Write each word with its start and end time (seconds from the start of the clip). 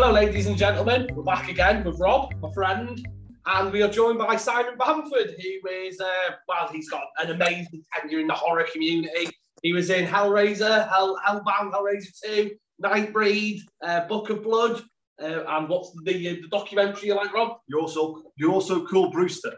Hello, 0.00 0.12
ladies 0.12 0.46
and 0.46 0.56
gentlemen. 0.56 1.08
We're 1.12 1.24
back 1.24 1.48
again 1.48 1.82
with 1.82 1.98
Rob, 1.98 2.32
my 2.40 2.52
friend, 2.52 3.04
and 3.46 3.72
we 3.72 3.82
are 3.82 3.88
joined 3.88 4.20
by 4.20 4.36
Simon 4.36 4.78
Bamford, 4.78 5.34
who 5.36 5.68
is, 5.68 6.00
uh, 6.00 6.34
well, 6.46 6.68
he's 6.70 6.88
got 6.88 7.02
an 7.20 7.32
amazing 7.32 7.82
tenure 7.92 8.20
in 8.20 8.28
the 8.28 8.32
horror 8.32 8.64
community. 8.72 9.28
He 9.60 9.72
was 9.72 9.90
in 9.90 10.06
Hellraiser, 10.06 10.88
Hell, 10.88 11.18
Hellbound, 11.26 11.72
Hellraiser 11.72 12.12
2, 12.24 12.50
Nightbreed, 12.80 13.58
uh, 13.82 14.06
Book 14.06 14.30
of 14.30 14.44
Blood, 14.44 14.84
uh, 15.20 15.42
and 15.48 15.68
what's 15.68 15.90
the, 16.04 16.28
uh, 16.28 16.34
the 16.42 16.48
documentary 16.48 17.08
you 17.08 17.16
like, 17.16 17.34
Rob? 17.34 17.58
You're 17.66 17.80
also 17.80 18.22
you're 18.36 18.52
also 18.52 18.86
cool, 18.86 19.10
Brewster. 19.10 19.56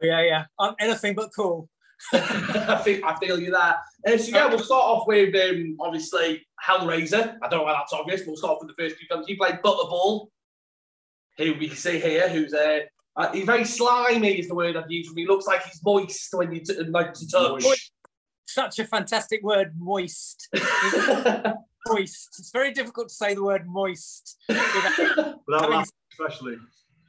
Yeah, 0.00 0.22
yeah. 0.22 0.44
I'm 0.60 0.76
anything 0.78 1.16
but 1.16 1.30
cool. 1.34 1.68
I 2.12 2.80
think 2.84 3.02
I 3.04 3.16
feel 3.16 3.40
you 3.40 3.50
there. 3.50 3.74
Uh, 4.06 4.16
so 4.16 4.30
yeah, 4.34 4.46
we'll 4.48 4.58
start 4.58 4.82
off 4.84 5.06
with 5.06 5.34
um, 5.34 5.76
obviously 5.80 6.46
Hellraiser. 6.66 7.36
I 7.42 7.48
don't 7.48 7.60
know 7.60 7.64
why 7.64 7.72
that's 7.72 7.92
obvious. 7.92 8.20
But 8.22 8.28
we'll 8.28 8.36
start 8.36 8.54
off 8.54 8.58
with 8.62 8.74
the 8.76 8.82
first 8.82 8.98
two 8.98 9.06
films. 9.08 9.26
He 9.26 9.36
played 9.36 9.58
Butterball, 9.64 10.28
who 11.38 11.54
we 11.54 11.68
can 11.68 11.76
see 11.76 11.98
here, 12.00 12.28
who's 12.28 12.54
uh, 12.54 12.80
uh, 13.16 13.32
he's 13.32 13.44
very 13.44 13.64
slimy 13.64 14.38
is 14.38 14.48
the 14.48 14.54
word 14.54 14.76
I've 14.76 14.90
used. 14.90 15.10
He 15.16 15.26
looks 15.26 15.46
like 15.46 15.62
he's 15.64 15.80
moist 15.84 16.28
when 16.32 16.52
you 16.52 16.60
t- 16.60 16.74
like 16.84 17.12
to 17.14 17.28
touch. 17.28 17.62
Moist. 17.62 17.92
Such 18.46 18.78
a 18.80 18.84
fantastic 18.84 19.42
word, 19.42 19.74
moist. 19.78 20.48
moist. 21.88 22.36
It's 22.38 22.50
very 22.52 22.72
difficult 22.72 23.08
to 23.08 23.14
say 23.14 23.34
the 23.34 23.42
word 23.44 23.66
moist. 23.66 24.38
without- 24.48 25.40
Without 25.46 25.70
laughing, 25.70 25.92
especially. 26.12 26.56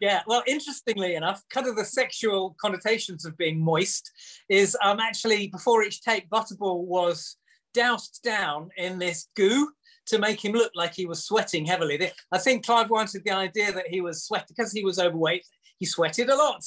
Yeah, 0.02 0.22
well, 0.26 0.42
interestingly 0.48 1.14
enough, 1.14 1.44
kind 1.52 1.68
of 1.68 1.76
the 1.76 1.86
sexual 1.86 2.56
connotations 2.60 3.24
of 3.24 3.38
being 3.38 3.64
moist 3.64 4.12
is 4.50 4.76
um, 4.84 5.00
actually 5.00 5.48
before 5.48 5.84
each 5.84 6.02
take, 6.02 6.28
Butterball 6.28 6.86
was 6.86 7.38
doused 7.76 8.20
down 8.24 8.72
in 8.78 8.98
this 8.98 9.28
goo 9.36 9.70
to 10.08 10.18
make 10.18 10.44
him 10.44 10.54
look 10.54 10.72
like 10.74 10.96
he 10.96 11.06
was 11.06 11.24
sweating 11.24 11.66
heavily. 11.66 12.12
I 12.32 12.40
think 12.40 12.66
Clive 12.66 12.90
wanted 12.90 13.22
the 13.24 13.32
idea 13.32 13.72
that 13.74 13.90
he 13.90 14.02
was 14.02 14.26
sweating 14.26 14.48
because 14.50 14.72
he 14.72 14.84
was 14.84 14.98
overweight. 14.98 15.46
He 15.78 15.86
sweated 15.86 16.30
a 16.30 16.36
lot. 16.36 16.64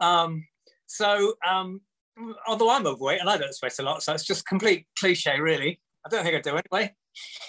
Um, 0.00 0.44
so, 0.86 1.34
um, 1.48 1.80
although 2.48 2.70
I'm 2.70 2.88
overweight 2.88 3.20
and 3.20 3.30
I 3.30 3.36
don't 3.36 3.54
sweat 3.54 3.78
a 3.78 3.84
lot, 3.84 4.02
so 4.02 4.14
it's 4.14 4.26
just 4.26 4.48
complete 4.48 4.86
cliche, 4.98 5.38
really. 5.38 5.80
I 6.04 6.08
don't 6.08 6.24
think 6.24 6.36
I 6.36 6.40
do 6.40 6.56
anyway. 6.56 6.92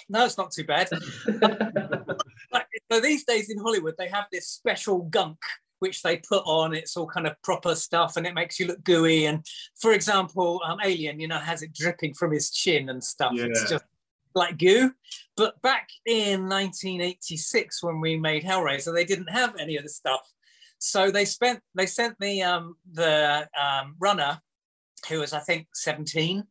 No, 0.08 0.24
it's 0.24 0.38
not 0.38 0.52
too 0.52 0.62
bad. 0.62 0.88
So 2.90 3.00
these 3.00 3.24
days 3.24 3.50
in 3.50 3.58
Hollywood, 3.58 3.94
they 3.98 4.08
have 4.08 4.26
this 4.30 4.48
special 4.48 5.02
gunk 5.02 5.38
which 5.78 6.02
they 6.02 6.16
put 6.16 6.42
on. 6.46 6.74
It's 6.74 6.96
all 6.96 7.06
kind 7.06 7.26
of 7.26 7.40
proper 7.42 7.74
stuff, 7.74 8.16
and 8.16 8.26
it 8.26 8.34
makes 8.34 8.58
you 8.58 8.66
look 8.66 8.82
gooey. 8.84 9.26
And 9.26 9.44
for 9.78 9.92
example, 9.92 10.60
um, 10.64 10.78
Alien, 10.82 11.20
you 11.20 11.28
know, 11.28 11.38
has 11.38 11.62
it 11.62 11.72
dripping 11.72 12.14
from 12.14 12.32
his 12.32 12.50
chin 12.50 12.88
and 12.88 13.02
stuff. 13.02 13.32
It's 13.34 13.68
just 13.68 13.84
like 14.34 14.58
goo. 14.58 14.92
But 15.36 15.60
back 15.62 15.88
in 16.06 16.48
1986, 16.48 17.82
when 17.82 18.00
we 18.00 18.16
made 18.16 18.44
Hellraiser, 18.44 18.94
they 18.94 19.04
didn't 19.04 19.30
have 19.30 19.56
any 19.58 19.76
of 19.76 19.82
the 19.82 19.88
stuff. 19.88 20.20
So 20.78 21.10
they 21.10 21.24
spent 21.24 21.60
they 21.74 21.86
sent 21.86 22.18
the 22.20 22.42
um, 22.42 22.76
the 22.92 23.48
um, 23.58 23.96
runner, 23.98 24.40
who 25.08 25.20
was 25.20 25.32
I 25.32 25.40
think 25.40 25.68
17, 25.74 26.44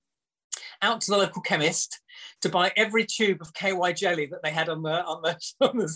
out 0.82 1.02
to 1.02 1.12
the 1.12 1.18
local 1.18 1.42
chemist 1.42 2.00
to 2.42 2.50
buy 2.50 2.72
every 2.76 3.06
tube 3.06 3.42
of 3.42 3.54
KY 3.54 3.94
jelly 3.94 4.28
that 4.28 4.44
they 4.44 4.52
had 4.52 4.70
on 4.70 4.84
the 4.84 5.04
on 5.04 5.22
the, 5.22 5.40
on 5.68 5.78
the 5.78 5.92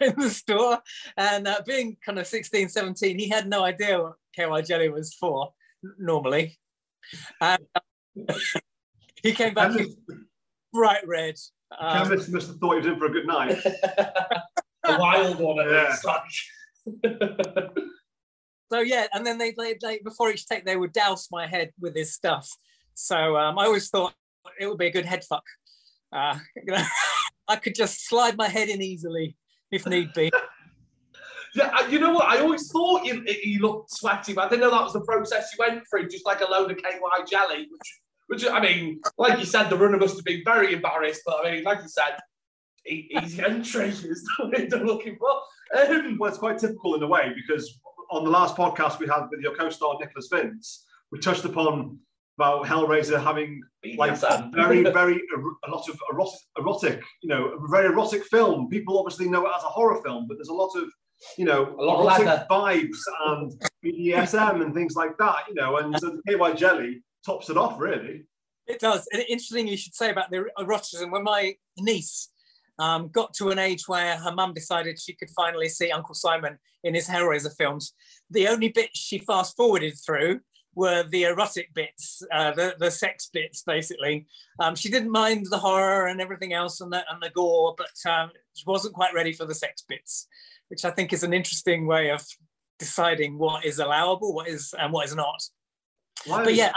in 0.00 0.14
the 0.18 0.30
store. 0.30 0.78
And 1.16 1.46
uh, 1.46 1.60
being 1.66 1.96
kind 2.04 2.18
of 2.18 2.26
16, 2.26 2.68
17, 2.68 3.18
he 3.18 3.28
had 3.28 3.48
no 3.48 3.62
idea 3.64 4.00
what 4.02 4.14
KY 4.36 4.62
jelly 4.62 4.88
was 4.88 5.14
for 5.14 5.52
normally. 5.98 6.58
And 7.40 7.62
uh, 7.74 7.80
he 9.22 9.32
came 9.32 9.54
back 9.54 9.72
Chemist, 9.72 9.98
bright 10.72 11.06
red. 11.06 11.36
Um, 11.78 12.08
chemist 12.08 12.30
must 12.30 12.48
have 12.48 12.56
thought 12.58 12.72
he 12.72 12.78
was 12.78 12.86
in 12.86 12.98
for 12.98 13.06
a 13.06 13.10
good 13.10 13.26
night. 13.26 13.58
a 14.84 14.98
wild 14.98 15.38
one 15.40 15.60
at 15.60 15.70
Yeah. 15.70 15.88
least. 15.90 16.50
so 18.72 18.80
yeah, 18.80 19.06
and 19.12 19.26
then 19.26 19.38
they, 19.38 19.52
they, 19.56 19.76
they 19.80 19.98
before 19.98 20.30
each 20.30 20.46
take 20.46 20.64
they 20.64 20.76
would 20.76 20.92
douse 20.92 21.28
my 21.30 21.46
head 21.46 21.72
with 21.80 21.94
this 21.94 22.12
stuff. 22.14 22.48
So 22.94 23.36
um, 23.36 23.58
I 23.58 23.64
always 23.64 23.88
thought 23.88 24.14
it 24.60 24.66
would 24.66 24.78
be 24.78 24.86
a 24.86 24.92
good 24.92 25.06
head 25.06 25.24
fuck. 25.24 25.44
Uh, 26.14 26.38
you 26.56 26.62
know, 26.72 26.84
I 27.48 27.56
could 27.56 27.74
just 27.74 28.06
slide 28.06 28.36
my 28.36 28.48
head 28.48 28.68
in 28.68 28.80
easily 28.80 29.36
if 29.70 29.86
need 29.86 30.12
be. 30.14 30.30
Yeah, 31.56 31.86
you 31.86 32.00
know 32.00 32.12
what? 32.12 32.24
I 32.24 32.40
always 32.40 32.68
thought 32.68 33.04
he, 33.04 33.22
he 33.40 33.60
looked 33.60 33.92
sweaty, 33.92 34.32
but 34.32 34.46
I 34.46 34.48
didn't 34.48 34.62
know 34.62 34.72
that 34.72 34.82
was 34.82 34.92
the 34.92 35.02
process 35.02 35.52
he 35.52 35.56
went 35.60 35.84
through, 35.88 36.08
just 36.08 36.26
like 36.26 36.40
a 36.40 36.50
load 36.50 36.72
of 36.72 36.78
KY 36.78 36.98
jelly, 37.30 37.68
which, 37.70 38.42
which 38.42 38.50
I 38.50 38.58
mean, 38.58 39.00
like 39.18 39.38
you 39.38 39.44
said, 39.44 39.68
the 39.68 39.76
runner 39.76 39.96
must 39.96 40.16
have 40.16 40.24
been 40.24 40.42
very 40.44 40.72
embarrassed, 40.72 41.22
but 41.24 41.46
I 41.46 41.52
mean, 41.52 41.62
like 41.62 41.80
you 41.80 41.88
said, 41.88 42.18
e- 42.88 43.08
easy 43.22 43.40
entry 43.40 43.88
is 43.88 44.28
the 44.36 44.48
way 44.48 44.66
they're 44.66 44.84
looking 44.84 45.16
for. 45.16 45.30
Um, 45.78 46.18
Well, 46.18 46.28
it's 46.28 46.38
quite 46.38 46.58
typical 46.58 46.96
in 46.96 47.04
a 47.04 47.06
way 47.06 47.32
because 47.36 47.80
on 48.10 48.24
the 48.24 48.30
last 48.30 48.56
podcast 48.56 48.98
we 48.98 49.06
had 49.06 49.28
with 49.30 49.40
your 49.40 49.54
co-star 49.54 49.96
Nicholas 50.00 50.28
Vince, 50.32 50.84
we 51.12 51.20
touched 51.20 51.44
upon 51.44 52.00
about 52.38 52.66
Hellraiser 52.66 53.22
having 53.22 53.62
like 53.96 54.18
very, 54.52 54.82
very 54.90 55.22
er- 55.36 55.56
a 55.66 55.70
lot 55.70 55.88
of 55.88 55.98
erotic, 56.12 56.40
erotic, 56.58 57.02
you 57.22 57.28
know, 57.28 57.46
a 57.48 57.68
very 57.68 57.86
erotic 57.86 58.24
film. 58.24 58.68
People 58.68 58.98
obviously 58.98 59.28
know 59.28 59.46
it 59.46 59.52
as 59.56 59.62
a 59.62 59.68
horror 59.68 60.02
film, 60.02 60.26
but 60.28 60.36
there's 60.36 60.48
a 60.48 60.54
lot 60.54 60.74
of, 60.76 60.84
you 61.38 61.44
know, 61.44 61.74
A 61.78 61.82
lot 61.82 62.00
of 62.00 62.04
erotic 62.06 62.26
leather. 62.26 62.46
vibes 62.50 62.98
and 63.26 63.52
BDSM 63.84 64.62
and 64.62 64.74
things 64.74 64.96
like 64.96 65.16
that, 65.18 65.44
you 65.48 65.54
know, 65.54 65.76
and 65.76 65.98
so 65.98 66.18
the 66.24 66.36
KY 66.36 66.54
jelly 66.54 67.02
tops 67.24 67.50
it 67.50 67.56
off, 67.56 67.78
really. 67.78 68.24
It 68.66 68.80
does. 68.80 69.06
And 69.12 69.22
interesting 69.22 69.68
you 69.68 69.76
should 69.76 69.94
say 69.94 70.10
about 70.10 70.30
the 70.30 70.46
eroticism. 70.58 71.10
When 71.10 71.22
my 71.22 71.54
niece 71.78 72.30
um, 72.78 73.08
got 73.08 73.34
to 73.34 73.50
an 73.50 73.58
age 73.58 73.86
where 73.86 74.16
her 74.16 74.32
mum 74.32 74.54
decided 74.54 74.98
she 74.98 75.14
could 75.14 75.30
finally 75.36 75.68
see 75.68 75.92
Uncle 75.92 76.14
Simon 76.14 76.58
in 76.82 76.94
his 76.94 77.06
Hellraiser 77.06 77.54
films, 77.56 77.92
the 78.30 78.48
only 78.48 78.70
bit 78.70 78.90
she 78.94 79.18
fast 79.18 79.54
forwarded 79.56 79.94
through 80.04 80.40
were 80.74 81.02
the 81.04 81.24
erotic 81.24 81.72
bits, 81.74 82.22
uh, 82.32 82.52
the, 82.52 82.74
the 82.78 82.90
sex 82.90 83.30
bits, 83.32 83.62
basically. 83.62 84.26
Um, 84.58 84.74
she 84.74 84.90
didn't 84.90 85.10
mind 85.10 85.46
the 85.50 85.58
horror 85.58 86.06
and 86.06 86.20
everything 86.20 86.52
else 86.52 86.80
and 86.80 86.92
the, 86.92 87.04
and 87.10 87.22
the 87.22 87.30
gore, 87.30 87.74
but 87.76 88.10
um, 88.10 88.30
she 88.54 88.64
wasn't 88.66 88.94
quite 88.94 89.14
ready 89.14 89.32
for 89.32 89.44
the 89.44 89.54
sex 89.54 89.84
bits, 89.88 90.26
which 90.68 90.84
I 90.84 90.90
think 90.90 91.12
is 91.12 91.22
an 91.22 91.32
interesting 91.32 91.86
way 91.86 92.10
of 92.10 92.24
deciding 92.78 93.38
what 93.38 93.64
is 93.64 93.78
allowable, 93.78 94.34
what 94.34 94.48
is 94.48 94.74
and 94.78 94.92
what 94.92 95.06
is 95.06 95.14
not. 95.14 95.42
Why 96.26 96.44
But 96.44 96.54
yeah, 96.54 96.72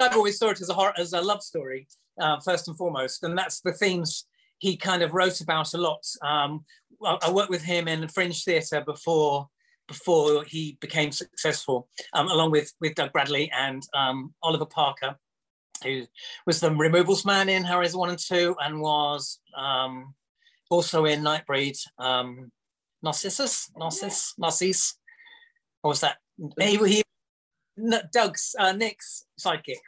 I've 0.00 0.16
always 0.16 0.38
saw 0.38 0.50
it 0.50 0.60
as 0.60 0.68
a 0.68 0.74
horror, 0.74 0.94
as 0.98 1.12
a 1.12 1.20
love 1.20 1.42
story 1.42 1.86
uh, 2.20 2.40
first 2.40 2.68
and 2.68 2.76
foremost, 2.76 3.22
and 3.22 3.36
that's 3.36 3.60
the 3.60 3.72
themes 3.72 4.26
he 4.58 4.76
kind 4.76 5.02
of 5.02 5.12
wrote 5.12 5.40
about 5.40 5.74
a 5.74 5.78
lot. 5.78 6.04
Um, 6.22 6.64
I, 7.04 7.18
I 7.22 7.30
worked 7.30 7.50
with 7.50 7.62
him 7.62 7.88
in 7.88 8.06
Fringe 8.08 8.44
Theatre 8.44 8.82
before 8.84 9.48
before 9.86 10.44
he 10.44 10.78
became 10.80 11.12
successful, 11.12 11.88
um, 12.12 12.28
along 12.28 12.50
with 12.50 12.72
with 12.80 12.94
Doug 12.94 13.12
Bradley 13.12 13.50
and 13.52 13.82
um, 13.94 14.34
Oliver 14.42 14.66
Parker, 14.66 15.16
who 15.82 16.06
was 16.46 16.60
the 16.60 16.70
removals 16.70 17.24
man 17.24 17.48
in 17.48 17.64
Hellraiser 17.64 17.96
one 17.96 18.10
and 18.10 18.18
two, 18.18 18.56
and 18.62 18.80
was 18.80 19.40
um, 19.56 20.14
also 20.70 21.04
in 21.04 21.22
Nightbreed. 21.22 21.78
Um, 21.98 22.50
Narcissus, 23.02 23.70
Narcissus, 23.76 24.34
Narcissus. 24.38 24.98
What 25.82 25.90
was 25.90 26.00
that? 26.00 26.16
He, 26.58 26.76
he 26.76 27.02
Doug's 28.12 28.56
uh, 28.58 28.72
Nick's 28.72 29.26
sidekick. 29.38 29.82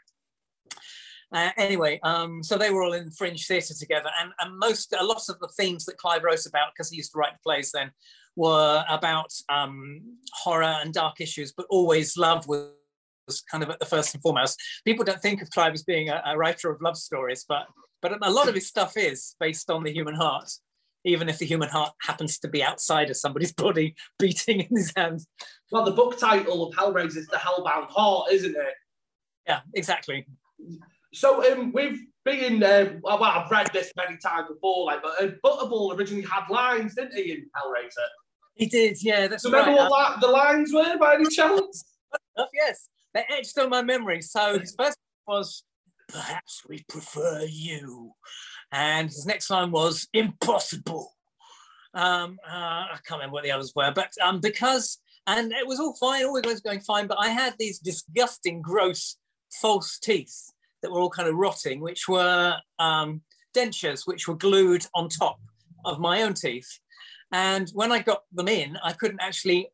Uh, 1.33 1.51
anyway, 1.57 1.99
um, 2.03 2.43
so 2.43 2.57
they 2.57 2.71
were 2.71 2.83
all 2.85 2.93
in 2.93 3.11
Fringe 3.11 3.47
Theatre 3.47 3.75
together, 3.75 4.11
and, 4.21 4.33
and 4.41 4.59
most 4.59 4.93
a 4.93 5.03
lot 5.03 5.23
of 5.29 5.39
the 5.41 5.49
themes 5.59 5.85
that 5.87 5.97
Clive 5.97 6.23
wrote 6.23 6.47
about, 6.47 6.69
because 6.73 6.91
he 6.91 6.97
used 6.97 7.13
to 7.13 7.19
write 7.19 7.33
plays 7.43 7.73
then, 7.73 7.91
were 8.37 8.85
about 8.89 9.33
um, 9.49 10.03
horror 10.33 10.77
and 10.83 10.93
dark 10.93 11.21
issues, 11.21 11.53
but 11.53 11.67
always 11.71 12.17
love 12.17 12.47
was, 12.47 12.71
was 13.27 13.41
kind 13.41 13.65
of 13.65 13.71
at 13.71 13.81
the 13.81 13.87
first 13.87 14.15
and 14.15 14.23
foremost. 14.23 14.61
People 14.85 15.05
don't 15.05 15.21
think 15.21 15.43
of 15.43 15.51
Clive 15.51 15.73
as 15.73 15.83
being 15.83 16.11
a, 16.11 16.23
a 16.27 16.37
writer 16.37 16.71
of 16.71 16.81
love 16.81 16.97
stories, 16.97 17.45
but 17.49 17.67
but 18.03 18.13
a 18.23 18.31
lot 18.31 18.49
of 18.49 18.55
his 18.55 18.69
stuff 18.69 18.97
is 18.97 19.35
based 19.41 19.71
on 19.71 19.83
the 19.83 19.93
human 19.93 20.15
heart, 20.15 20.49
even 21.05 21.29
if 21.29 21.39
the 21.39 21.47
human 21.47 21.69
heart 21.69 21.93
happens 22.03 22.39
to 22.39 22.49
be 22.49 22.63
outside 22.63 23.11
of 23.11 23.17
somebody's 23.17 23.53
body, 23.65 23.95
beating 24.19 24.61
in 24.61 24.77
his 24.77 24.93
hands. 24.97 25.27
well, 25.73 25.85
the 25.85 25.91
book 25.91 26.19
title 26.19 26.69
of 26.69 26.75
Hellraiser 26.75 27.17
is 27.17 27.27
The 27.27 27.37
Hellbound 27.37 27.89
Heart, 27.89 28.33
isn't 28.33 28.55
it? 28.55 28.75
Yeah, 29.47 29.61
exactly. 29.75 30.27
So 31.15 31.51
um, 31.51 31.73
with 31.73 31.99
being, 32.25 32.63
uh, 32.63 32.95
well, 33.03 33.23
I've 33.23 33.51
read 33.51 33.71
this 33.73 33.93
many 33.97 34.19
times 34.19 34.49
before, 34.49 34.87
like, 34.87 35.03
but 35.03 35.23
uh, 35.23 35.29
Butterball 35.45 35.97
originally 35.97 36.27
had 36.27 36.49
lines, 36.51 36.95
didn't 36.95 37.15
he, 37.15 37.33
in 37.33 37.47
Hellraiser? 37.57 38.07
He 38.57 38.67
did, 38.67 39.03
yeah, 39.03 39.29
that's 39.29 39.43
Do 39.43 39.51
you 39.51 39.55
remember 39.55 39.91
what 39.91 40.21
the 40.21 40.29
lines 40.29 40.73
were 40.73 40.97
by 40.99 41.15
any 41.15 41.29
chance? 41.29 41.85
Yes, 42.55 42.89
they 43.13 43.25
etched 43.29 43.59
on 43.59 43.69
my 43.69 43.83
memory. 43.83 44.23
So 44.23 44.59
his 44.59 44.75
first 44.77 44.99
was, 45.29 45.63
perhaps 46.09 46.63
we 46.67 46.83
prefer 46.89 47.43
you. 47.49 48.13
And 48.73 49.09
his 49.09 49.27
next 49.27 49.51
line 49.51 49.71
was, 49.71 50.09
impossible. 50.15 51.13
Um, 51.93 52.39
uh, 52.47 52.53
I 52.53 52.99
can't 53.07 53.21
remember 53.21 53.35
what 53.35 53.45
the 53.45 53.53
others 53.53 53.73
were, 53.77 53.93
but 53.95 54.13
um, 54.23 54.41
because, 54.41 54.99
and 55.27 55.53
it 55.53 55.67
was 55.67 55.79
all 55.79 55.95
fine, 55.95 56.25
all 56.25 56.41
was 56.43 56.61
going 56.61 56.81
fine, 56.81 57.07
but 57.07 57.19
I 57.21 57.29
had 57.29 57.55
these 57.59 57.79
disgusting, 57.79 58.63
gross, 58.63 59.17
false 59.61 59.99
teeth 59.99 60.51
that 60.83 60.91
were 60.91 61.01
all 61.01 61.11
kind 61.11 61.29
of 61.29 61.35
rotting, 61.35 61.81
which 61.81 62.09
were 62.09 62.55
um, 62.79 63.23
dentures, 63.55 64.07
which 64.07 64.29
were 64.29 64.37
glued 64.37 64.87
on 64.95 65.09
top 65.09 65.39
of 65.85 65.99
my 65.99 66.23
own 66.23 66.35
teeth. 66.35 66.81
And 67.33 67.69
when 67.75 67.93
I 67.93 68.01
got 68.01 68.23
them 68.33 68.49
in, 68.49 68.79
I 68.83 68.93
couldn't 68.93 69.21
actually 69.21 69.69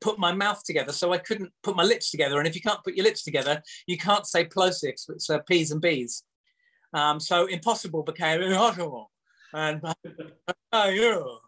put 0.00 0.18
my 0.18 0.32
mouth 0.32 0.62
together, 0.64 0.92
so 0.92 1.12
I 1.12 1.18
couldn't 1.18 1.52
put 1.62 1.76
my 1.76 1.82
lips 1.82 2.10
together. 2.10 2.38
And 2.38 2.48
if 2.48 2.54
you 2.54 2.60
can't 2.60 2.82
put 2.82 2.94
your 2.94 3.04
lips 3.04 3.22
together, 3.22 3.62
you 3.86 3.98
can't 3.98 4.26
say 4.26 4.44
plosives, 4.44 5.08
which 5.08 5.28
are 5.30 5.42
P's 5.42 5.70
and 5.70 5.80
B's. 5.80 6.24
Um, 6.92 7.20
so 7.20 7.46
impossible 7.46 8.02
became 8.02 8.40
impossible. 8.40 9.10
And 9.52 9.82
oh, 10.72 11.38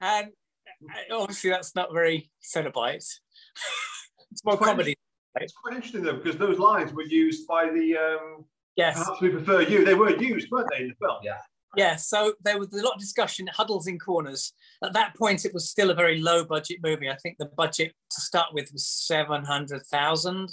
and 0.00 0.28
uh, 0.30 1.16
obviously 1.16 1.50
that's 1.50 1.74
not 1.74 1.92
very 1.92 2.30
Cenobite. 2.42 2.96
it's 4.30 4.44
more 4.44 4.56
Quite 4.56 4.66
comedy. 4.66 4.96
It's 5.36 5.54
quite 5.54 5.74
interesting 5.74 6.02
though 6.02 6.16
because 6.16 6.36
those 6.36 6.58
lines 6.58 6.92
were 6.92 7.04
used 7.04 7.46
by 7.46 7.70
the 7.70 7.96
um, 7.96 8.44
Yes. 8.76 8.98
Perhaps 8.98 9.20
we 9.20 9.28
prefer 9.30 9.62
you. 9.62 9.84
They 9.84 9.94
were 9.94 10.16
used, 10.16 10.50
weren't 10.50 10.68
they, 10.70 10.82
in 10.82 10.88
the 10.88 10.94
film? 10.94 11.18
Yeah. 11.22 11.38
Yeah, 11.76 11.96
so 11.96 12.34
there 12.42 12.58
was 12.58 12.72
a 12.74 12.82
lot 12.82 12.94
of 12.94 13.00
discussion, 13.00 13.46
huddles 13.46 13.86
in 13.86 13.98
corners. 13.98 14.52
At 14.84 14.92
that 14.92 15.16
point, 15.16 15.46
it 15.46 15.54
was 15.54 15.70
still 15.70 15.90
a 15.90 15.94
very 15.94 16.20
low 16.20 16.44
budget 16.44 16.78
movie. 16.82 17.08
I 17.08 17.16
think 17.16 17.36
the 17.38 17.46
budget 17.56 17.94
to 18.10 18.20
start 18.20 18.52
with 18.52 18.70
was 18.72 18.86
700,000 18.86 20.48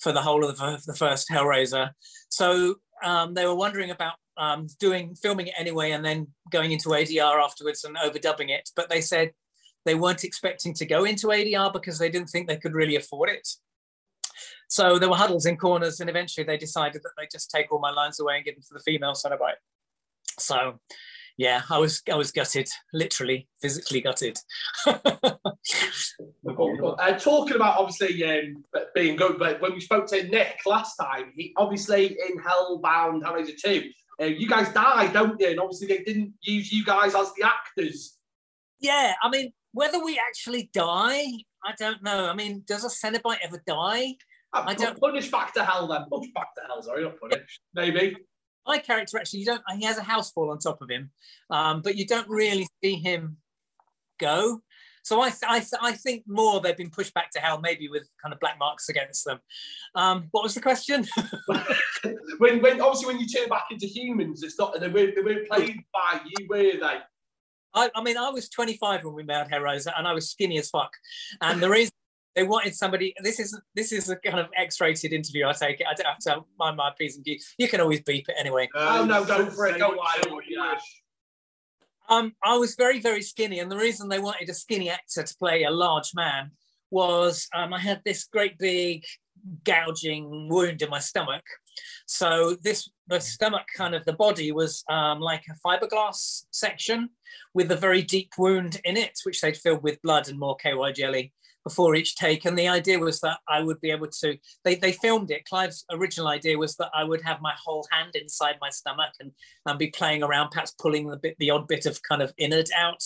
for 0.00 0.12
the 0.12 0.22
whole 0.22 0.44
of 0.44 0.56
the, 0.56 0.82
the 0.86 0.94
first 0.94 1.28
Hellraiser. 1.28 1.90
So 2.30 2.76
um, 3.02 3.34
they 3.34 3.44
were 3.46 3.54
wondering 3.54 3.90
about 3.90 4.14
um, 4.36 4.66
doing 4.80 5.14
filming 5.14 5.48
it 5.48 5.54
anyway 5.56 5.92
and 5.92 6.04
then 6.04 6.28
going 6.50 6.72
into 6.72 6.88
ADR 6.88 7.42
afterwards 7.42 7.84
and 7.84 7.96
overdubbing 7.96 8.48
it. 8.48 8.70
But 8.74 8.88
they 8.88 9.00
said 9.00 9.32
they 9.84 9.94
weren't 9.94 10.24
expecting 10.24 10.72
to 10.74 10.86
go 10.86 11.04
into 11.04 11.28
ADR 11.28 11.72
because 11.72 11.98
they 11.98 12.10
didn't 12.10 12.28
think 12.28 12.48
they 12.48 12.56
could 12.56 12.74
really 12.74 12.96
afford 12.96 13.28
it. 13.28 13.46
So 14.68 14.98
there 14.98 15.08
were 15.08 15.16
huddles 15.16 15.46
in 15.46 15.56
corners, 15.56 16.00
and 16.00 16.10
eventually 16.10 16.44
they 16.44 16.56
decided 16.56 17.02
that 17.02 17.12
they 17.16 17.28
just 17.30 17.50
take 17.50 17.70
all 17.70 17.78
my 17.78 17.90
lines 17.90 18.18
away 18.18 18.36
and 18.36 18.44
give 18.44 18.54
them 18.54 18.62
to 18.62 18.74
the 18.74 18.80
female 18.80 19.12
Cenobite. 19.12 19.60
So, 20.38 20.80
yeah, 21.36 21.62
I 21.70 21.78
was 21.78 22.02
I 22.10 22.14
was 22.16 22.30
gutted, 22.32 22.68
literally, 22.92 23.48
physically 23.60 24.00
gutted. 24.00 24.38
Uh, 26.46 27.12
talking 27.18 27.56
about 27.56 27.78
obviously 27.78 28.22
um, 28.24 28.64
being 28.94 29.16
good, 29.16 29.38
but 29.38 29.60
when 29.60 29.72
we 29.72 29.80
spoke 29.80 30.06
to 30.08 30.22
Nick 30.24 30.58
last 30.66 30.96
time, 30.96 31.32
he 31.36 31.52
obviously 31.56 32.06
in 32.06 32.38
Hellbound 32.38 33.22
Hellraiser 33.22 33.56
2, 33.60 33.82
uh, 34.20 34.24
you 34.26 34.48
guys 34.48 34.72
died, 34.72 35.12
don't 35.12 35.40
you? 35.40 35.48
And 35.48 35.60
obviously 35.60 35.88
they 35.88 35.98
didn't 36.04 36.34
use 36.42 36.72
you 36.72 36.84
guys 36.84 37.14
as 37.14 37.32
the 37.34 37.44
actors. 37.46 38.18
yeah, 38.80 39.14
I 39.22 39.28
mean, 39.30 39.52
whether 39.72 40.02
we 40.04 40.18
actually 40.28 40.70
die, 40.72 41.24
I 41.64 41.72
don't 41.78 42.02
know. 42.02 42.26
I 42.28 42.34
mean, 42.34 42.62
does 42.66 42.84
a 42.84 42.88
Cenobite 42.88 43.38
ever 43.42 43.60
die? 43.66 44.14
Uh, 44.52 44.64
I 44.66 44.74
don't- 44.74 45.00
Punish 45.00 45.30
back 45.30 45.52
to 45.54 45.64
hell 45.64 45.88
then. 45.88 46.04
Push 46.10 46.28
back 46.34 46.54
to 46.56 46.62
hell, 46.68 46.82
sorry, 46.82 47.02
not 47.02 47.18
punish. 47.18 47.60
Maybe. 47.74 48.16
My 48.66 48.78
character 48.78 49.18
actually, 49.18 49.40
you 49.40 49.46
don't. 49.46 49.62
He 49.78 49.84
has 49.84 49.98
a 49.98 50.02
house 50.02 50.30
fall 50.32 50.50
on 50.50 50.58
top 50.58 50.80
of 50.82 50.90
him, 50.90 51.10
um, 51.50 51.82
but 51.82 51.96
you 51.96 52.06
don't 52.06 52.28
really 52.28 52.66
see 52.82 52.96
him 52.96 53.36
go. 54.18 54.62
So 55.04 55.20
I, 55.20 55.28
th- 55.28 55.42
I, 55.46 55.58
th- 55.58 55.82
I 55.82 55.92
think 55.92 56.24
more 56.26 56.62
they've 56.62 56.76
been 56.76 56.88
pushed 56.88 57.12
back 57.12 57.30
to 57.32 57.38
hell, 57.38 57.60
maybe 57.60 57.88
with 57.88 58.08
kind 58.22 58.32
of 58.32 58.40
black 58.40 58.58
marks 58.58 58.88
against 58.88 59.26
them. 59.26 59.38
Um, 59.94 60.28
what 60.30 60.42
was 60.42 60.54
the 60.54 60.62
question? 60.62 61.06
when, 62.38 62.62
when 62.62 62.80
obviously 62.80 63.08
when 63.08 63.20
you 63.20 63.28
turn 63.28 63.50
back 63.50 63.66
into 63.70 63.86
humans, 63.86 64.42
it's 64.42 64.58
not 64.58 64.80
they 64.80 64.88
were 64.88 65.12
they 65.14 65.20
were 65.20 65.44
played 65.46 65.78
by 65.92 66.20
you, 66.24 66.46
were 66.48 66.56
they? 66.62 66.98
I, 67.74 67.90
I 67.94 68.02
mean, 68.02 68.16
I 68.16 68.30
was 68.30 68.48
25 68.48 69.04
when 69.04 69.14
we 69.14 69.24
made 69.24 69.46
Hellraiser, 69.48 69.92
and 69.96 70.08
I 70.08 70.12
was 70.12 70.30
skinny 70.30 70.58
as 70.58 70.70
fuck. 70.70 70.92
And 71.42 71.62
the 71.62 71.68
reason 71.68 71.92
they 72.34 72.42
wanted 72.42 72.74
somebody, 72.74 73.14
this 73.22 73.38
is 73.38 73.58
this 73.74 73.92
is 73.92 74.08
a 74.08 74.16
kind 74.16 74.40
of 74.40 74.48
X-rated 74.56 75.12
interview. 75.12 75.46
I 75.46 75.52
take 75.52 75.80
it. 75.80 75.86
I 75.88 75.94
don't 75.94 76.06
have 76.06 76.18
to 76.20 76.44
mind 76.58 76.76
my 76.76 76.90
P's 76.98 77.16
and 77.16 77.24
Q's. 77.24 77.54
You 77.58 77.68
can 77.68 77.80
always 77.80 78.00
beep 78.00 78.28
it 78.28 78.34
anyway. 78.38 78.68
Oh, 78.74 79.04
no, 79.04 79.24
go 79.24 79.46
for 79.46 79.66
it, 79.66 79.74
say 79.74 79.78
go 79.78 79.88
what- 79.88 79.98
wild, 79.98 80.24
say 80.24 80.30
what 80.30 80.46
you 80.46 80.56
yeah. 80.58 80.72
wish. 80.72 81.02
Um, 82.10 82.34
I 82.42 82.56
was 82.56 82.74
very, 82.74 83.00
very 83.00 83.22
skinny, 83.22 83.60
and 83.60 83.70
the 83.70 83.78
reason 83.78 84.08
they 84.08 84.18
wanted 84.18 84.50
a 84.50 84.54
skinny 84.54 84.90
actor 84.90 85.22
to 85.22 85.36
play 85.38 85.64
a 85.64 85.70
large 85.70 86.10
man 86.14 86.50
was 86.90 87.48
um, 87.54 87.72
I 87.72 87.78
had 87.78 88.02
this 88.04 88.24
great 88.24 88.58
big 88.58 89.04
gouging 89.64 90.48
wound 90.50 90.82
in 90.82 90.90
my 90.90 90.98
stomach. 90.98 91.44
So 92.06 92.56
this 92.62 92.90
the 93.08 93.20
stomach 93.20 93.66
kind 93.76 93.94
of 93.94 94.04
the 94.04 94.12
body 94.12 94.52
was 94.52 94.84
um, 94.90 95.20
like 95.20 95.44
a 95.50 95.66
fiberglass 95.66 96.44
section 96.50 97.10
with 97.52 97.70
a 97.70 97.76
very 97.76 98.02
deep 98.02 98.32
wound 98.38 98.80
in 98.84 98.96
it, 98.96 99.18
which 99.24 99.40
they'd 99.40 99.56
filled 99.56 99.82
with 99.82 100.02
blood 100.02 100.28
and 100.28 100.38
more 100.38 100.56
KY 100.56 100.92
jelly 100.94 101.32
before 101.64 101.94
each 101.94 102.14
take. 102.14 102.44
And 102.44 102.56
the 102.56 102.68
idea 102.68 102.98
was 102.98 103.20
that 103.20 103.38
I 103.48 103.62
would 103.62 103.80
be 103.80 103.90
able 103.90 104.08
to. 104.08 104.36
They 104.62 104.76
they 104.76 104.92
filmed 104.92 105.30
it. 105.30 105.46
Clive's 105.46 105.84
original 105.90 106.28
idea 106.28 106.58
was 106.58 106.76
that 106.76 106.90
I 106.94 107.02
would 107.02 107.22
have 107.22 107.40
my 107.40 107.54
whole 107.62 107.86
hand 107.90 108.14
inside 108.14 108.56
my 108.60 108.70
stomach 108.70 109.14
and 109.18 109.32
and 109.66 109.78
be 109.78 109.88
playing 109.88 110.22
around, 110.22 110.50
perhaps 110.50 110.72
pulling 110.72 111.08
the 111.08 111.16
bit 111.16 111.36
the 111.38 111.50
odd 111.50 111.66
bit 111.66 111.86
of 111.86 112.00
kind 112.02 112.22
of 112.22 112.32
innard 112.36 112.70
out. 112.76 113.02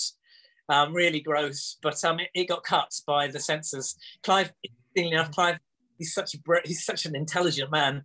Um, 0.70 0.92
really 0.92 1.20
gross, 1.20 1.78
but 1.80 2.04
um, 2.04 2.20
it, 2.20 2.28
it 2.34 2.48
got 2.48 2.62
cut 2.62 2.92
by 3.06 3.28
the 3.28 3.40
censors. 3.40 3.96
Clive, 4.22 4.52
enough, 4.96 5.30
Clive, 5.30 5.58
he's 5.96 6.12
such 6.12 6.34
a 6.34 6.38
he's 6.64 6.84
such 6.84 7.06
an 7.06 7.16
intelligent 7.16 7.70
man. 7.70 8.02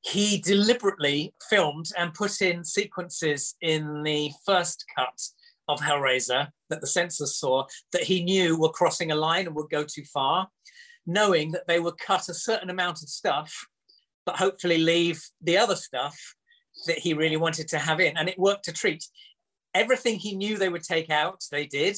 He 0.00 0.38
deliberately 0.38 1.34
filmed 1.50 1.90
and 1.98 2.14
put 2.14 2.40
in 2.40 2.64
sequences 2.64 3.56
in 3.60 4.02
the 4.04 4.30
first 4.46 4.86
cut 4.96 5.20
of 5.68 5.80
Hellraiser 5.80 6.48
that 6.70 6.80
the 6.80 6.86
censors 6.86 7.36
saw 7.36 7.66
that 7.92 8.04
he 8.04 8.22
knew 8.22 8.58
were 8.58 8.70
crossing 8.70 9.10
a 9.10 9.16
line 9.16 9.46
and 9.46 9.54
would 9.54 9.70
go 9.70 9.84
too 9.84 10.04
far, 10.04 10.48
knowing 11.06 11.52
that 11.52 11.66
they 11.66 11.80
would 11.80 11.98
cut 11.98 12.28
a 12.28 12.34
certain 12.34 12.70
amount 12.70 13.02
of 13.02 13.08
stuff, 13.08 13.54
but 14.26 14.36
hopefully 14.36 14.78
leave 14.78 15.22
the 15.42 15.56
other 15.56 15.76
stuff 15.76 16.16
that 16.86 16.98
he 16.98 17.14
really 17.14 17.36
wanted 17.36 17.68
to 17.68 17.78
have 17.78 18.00
in. 18.00 18.16
And 18.16 18.28
it 18.28 18.38
worked 18.38 18.64
to 18.64 18.72
treat. 18.72 19.04
Everything 19.74 20.16
he 20.16 20.36
knew 20.36 20.56
they 20.56 20.68
would 20.68 20.82
take 20.82 21.10
out, 21.10 21.42
they 21.50 21.66
did. 21.66 21.96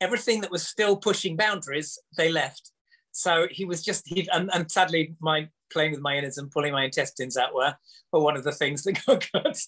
Everything 0.00 0.40
that 0.40 0.50
was 0.50 0.66
still 0.66 0.96
pushing 0.96 1.36
boundaries, 1.36 1.98
they 2.16 2.30
left. 2.30 2.72
So 3.12 3.46
he 3.50 3.64
was 3.64 3.82
just, 3.82 4.06
he, 4.06 4.28
and, 4.32 4.50
and 4.54 4.70
sadly, 4.70 5.14
my 5.20 5.48
playing 5.70 5.92
with 5.92 6.00
my 6.00 6.16
innards 6.16 6.38
and 6.38 6.50
pulling 6.50 6.72
my 6.72 6.84
intestines 6.84 7.36
out 7.36 7.54
were, 7.54 7.74
were 8.12 8.20
one 8.20 8.36
of 8.36 8.44
the 8.44 8.52
things 8.52 8.82
that 8.82 8.98
got 9.06 9.28
cut. 9.32 9.58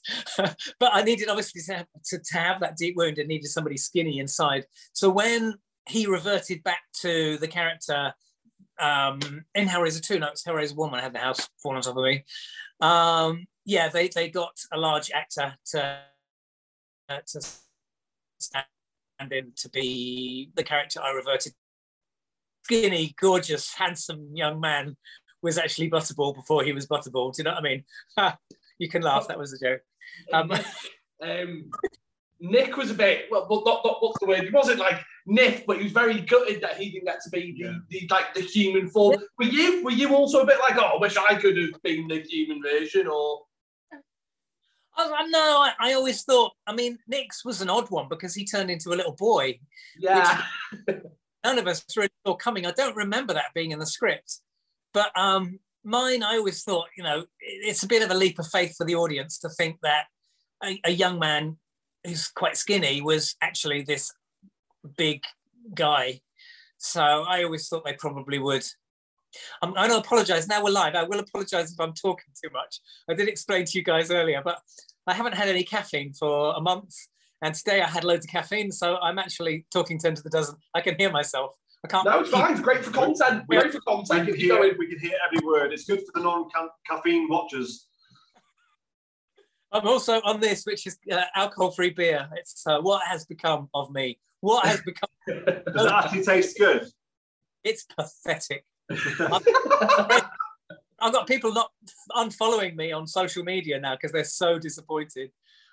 but 0.78 0.90
I 0.92 1.02
needed, 1.02 1.28
obviously, 1.28 1.62
to 1.62 1.74
have, 1.74 1.86
to, 2.06 2.18
to 2.18 2.38
have 2.38 2.60
that 2.60 2.76
deep 2.76 2.96
wound, 2.96 3.18
I 3.20 3.24
needed 3.24 3.48
somebody 3.48 3.76
skinny 3.76 4.18
inside. 4.18 4.66
So 4.92 5.10
when 5.10 5.54
he 5.88 6.06
reverted 6.06 6.62
back 6.62 6.80
to 7.00 7.38
the 7.38 7.48
character 7.48 8.14
um, 8.78 9.20
in 9.54 9.68
Hellraiser 9.68 10.02
2, 10.02 10.18
no, 10.18 10.28
it's 10.28 10.44
Hellraiser 10.44 10.76
1 10.76 10.90
when 10.90 11.00
I 11.00 11.02
had 11.02 11.14
the 11.14 11.18
house 11.18 11.48
fall 11.62 11.76
on 11.76 11.82
top 11.82 11.96
of 11.96 12.04
me. 12.04 12.24
Um, 12.80 13.46
yeah, 13.64 13.88
they, 13.88 14.08
they 14.08 14.28
got 14.28 14.58
a 14.72 14.78
large 14.78 15.10
actor 15.12 15.54
to, 15.66 15.98
uh, 17.08 17.18
to 17.26 17.40
stand 18.38 18.66
in 19.30 19.52
to 19.56 19.68
be 19.70 20.50
the 20.54 20.64
character 20.64 21.00
I 21.00 21.12
reverted. 21.12 21.52
Skinny, 22.64 23.14
gorgeous, 23.20 23.74
handsome 23.74 24.30
young 24.34 24.60
man 24.60 24.96
was 25.42 25.58
actually 25.58 25.90
Butterball 25.90 26.34
before 26.34 26.62
he 26.64 26.72
was 26.72 26.86
Butterball. 26.86 27.34
Do 27.34 27.40
you 27.42 27.44
know 27.44 27.52
what 27.52 27.60
I 27.60 27.62
mean? 27.62 27.84
you 28.78 28.88
can 28.88 29.02
laugh. 29.02 29.28
That 29.28 29.38
was 29.38 29.52
a 29.52 29.58
joke. 29.58 29.80
Um, 30.32 30.52
Um, 31.22 31.70
Nick 32.40 32.76
was 32.76 32.90
a 32.90 32.94
bit 32.94 33.26
well, 33.30 33.46
well 33.48 33.62
not, 33.64 33.82
not 33.84 34.02
what's 34.02 34.18
the 34.18 34.26
word? 34.26 34.42
He 34.42 34.50
wasn't 34.50 34.80
like 34.80 35.00
Nick, 35.26 35.64
but 35.66 35.76
he 35.76 35.84
was 35.84 35.92
very 35.92 36.20
gutted 36.20 36.60
that 36.62 36.76
he 36.76 36.90
didn't 36.90 37.04
get 37.04 37.20
to 37.22 37.30
be 37.30 37.52
the, 37.52 37.64
Yeah. 37.66 37.74
the 37.88 38.08
like 38.10 38.34
the 38.34 38.40
human 38.40 38.88
form. 38.90 39.22
Were 39.38 39.44
you 39.44 39.84
were 39.84 39.92
you 39.92 40.12
also 40.16 40.40
a 40.40 40.46
bit 40.46 40.58
like, 40.58 40.76
oh, 40.76 40.96
I 40.96 41.00
wish 41.00 41.16
I 41.16 41.36
could 41.36 41.56
have 41.56 41.80
been 41.84 42.08
the 42.08 42.20
human 42.22 42.60
version, 42.60 43.06
or 43.06 43.42
I, 44.96 45.04
I 45.16 45.26
no, 45.28 45.38
I, 45.38 45.72
I 45.78 45.92
always 45.92 46.24
thought. 46.24 46.52
I 46.66 46.74
mean, 46.74 46.98
Nick's 47.06 47.44
was 47.44 47.62
an 47.62 47.70
odd 47.70 47.88
one 47.90 48.08
because 48.08 48.34
he 48.34 48.44
turned 48.44 48.70
into 48.70 48.90
a 48.90 48.96
little 48.96 49.14
boy. 49.16 49.60
yeah, 49.96 50.42
None 51.44 51.58
of 51.58 51.68
us 51.68 51.84
really 51.96 52.10
saw 52.26 52.34
coming. 52.34 52.66
I 52.66 52.72
don't 52.72 52.96
remember 52.96 53.32
that 53.34 53.54
being 53.54 53.70
in 53.70 53.78
the 53.78 53.86
script, 53.86 54.40
but 54.92 55.16
um, 55.18 55.58
mine. 55.84 56.22
I 56.22 56.36
always 56.36 56.62
thought, 56.62 56.88
you 56.96 57.02
know, 57.02 57.24
it's 57.40 57.82
a 57.82 57.88
bit 57.88 58.02
of 58.02 58.10
a 58.10 58.14
leap 58.14 58.38
of 58.38 58.46
faith 58.46 58.74
for 58.76 58.84
the 58.84 58.94
audience 58.94 59.38
to 59.38 59.48
think 59.48 59.78
that 59.82 60.04
a, 60.64 60.80
a 60.84 60.90
young 60.90 61.18
man 61.18 61.56
who's 62.04 62.28
quite 62.28 62.56
skinny 62.56 63.00
was 63.00 63.36
actually 63.40 63.82
this 63.82 64.12
big 64.96 65.22
guy. 65.74 66.20
So 66.78 67.02
I 67.02 67.44
always 67.44 67.68
thought 67.68 67.84
they 67.84 67.94
probably 67.94 68.38
would. 68.38 68.64
I'm 69.62 69.72
going 69.72 69.90
to 69.90 69.98
apologize. 69.98 70.48
Now 70.48 70.62
we're 70.62 70.70
live. 70.70 70.94
I 70.94 71.04
will 71.04 71.20
apologize 71.20 71.72
if 71.72 71.80
I'm 71.80 71.94
talking 71.94 72.26
too 72.42 72.50
much. 72.52 72.80
I 73.08 73.14
did 73.14 73.28
explain 73.28 73.64
to 73.64 73.78
you 73.78 73.84
guys 73.84 74.10
earlier, 74.10 74.42
but 74.44 74.58
I 75.06 75.14
haven't 75.14 75.34
had 75.34 75.48
any 75.48 75.62
caffeine 75.62 76.12
for 76.12 76.54
a 76.54 76.60
month. 76.60 76.94
And 77.40 77.54
today 77.54 77.80
I 77.80 77.88
had 77.88 78.04
loads 78.04 78.26
of 78.26 78.30
caffeine. 78.30 78.70
So 78.70 78.96
I'm 78.98 79.18
actually 79.18 79.66
talking 79.72 79.98
10 79.98 80.16
to 80.16 80.22
the 80.22 80.30
dozen. 80.30 80.56
I 80.74 80.80
can 80.80 80.96
hear 80.96 81.10
myself. 81.10 81.56
I 81.84 81.88
can't. 81.88 82.04
no, 82.04 82.20
it's 82.20 82.30
fine. 82.30 82.52
It's 82.52 82.60
great 82.60 82.84
for 82.84 82.92
content. 82.92 83.44
We- 83.48 83.56
Great 83.58 83.72
for 83.72 83.78
We 83.78 83.82
content. 83.94 84.28
can 84.28 84.36
Keep 84.36 84.48
going. 84.50 84.62
hear, 84.70 84.76
we 84.78 84.86
can 84.86 84.98
hear 85.00 85.16
every 85.26 85.44
word. 85.44 85.72
It's 85.72 85.84
good 85.84 85.98
for 86.00 86.12
the 86.14 86.20
non-caffeine 86.22 87.28
watchers. 87.28 87.88
I'm 89.72 89.86
also 89.88 90.20
on 90.22 90.38
this, 90.40 90.64
which 90.64 90.86
is 90.86 90.98
uh, 91.10 91.22
alcohol-free 91.34 91.90
beer. 91.90 92.28
It's 92.36 92.64
uh, 92.66 92.80
what 92.80 93.02
has 93.06 93.24
become 93.24 93.68
of 93.74 93.90
me. 93.90 94.18
What 94.40 94.66
has 94.66 94.80
become? 94.82 95.08
Does 95.26 95.86
it 95.86 95.92
actually 95.92 96.24
taste 96.24 96.56
good? 96.58 96.86
It's 97.64 97.84
pathetic. 97.84 98.64
I've 98.90 99.42
got 101.12 101.26
people 101.26 101.52
not 101.52 101.70
unfollowing 102.12 102.76
me 102.76 102.92
on 102.92 103.06
social 103.06 103.42
media 103.44 103.80
now 103.80 103.94
because 103.94 104.12
they're 104.12 104.24
so 104.24 104.58
disappointed. 104.58 105.30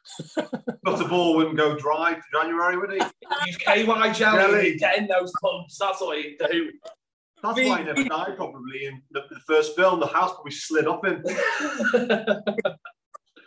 Butterball 0.86 1.36
wouldn't 1.36 1.58
go 1.58 1.76
dry 1.78 2.16
for 2.16 2.42
January, 2.42 2.78
would 2.78 2.92
he? 2.92 3.02
Use 3.46 3.58
KY 3.58 3.84
jelly, 3.86 4.14
Jelly. 4.14 4.78
get 4.78 4.98
in 4.98 5.08
those 5.08 5.32
pumps. 5.42 5.78
That's 5.78 6.02
what 6.02 6.18
you 6.18 6.36
do. 6.38 6.72
That's 7.42 7.56
why 7.58 7.78
he 7.80 7.84
never 7.86 8.04
died, 8.04 8.36
probably. 8.36 8.86
In 8.86 9.02
the, 9.12 9.22
the 9.30 9.40
first 9.48 9.76
film, 9.76 10.00
the 10.00 10.08
house 10.08 10.34
probably 10.34 10.52
slid 10.52 10.88
up 10.88 11.06
him. 11.06 11.24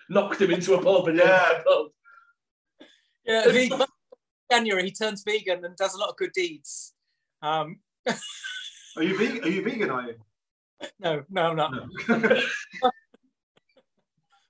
Knocked 0.08 0.40
him 0.40 0.50
into 0.50 0.74
a 0.74 0.82
pub 0.82 1.08
and 1.08 1.18
Yeah. 1.18 1.62
pub. 1.66 1.86
Yeah, 3.24 3.50
he, 3.52 3.72
January 4.50 4.84
he 4.84 4.90
turns 4.92 5.22
vegan 5.24 5.64
and 5.64 5.76
does 5.76 5.94
a 5.94 5.98
lot 5.98 6.08
of 6.10 6.16
good 6.16 6.32
deeds. 6.32 6.94
Um, 7.40 7.80
Are 8.96 9.02
you 9.02 9.16
vegan? 9.16 9.44
Are 9.44 9.48
you 9.48 9.62
vegan? 9.62 9.90
Are 9.90 10.02
you? 10.08 10.14
no, 10.98 11.22
no, 11.30 11.42
I'm 11.50 11.56
not. 11.56 11.72
No. 11.72 11.88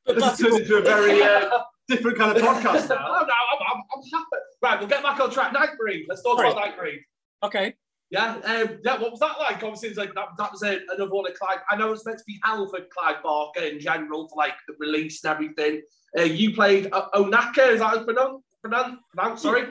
But 0.05 0.17
this 0.17 0.25
has 0.25 0.39
turned 0.39 0.59
into 0.61 0.77
a 0.79 0.83
very 0.83 1.23
uh, 1.23 1.61
different 1.89 2.19
kind 2.19 2.37
of 2.37 2.43
podcast 2.43 2.89
now. 2.89 2.97
no, 2.99 3.15
I'm, 3.17 3.27
I'm, 3.29 3.83
I'm 3.95 4.03
happy. 4.13 4.27
Right, 4.63 4.79
we'll 4.79 4.89
get 4.89 5.03
back 5.03 5.21
on 5.21 5.31
track. 5.31 5.53
Nightbreed. 5.53 6.05
Let's 6.09 6.23
talk 6.23 6.39
about 6.39 6.57
Nightbreed. 6.57 6.99
okay. 7.43 7.75
Yeah, 8.11 8.35
um, 8.45 8.79
yeah. 8.85 8.99
What 9.01 9.11
was 9.11 9.21
that 9.21 9.39
like? 9.39 9.63
Obviously, 9.63 9.89
it's 9.89 9.97
like 9.97 10.15
that, 10.15 10.29
that 10.37 10.53
was 10.53 10.63
a, 10.63 10.81
another 10.95 11.11
one 11.11 11.27
of 11.27 11.33
Clive. 11.39 11.61
I 11.71 11.77
know 11.77 11.93
it's 11.93 12.05
meant 12.05 12.19
to 12.19 12.25
be 12.27 12.39
hell 12.45 12.69
for 12.69 12.81
Clive 12.93 13.23
Barker 13.23 13.63
in 13.63 13.81
general 13.81 14.29
for 14.29 14.37
like 14.37 14.53
the 14.69 14.75
release 14.79 15.25
and 15.25 15.33
everything. 15.33 15.81
Uh, 16.19 16.25
you 16.25 16.53
played 16.55 16.91
uh, 16.93 17.09
Ohnaka. 17.15 17.73
Is 17.73 17.79
that 17.81 17.87
how 17.87 17.95
it's 17.95 18.05
pronounced? 18.05 18.45
Pronounced? 18.61 18.99
pronounced 19.17 19.43
sorry. 19.43 19.65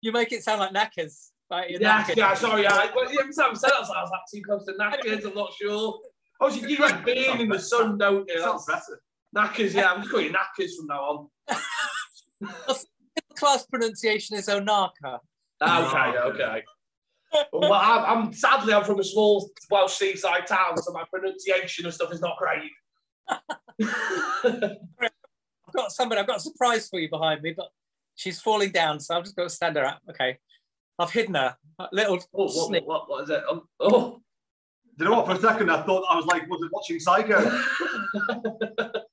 You 0.00 0.10
make 0.10 0.32
it 0.32 0.42
sound 0.42 0.60
like 0.60 0.72
knackers. 0.72 1.32
Like 1.50 1.68
you're 1.68 1.82
Yeah, 1.82 2.02
knackered. 2.02 2.16
yeah. 2.16 2.32
Sorry. 2.32 2.62
Yeah. 2.62 2.86
But 2.94 3.08
every 3.08 3.34
time 3.34 3.50
I 3.50 3.54
said 3.54 3.68
it, 3.68 3.74
I 3.76 3.80
was 3.80 3.88
like, 3.90 3.98
I 3.98 4.02
was 4.04 4.10
too 4.32 4.40
close 4.42 4.64
to 4.64 4.74
knackers. 4.78 5.26
I'm 5.26 5.34
not 5.34 5.52
sure. 5.60 6.00
Oh, 6.40 6.48
you 6.48 6.78
like 6.78 7.04
being 7.04 7.40
in 7.40 7.48
the 7.50 7.58
sun, 7.58 7.98
don't 7.98 8.26
you? 8.26 8.40
Sounds 8.40 8.64
That's- 8.64 8.86
better. 8.88 9.02
Knackers. 9.36 9.74
Yeah, 9.74 9.92
I'm 9.92 10.00
just 10.00 10.10
calling 10.10 10.26
you 10.26 10.32
knackers 10.32 10.76
from 10.76 10.86
now 10.86 11.28
on. 11.50 12.76
Class 13.36 13.66
pronunciation 13.66 14.36
is 14.36 14.48
Ohnaka. 14.48 15.18
Okay, 15.62 16.18
okay. 16.18 16.62
well, 17.52 17.72
I'm, 17.72 18.24
I'm 18.24 18.32
sadly 18.32 18.72
I'm 18.74 18.84
from 18.84 18.98
a 18.98 19.04
small 19.04 19.50
Welsh 19.70 19.94
seaside 19.94 20.46
town, 20.46 20.76
so 20.78 20.92
my 20.92 21.04
pronunciation 21.12 21.84
and 21.84 21.94
stuff 21.94 22.12
is 22.12 22.20
not 22.20 22.36
great. 22.38 22.70
I've 23.28 24.78
got 25.74 25.92
somebody. 25.92 26.20
I've 26.20 26.26
got 26.26 26.38
a 26.38 26.40
surprise 26.40 26.88
for 26.88 26.98
you 26.98 27.08
behind 27.08 27.42
me, 27.42 27.54
but 27.56 27.68
she's 28.14 28.40
falling 28.40 28.72
down, 28.72 29.00
so 29.00 29.16
I've 29.16 29.24
just 29.24 29.36
got 29.36 29.44
to 29.44 29.50
stand 29.50 29.76
her 29.76 29.84
up. 29.84 30.00
Okay. 30.10 30.38
I've 30.98 31.10
hidden 31.10 31.34
her. 31.34 31.56
A 31.78 31.88
little 31.92 32.16
oh, 32.34 32.44
what, 32.44 32.50
snip. 32.50 32.84
what, 32.86 33.08
what 33.08 33.24
is 33.24 33.30
it? 33.30 33.42
Um, 33.48 33.62
oh, 33.80 34.20
Do 34.98 35.04
you 35.04 35.10
know 35.10 35.16
what? 35.16 35.26
For 35.26 35.32
a 35.32 35.40
second, 35.40 35.70
I 35.70 35.82
thought 35.82 36.04
I 36.10 36.16
was 36.16 36.26
like, 36.26 36.48
was 36.48 36.60
it 36.62 36.70
watching 36.72 37.00
Psycho? 37.00 37.60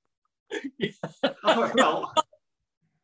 That's 0.80 1.36
how 1.44 1.64
I 1.64 1.70
felt. 1.72 2.10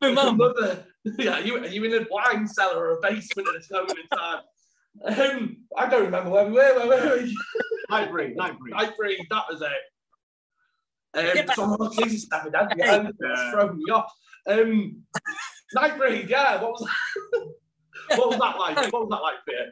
Oh, 0.02 0.12
Mum. 0.12 0.36
Mother. 0.36 0.84
Yeah, 1.18 1.38
you 1.38 1.56
are 1.58 1.66
you 1.66 1.84
in 1.84 1.94
a 1.94 2.06
wine 2.10 2.46
cellar 2.46 2.78
or 2.78 2.98
a 2.98 3.00
basement 3.00 3.48
at 3.48 3.54
this 3.54 3.70
moment 3.70 3.98
in 3.98 4.18
time? 4.18 4.40
Um, 5.04 5.56
I 5.76 5.88
don't 5.88 6.04
remember 6.04 6.30
where 6.30 6.46
we 6.46 6.52
were. 6.52 6.86
Where 6.86 6.86
were 6.86 7.16
we? 7.22 7.36
Nightbreed, 7.90 8.36
that 8.36 9.44
was 9.50 9.62
it. 9.62 9.68
Yeah, 11.16 11.40
Um, 11.40 11.46
but- 11.46 11.56
so, 11.56 11.76
oh, 11.80 11.90
Jesus, 12.04 12.28
David, 12.28 12.54
yeah, 12.76 13.02
Hey. 13.02 13.10
that's 13.18 13.50
thrown 13.50 13.76
me 13.78 13.84
off. 13.92 14.12
Um, 14.46 15.02
Nightbreed, 15.76 16.28
yeah. 16.28 16.60
What 16.62 16.72
was 16.72 16.88
what 18.16 18.28
was 18.30 18.38
that 18.38 18.58
like? 18.58 18.92
What 18.92 19.02
was 19.02 19.10
that 19.10 19.22
like 19.22 19.36
for 19.44 19.52
you? 19.52 19.70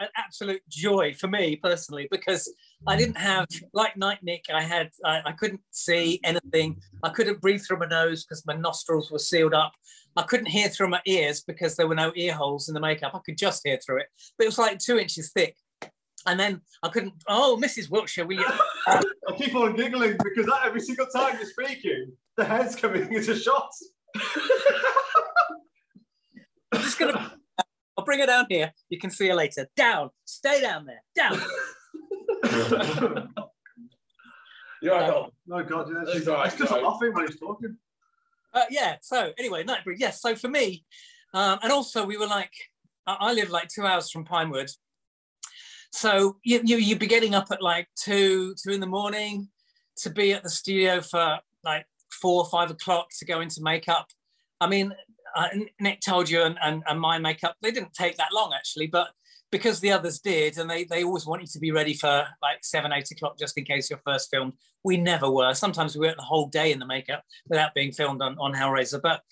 an 0.00 0.08
absolute 0.16 0.62
joy 0.68 1.12
for 1.12 1.26
me 1.26 1.56
personally 1.56 2.06
because 2.10 2.48
I 2.86 2.96
didn't 2.96 3.16
have 3.16 3.46
like 3.72 3.96
Night 3.96 4.18
Nick. 4.22 4.44
I 4.52 4.62
had 4.62 4.90
I, 5.04 5.22
I 5.26 5.32
couldn't 5.32 5.60
see 5.70 6.20
anything. 6.24 6.80
I 7.02 7.10
couldn't 7.10 7.40
breathe 7.40 7.62
through 7.66 7.78
my 7.78 7.86
nose 7.86 8.24
because 8.24 8.46
my 8.46 8.54
nostrils 8.54 9.10
were 9.10 9.18
sealed 9.18 9.54
up. 9.54 9.72
I 10.16 10.22
couldn't 10.22 10.46
hear 10.46 10.68
through 10.68 10.88
my 10.88 11.00
ears 11.06 11.42
because 11.46 11.76
there 11.76 11.86
were 11.86 11.94
no 11.94 12.12
ear 12.14 12.34
holes 12.34 12.68
in 12.68 12.74
the 12.74 12.80
makeup. 12.80 13.14
I 13.14 13.20
could 13.24 13.38
just 13.38 13.62
hear 13.64 13.78
through 13.84 13.98
it, 13.98 14.06
but 14.36 14.44
it 14.44 14.48
was 14.48 14.58
like 14.58 14.78
two 14.78 14.98
inches 14.98 15.30
thick. 15.32 15.56
And 16.26 16.38
then 16.38 16.60
I 16.82 16.88
couldn't. 16.88 17.14
Oh, 17.28 17.58
Mrs. 17.62 17.90
Wiltshire, 17.90 18.26
will 18.26 18.38
you? 18.38 18.46
I 18.86 19.02
keep 19.36 19.54
on 19.54 19.76
giggling 19.76 20.16
because 20.22 20.46
that, 20.46 20.62
every 20.64 20.80
single 20.80 21.06
time 21.06 21.36
you're 21.38 21.48
speaking, 21.48 22.12
the 22.36 22.44
head's 22.44 22.76
coming 22.76 23.12
into 23.12 23.36
shot. 23.36 23.70
I'm 26.72 26.80
just 26.82 26.98
gonna. 26.98 27.34
I'll 27.96 28.04
bring 28.04 28.20
her 28.20 28.26
down 28.26 28.46
here. 28.48 28.72
You 28.88 28.98
can 28.98 29.10
see 29.10 29.28
her 29.28 29.34
later. 29.34 29.68
Down. 29.76 30.10
Stay 30.24 30.60
down 30.60 30.86
there. 30.86 31.02
Down. 31.16 31.40
You're 34.80 34.94
right, 34.94 35.10
Rob. 35.10 35.32
Oh 35.50 35.62
God, 35.62 35.88
yeah. 35.90 36.12
He's 36.12 36.28
all 36.28 36.36
right, 36.36 36.46
It's 36.46 36.56
just 36.56 36.70
he's 36.70 36.70
all 36.70 36.76
right. 36.82 36.84
laughing 36.84 37.14
when 37.14 37.26
he's 37.26 37.38
talking. 37.38 37.76
Uh, 38.54 38.64
yeah. 38.70 38.96
So 39.02 39.32
anyway, 39.38 39.64
Nightbreed. 39.64 39.96
Yes. 39.98 40.22
So 40.22 40.34
for 40.36 40.48
me, 40.48 40.84
um, 41.34 41.58
and 41.62 41.72
also 41.72 42.06
we 42.06 42.16
were 42.16 42.26
like, 42.26 42.52
I, 43.06 43.16
I 43.20 43.32
live 43.32 43.50
like 43.50 43.68
two 43.68 43.84
hours 43.84 44.10
from 44.10 44.24
Pinewood, 44.24 44.70
so 45.92 46.36
you, 46.44 46.60
you 46.64 46.76
you'd 46.76 46.98
be 46.98 47.06
getting 47.06 47.34
up 47.34 47.48
at 47.50 47.62
like 47.62 47.88
two 47.96 48.54
two 48.62 48.70
in 48.70 48.80
the 48.80 48.86
morning 48.86 49.48
to 49.98 50.10
be 50.10 50.32
at 50.32 50.42
the 50.42 50.50
studio 50.50 51.00
for 51.00 51.38
like 51.64 51.86
four 52.10 52.42
or 52.44 52.48
five 52.48 52.70
o'clock 52.70 53.08
to 53.18 53.24
go 53.24 53.40
into 53.40 53.62
makeup. 53.62 54.06
I 54.60 54.68
mean, 54.68 54.92
uh, 55.34 55.48
Nick 55.80 56.00
told 56.00 56.30
you, 56.30 56.42
and, 56.42 56.56
and 56.62 56.82
and 56.86 57.00
my 57.00 57.18
makeup 57.18 57.56
they 57.62 57.70
didn't 57.70 57.94
take 57.94 58.16
that 58.18 58.32
long 58.32 58.52
actually, 58.54 58.86
but 58.86 59.08
because 59.50 59.80
the 59.80 59.92
others 59.92 60.20
did, 60.20 60.58
and 60.58 60.68
they 60.68 60.84
they 60.84 61.04
always 61.04 61.26
want 61.26 61.42
you 61.42 61.48
to 61.48 61.58
be 61.58 61.72
ready 61.72 61.94
for 61.94 62.26
like 62.42 62.58
seven 62.62 62.92
eight 62.92 63.10
o'clock 63.10 63.38
just 63.38 63.56
in 63.56 63.64
case 63.64 63.90
you're 63.90 64.00
first 64.04 64.30
filmed. 64.30 64.52
We 64.84 64.96
never 64.96 65.30
were. 65.30 65.54
Sometimes 65.54 65.96
we 65.96 66.06
were 66.06 66.14
the 66.16 66.22
whole 66.22 66.48
day 66.48 66.72
in 66.72 66.78
the 66.78 66.86
makeup 66.86 67.22
without 67.48 67.74
being 67.74 67.92
filmed 67.92 68.22
on, 68.22 68.36
on 68.38 68.54
Hellraiser. 68.54 69.00
But 69.02 69.22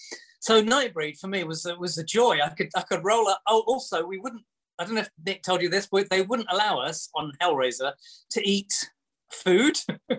so 0.41 0.63
Nightbreed 0.63 1.19
for 1.19 1.29
me 1.29 1.45
was 1.45 1.67
was 1.79 1.99
a 1.99 2.05
joy. 2.05 2.39
I 2.43 2.51
could 2.51 2.71
I 2.77 2.83
could 2.83 3.05
roll 3.05 3.29
up. 3.29 3.41
Oh, 3.47 3.65
also 3.67 4.07
we 4.07 4.19
wouldn't. 4.19 4.43
I 4.79 4.85
don't 4.85 4.95
know 4.95 5.01
if 5.03 5.11
Nick 5.25 5.43
told 5.43 5.63
you 5.63 5.69
this, 5.69 5.89
but 5.91 6.11
they 6.11 6.23
wouldn't 6.23 6.51
allow 6.51 6.79
us 6.81 7.09
on 7.15 7.33
Hellraiser 7.41 7.93
to 8.31 8.49
eat 8.49 8.73
food, 9.33 9.79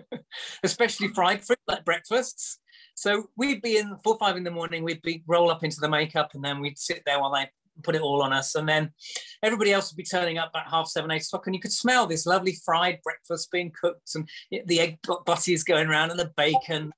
especially 0.64 1.08
fried 1.08 1.44
food 1.44 1.58
like 1.66 1.84
breakfasts. 1.84 2.58
So 2.94 3.30
we'd 3.36 3.62
be 3.62 3.76
in 3.76 3.96
four 4.02 4.16
five 4.18 4.36
in 4.36 4.44
the 4.44 4.50
morning. 4.50 4.82
We'd 4.82 5.02
be 5.02 5.22
roll 5.26 5.50
up 5.50 5.62
into 5.64 5.80
the 5.80 5.88
makeup, 5.88 6.30
and 6.34 6.44
then 6.44 6.60
we'd 6.60 6.78
sit 6.78 7.02
there 7.06 7.20
while 7.20 7.32
they 7.32 7.48
put 7.82 7.94
it 7.94 8.02
all 8.02 8.22
on 8.22 8.32
us, 8.32 8.54
and 8.54 8.68
then 8.68 8.92
everybody 9.42 9.72
else 9.72 9.90
would 9.90 9.96
be 9.96 10.04
turning 10.04 10.38
up 10.38 10.50
at 10.54 10.68
half 10.68 10.88
seven, 10.88 11.10
eight 11.10 11.24
o'clock, 11.24 11.46
and 11.46 11.54
you 11.54 11.60
could 11.60 11.72
smell 11.72 12.06
this 12.06 12.26
lovely 12.26 12.56
fried 12.64 12.98
breakfast 13.02 13.50
being 13.50 13.72
cooked, 13.78 14.14
and 14.14 14.28
the 14.66 14.80
egg 14.80 14.98
butties 15.24 15.64
going 15.64 15.88
around, 15.88 16.10
and 16.10 16.18
the 16.18 16.32
bacon, 16.36 16.92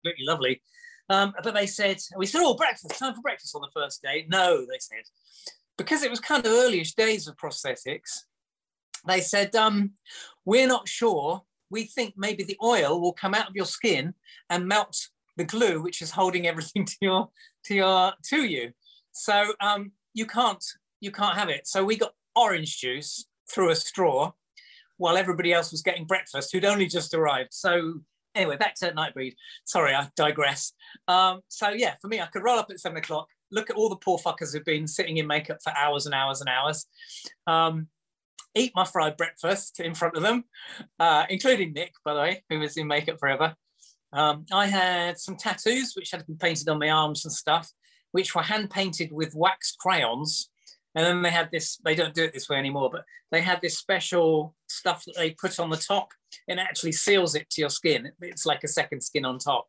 absolutely 0.00 0.26
lovely. 0.26 0.62
Um, 1.10 1.34
but 1.42 1.54
they 1.54 1.66
said, 1.66 1.98
we 2.16 2.26
said, 2.26 2.40
oh, 2.42 2.54
breakfast, 2.54 2.98
time 2.98 3.14
for 3.14 3.20
breakfast 3.20 3.54
on 3.54 3.60
the 3.60 3.80
first 3.80 4.02
day. 4.02 4.26
No, 4.28 4.60
they 4.60 4.78
said, 4.78 5.02
because 5.76 6.02
it 6.02 6.10
was 6.10 6.20
kind 6.20 6.44
of 6.44 6.52
earlyish 6.52 6.94
days 6.94 7.28
of 7.28 7.36
prosthetics. 7.36 8.22
They 9.06 9.20
said, 9.20 9.54
um, 9.54 9.92
we're 10.44 10.66
not 10.66 10.88
sure. 10.88 11.42
We 11.70 11.84
think 11.84 12.14
maybe 12.16 12.44
the 12.44 12.58
oil 12.62 13.00
will 13.00 13.12
come 13.12 13.34
out 13.34 13.48
of 13.48 13.56
your 13.56 13.66
skin 13.66 14.14
and 14.48 14.66
melt 14.66 15.08
the 15.36 15.44
glue, 15.44 15.82
which 15.82 16.00
is 16.00 16.10
holding 16.10 16.46
everything 16.46 16.84
to 16.86 16.96
your 17.00 17.28
to 17.64 17.74
your 17.74 18.12
to 18.30 18.44
you. 18.44 18.72
So 19.12 19.52
um, 19.60 19.92
you 20.14 20.26
can't 20.26 20.64
you 21.00 21.10
can't 21.10 21.36
have 21.36 21.48
it. 21.50 21.66
So 21.66 21.84
we 21.84 21.96
got 21.96 22.12
orange 22.34 22.78
juice 22.78 23.26
through 23.52 23.70
a 23.70 23.76
straw 23.76 24.32
while 24.96 25.16
everybody 25.16 25.52
else 25.52 25.70
was 25.70 25.82
getting 25.82 26.06
breakfast 26.06 26.50
who'd 26.52 26.64
only 26.64 26.86
just 26.86 27.12
arrived. 27.12 27.52
So 27.52 28.00
anyway, 28.34 28.56
back 28.56 28.74
to 28.76 28.92
Nightbreed. 28.92 29.34
Sorry, 29.64 29.94
I 29.94 30.08
digress. 30.16 30.72
Um, 31.08 31.40
so 31.48 31.70
yeah, 31.70 31.94
for 32.00 32.08
me, 32.08 32.20
I 32.20 32.26
could 32.26 32.42
roll 32.42 32.58
up 32.58 32.70
at 32.70 32.80
seven 32.80 32.98
o'clock, 32.98 33.28
look 33.50 33.70
at 33.70 33.76
all 33.76 33.88
the 33.88 33.96
poor 33.96 34.18
fuckers 34.18 34.52
who've 34.52 34.64
been 34.64 34.86
sitting 34.86 35.18
in 35.18 35.26
makeup 35.26 35.58
for 35.62 35.72
hours 35.76 36.06
and 36.06 36.14
hours 36.14 36.40
and 36.40 36.48
hours, 36.48 36.86
um, 37.46 37.88
eat 38.54 38.72
my 38.74 38.84
fried 38.84 39.16
breakfast 39.16 39.80
in 39.80 39.94
front 39.94 40.16
of 40.16 40.22
them, 40.22 40.44
uh, 41.00 41.24
including 41.28 41.72
Nick, 41.72 41.92
by 42.04 42.14
the 42.14 42.20
way, 42.20 42.44
who 42.48 42.60
was 42.60 42.76
in 42.76 42.86
makeup 42.86 43.18
forever. 43.18 43.54
Um, 44.12 44.46
I 44.52 44.66
had 44.66 45.18
some 45.18 45.36
tattoos 45.36 45.94
which 45.96 46.12
had 46.12 46.24
been 46.26 46.36
painted 46.36 46.68
on 46.68 46.78
my 46.78 46.88
arms 46.88 47.24
and 47.24 47.32
stuff, 47.32 47.70
which 48.14 48.32
were 48.32 48.42
hand 48.42 48.70
painted 48.70 49.10
with 49.10 49.34
wax 49.34 49.74
crayons. 49.76 50.48
And 50.94 51.04
then 51.04 51.22
they 51.22 51.30
had 51.30 51.50
this, 51.50 51.78
they 51.78 51.96
don't 51.96 52.14
do 52.14 52.22
it 52.22 52.32
this 52.32 52.48
way 52.48 52.56
anymore, 52.56 52.88
but 52.88 53.04
they 53.32 53.40
had 53.40 53.60
this 53.60 53.76
special 53.76 54.54
stuff 54.68 55.04
that 55.04 55.16
they 55.16 55.32
put 55.32 55.58
on 55.58 55.68
the 55.68 55.76
top 55.76 56.10
and 56.46 56.60
actually 56.60 56.92
seals 56.92 57.34
it 57.34 57.50
to 57.50 57.60
your 57.60 57.70
skin. 57.70 58.12
It's 58.20 58.46
like 58.46 58.62
a 58.62 58.68
second 58.68 59.00
skin 59.00 59.24
on 59.24 59.40
top. 59.40 59.66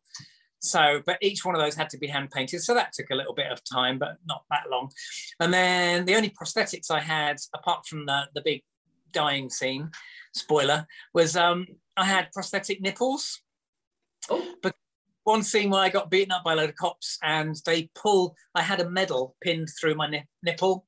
So, 0.59 1.01
but 1.07 1.17
each 1.23 1.43
one 1.43 1.55
of 1.55 1.61
those 1.61 1.73
had 1.73 1.89
to 1.89 1.97
be 1.97 2.05
hand 2.05 2.29
painted. 2.29 2.61
So 2.61 2.75
that 2.75 2.93
took 2.93 3.09
a 3.09 3.15
little 3.15 3.33
bit 3.33 3.51
of 3.51 3.63
time, 3.63 3.97
but 3.97 4.17
not 4.27 4.43
that 4.51 4.69
long. 4.69 4.91
And 5.39 5.51
then 5.51 6.05
the 6.05 6.15
only 6.15 6.29
prosthetics 6.29 6.91
I 6.91 6.99
had, 6.99 7.37
apart 7.55 7.87
from 7.87 8.05
the, 8.05 8.25
the 8.35 8.43
big 8.45 8.61
dying 9.11 9.49
scene, 9.49 9.89
spoiler, 10.35 10.85
was 11.15 11.35
um, 11.35 11.65
I 11.97 12.05
had 12.05 12.31
prosthetic 12.31 12.79
nipples. 12.79 13.41
Oh. 14.29 14.53
One 15.25 15.43
scene 15.43 15.69
where 15.71 15.81
I 15.81 15.89
got 15.89 16.09
beaten 16.11 16.31
up 16.31 16.43
by 16.43 16.53
a 16.53 16.55
load 16.55 16.69
of 16.69 16.75
cops 16.75 17.17
and 17.23 17.55
they 17.65 17.89
pull, 17.95 18.35
I 18.53 18.61
had 18.61 18.79
a 18.79 18.89
medal 18.89 19.35
pinned 19.41 19.67
through 19.79 19.95
my 19.95 20.07
nip- 20.07 20.27
nipple 20.43 20.85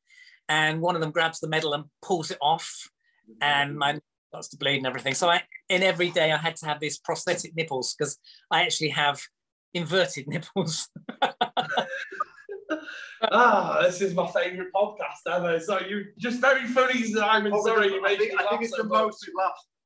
and 0.47 0.79
one 0.79 0.95
of 0.95 1.01
them 1.01 1.11
grabs 1.11 1.39
the 1.39 1.47
medal 1.49 1.73
and 1.73 1.85
pulls 2.01 2.31
it 2.31 2.37
off 2.41 2.71
and 3.41 3.75
my 3.77 3.99
starts 4.29 4.47
to 4.49 4.57
bleed 4.57 4.77
and 4.77 4.85
everything. 4.87 5.13
So 5.15 5.27
I, 5.29 5.41
in 5.69 5.81
every 5.83 6.11
day 6.11 6.31
I 6.31 6.37
had 6.37 6.55
to 6.57 6.65
have 6.67 6.79
these 6.79 6.97
prosthetic 6.99 7.55
nipples 7.55 7.95
because 7.97 8.17
I 8.51 8.61
actually 8.61 8.89
have 8.89 9.19
inverted 9.73 10.27
nipples. 10.33 10.87
ah, 13.31 13.79
this 13.81 14.01
is 14.01 14.13
my 14.13 14.27
favourite 14.27 14.69
podcast 14.75 15.25
ever. 15.31 15.59
So 15.59 15.79
you 15.79 16.05
just 16.17 16.39
very 16.41 16.67
funny, 16.67 17.03
Simon. 17.03 17.53
Oh, 17.55 17.65
Sorry, 17.65 17.89
I 17.89 17.95
you 17.95 18.01
made 18.01 18.19
think, 18.19 18.31
me 18.33 18.37
I 18.45 18.49
think 18.49 18.61
it's 18.63 18.71
so 18.71 18.83
the 18.83 18.89
most 18.89 19.25
we've 19.25 19.35
laughed 19.37 19.65
I- 19.65 19.71
I- 19.71 19.76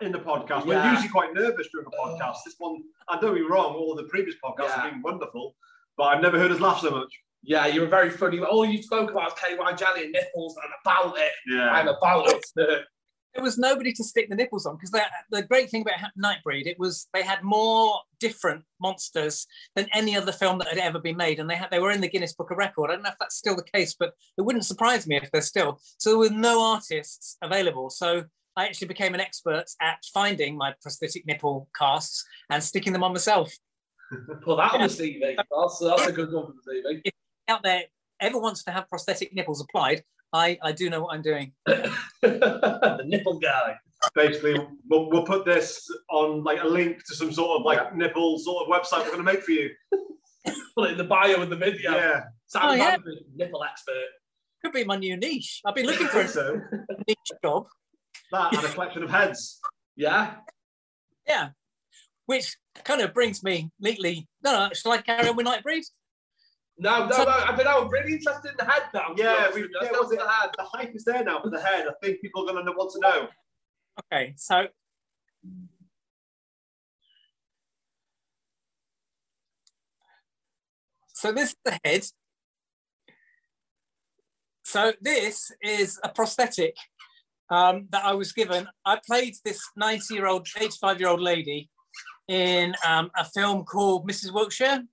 in 0.00 0.12
the 0.12 0.18
podcast. 0.18 0.66
We're 0.66 0.84
usually 0.90 1.08
quite 1.08 1.34
nervous 1.34 1.68
during 1.72 1.86
a 1.86 1.90
podcast. 1.90 2.36
This 2.44 2.54
one, 2.58 2.82
I 3.08 3.20
don't 3.20 3.34
be 3.34 3.42
wrong, 3.42 3.74
all 3.74 3.94
the 3.94 4.04
previous 4.04 4.36
podcasts 4.44 4.68
Yeah. 4.68 4.82
have 4.82 4.92
been 4.92 5.02
wonderful, 5.02 5.54
but 5.96 6.04
I've 6.04 6.22
never 6.22 6.38
heard 6.38 6.50
us 6.50 6.60
laugh 6.60 6.80
so 6.80 6.90
much. 6.90 7.12
Yeah, 7.42 7.66
you 7.66 7.80
were 7.80 7.86
very 7.86 8.10
funny. 8.10 8.40
All 8.40 8.64
you 8.64 8.82
spoke 8.82 9.10
about 9.10 9.32
was 9.32 9.34
KY 9.40 9.72
jelly 9.76 10.04
and 10.04 10.12
nipples, 10.12 10.56
and 10.56 10.72
about 10.84 11.16
it. 11.18 11.32
Yeah. 11.48 11.70
I'm 11.70 11.88
about 11.88 12.26
it. 12.28 12.44
there 13.34 13.42
was 13.44 13.56
nobody 13.58 13.92
to 13.92 14.02
stick 14.02 14.28
the 14.28 14.34
nipples 14.34 14.66
on 14.66 14.76
because 14.76 14.90
the 15.30 15.42
great 15.42 15.70
thing 15.70 15.82
about 15.82 16.10
Nightbreed 16.18 16.66
it 16.66 16.78
was 16.78 17.06
they 17.12 17.22
had 17.22 17.42
more 17.42 18.00
different 18.18 18.64
monsters 18.80 19.46
than 19.76 19.86
any 19.92 20.16
other 20.16 20.32
film 20.32 20.58
that 20.58 20.68
had 20.68 20.78
ever 20.78 20.98
been 20.98 21.16
made, 21.16 21.38
and 21.38 21.48
they 21.48 21.54
had 21.54 21.70
they 21.70 21.78
were 21.78 21.92
in 21.92 22.00
the 22.00 22.08
Guinness 22.08 22.34
Book 22.34 22.50
of 22.50 22.56
Record. 22.56 22.90
I 22.90 22.94
don't 22.94 23.02
know 23.04 23.10
if 23.10 23.18
that's 23.20 23.36
still 23.36 23.54
the 23.54 23.62
case, 23.62 23.94
but 23.94 24.14
it 24.36 24.42
wouldn't 24.42 24.64
surprise 24.64 25.06
me 25.06 25.16
if 25.16 25.30
they're 25.30 25.42
still. 25.42 25.80
So 25.98 26.10
there 26.10 26.18
were 26.18 26.30
no 26.30 26.62
artists 26.62 27.36
available. 27.42 27.90
So 27.90 28.24
I 28.56 28.64
actually 28.64 28.88
became 28.88 29.14
an 29.14 29.20
expert 29.20 29.64
at 29.82 29.98
finding 30.14 30.56
my 30.56 30.74
prosthetic 30.80 31.26
nipple 31.26 31.68
casts 31.78 32.24
and 32.50 32.62
sticking 32.62 32.92
them 32.92 33.02
on 33.02 33.12
myself. 33.12 33.52
Put 34.44 34.56
that 34.56 34.72
on 34.72 34.80
the 34.80 34.86
CV. 34.86 35.36
That's, 35.36 35.78
that's 35.78 36.06
a 36.06 36.12
good 36.12 36.32
one 36.32 36.46
for 36.46 36.52
the 36.64 36.72
CV. 36.72 37.00
If 37.04 37.12
out 37.48 37.62
there, 37.62 37.82
ever 38.20 38.38
wants 38.38 38.64
to 38.64 38.70
have 38.70 38.88
prosthetic 38.88 39.34
nipples 39.34 39.60
applied, 39.60 40.02
I, 40.32 40.58
I 40.62 40.72
do 40.72 40.88
know 40.88 41.02
what 41.02 41.14
I'm 41.14 41.22
doing. 41.22 41.52
the 41.66 43.02
nipple 43.04 43.38
guy. 43.38 43.76
Basically, 44.14 44.56
we'll, 44.88 45.10
we'll 45.10 45.24
put 45.24 45.44
this 45.44 45.86
on 46.10 46.42
like 46.42 46.62
a 46.62 46.66
link 46.66 47.04
to 47.08 47.14
some 47.14 47.32
sort 47.32 47.60
of 47.60 47.66
like 47.66 47.78
Yeah. 47.78 47.90
nipple 47.96 48.38
sort 48.38 48.66
of 48.66 48.72
website 48.72 49.00
we're 49.00 49.12
going 49.12 49.18
to 49.18 49.22
make 49.24 49.42
for 49.42 49.52
you. 49.52 49.70
Put 50.76 50.88
it 50.88 50.92
in 50.92 50.98
the 50.98 51.04
bio 51.04 51.42
of 51.42 51.50
the 51.50 51.56
video. 51.56 51.92
Yeah, 51.92 52.24
Simon 52.46 52.68
Oh, 52.70 52.74
yeah. 52.74 52.90
Bamford, 52.96 53.14
nipple 53.34 53.64
expert. 53.64 53.94
Could 54.62 54.72
be 54.72 54.84
my 54.84 54.96
new 54.96 55.16
niche. 55.16 55.60
I've 55.64 55.74
been 55.74 55.86
looking 55.86 56.06
for 56.06 56.24
think 56.24 56.28
a 56.30 56.32
so. 56.32 56.60
niche 57.06 57.32
job. 57.42 57.66
That 58.32 58.54
and 58.54 58.64
a 58.64 58.68
collection 58.68 59.02
of 59.02 59.10
heads. 59.10 59.60
Yeah. 59.96 60.34
Yeah. 61.26 61.50
Which 62.26 62.56
kind 62.84 63.00
of 63.00 63.14
brings 63.14 63.42
me 63.42 63.70
neatly. 63.80 64.26
No, 64.42 64.52
no, 64.52 64.74
shall 64.74 64.92
I 64.92 64.98
carry 64.98 65.28
on 65.28 65.36
with 65.36 65.46
Nightbreed? 65.46 65.84
No, 66.78 67.06
no, 67.06 67.24
no. 67.24 67.30
I 67.30 67.56
mean, 67.56 67.66
I'm 67.66 67.88
really 67.88 68.14
interested 68.14 68.50
in 68.50 68.56
the 68.58 68.64
head 68.64 68.82
now. 68.92 69.14
Yeah, 69.16 69.34
honest 69.34 69.54
we, 69.54 69.62
with 69.62 69.70
you. 69.70 69.78
yeah 69.80 69.88
Let's 69.88 69.98
what's 69.98 70.08
go 70.10 70.14
it? 70.16 70.18
the 70.18 70.28
head. 70.28 70.50
The 70.58 70.64
hype 70.64 70.94
is 70.94 71.04
there 71.04 71.24
now 71.24 71.40
for 71.40 71.50
the 71.50 71.60
head. 71.60 71.86
I 71.88 71.92
think 72.02 72.20
people 72.20 72.48
are 72.48 72.52
going 72.52 72.66
to 72.66 72.72
want 72.72 72.92
to 72.92 73.00
know. 73.00 73.28
Okay, 74.12 74.34
so 74.36 74.66
so 81.14 81.32
this 81.32 81.50
is 81.50 81.56
the 81.64 81.80
head. 81.82 82.04
So 84.64 84.92
this 85.00 85.52
is 85.62 85.98
a 86.02 86.08
prosthetic 86.08 86.74
um, 87.50 87.86
that 87.90 88.04
I 88.04 88.14
was 88.14 88.32
given. 88.32 88.66
I 88.84 88.98
played 89.06 89.34
this 89.44 89.60
90-year-old, 89.80 90.46
85-year-old 90.46 91.20
lady 91.20 91.70
in 92.28 92.74
um, 92.86 93.10
a 93.16 93.24
film 93.24 93.64
called 93.64 94.08
Mrs. 94.08 94.32
Wiltshire, 94.32 94.84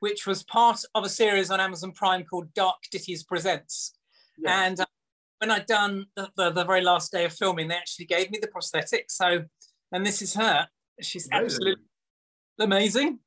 which 0.00 0.26
was 0.26 0.44
part 0.44 0.80
of 0.94 1.04
a 1.04 1.08
series 1.08 1.50
on 1.50 1.60
Amazon 1.60 1.92
Prime 1.92 2.24
called 2.24 2.52
Dark 2.54 2.76
Ditties 2.90 3.24
Presents. 3.24 3.94
Yeah. 4.38 4.66
And 4.66 4.80
uh, 4.80 4.86
when 5.38 5.50
I'd 5.50 5.66
done 5.66 6.06
the, 6.16 6.30
the, 6.36 6.50
the 6.50 6.64
very 6.64 6.82
last 6.82 7.10
day 7.12 7.24
of 7.24 7.32
filming, 7.32 7.68
they 7.68 7.74
actually 7.74 8.06
gave 8.06 8.30
me 8.30 8.38
the 8.40 8.48
prosthetic. 8.48 9.10
So, 9.10 9.44
and 9.92 10.06
this 10.06 10.22
is 10.22 10.34
her. 10.34 10.68
She's 11.00 11.26
Amazing. 11.28 11.44
absolutely 11.44 11.84
amazing. 12.60 13.18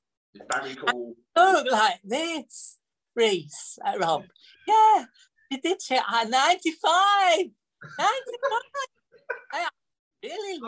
Very 0.54 0.76
cool. 0.76 1.16
Oh, 1.36 1.64
like 1.70 2.00
this, 2.04 2.78
Reese, 3.16 3.80
Rob. 4.00 4.24
Yeah, 4.68 5.06
you 5.50 5.62
did 5.62 5.78
it 5.90 6.02
at 6.14 6.30
95. 6.30 7.48
95. 7.84 8.10
I 9.54 9.68
really. 10.24 10.60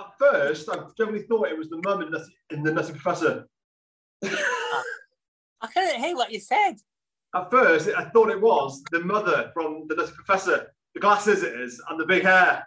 At 0.00 0.06
first, 0.18 0.68
I 0.68 0.78
generally 0.98 1.22
thought 1.22 1.48
it 1.48 1.58
was 1.58 1.68
the 1.68 1.80
mum 1.84 2.02
in, 2.02 2.10
Nutty- 2.10 2.36
in 2.50 2.62
the 2.62 2.72
Nutty 2.72 2.92
Professor. 2.92 3.46
I 4.24 5.66
couldn't 5.72 6.00
hear 6.02 6.16
what 6.16 6.32
you 6.32 6.40
said. 6.40 6.74
At 7.34 7.50
first, 7.50 7.88
I 7.96 8.04
thought 8.10 8.30
it 8.30 8.40
was 8.40 8.82
the 8.90 9.00
mother 9.00 9.50
from 9.54 9.86
the 9.88 9.94
Nutty 9.94 10.12
Professor. 10.12 10.72
The 10.94 11.00
glasses 11.00 11.42
it 11.44 11.54
is, 11.60 11.80
and 11.88 11.98
the 12.00 12.06
big 12.06 12.22
hair. 12.24 12.66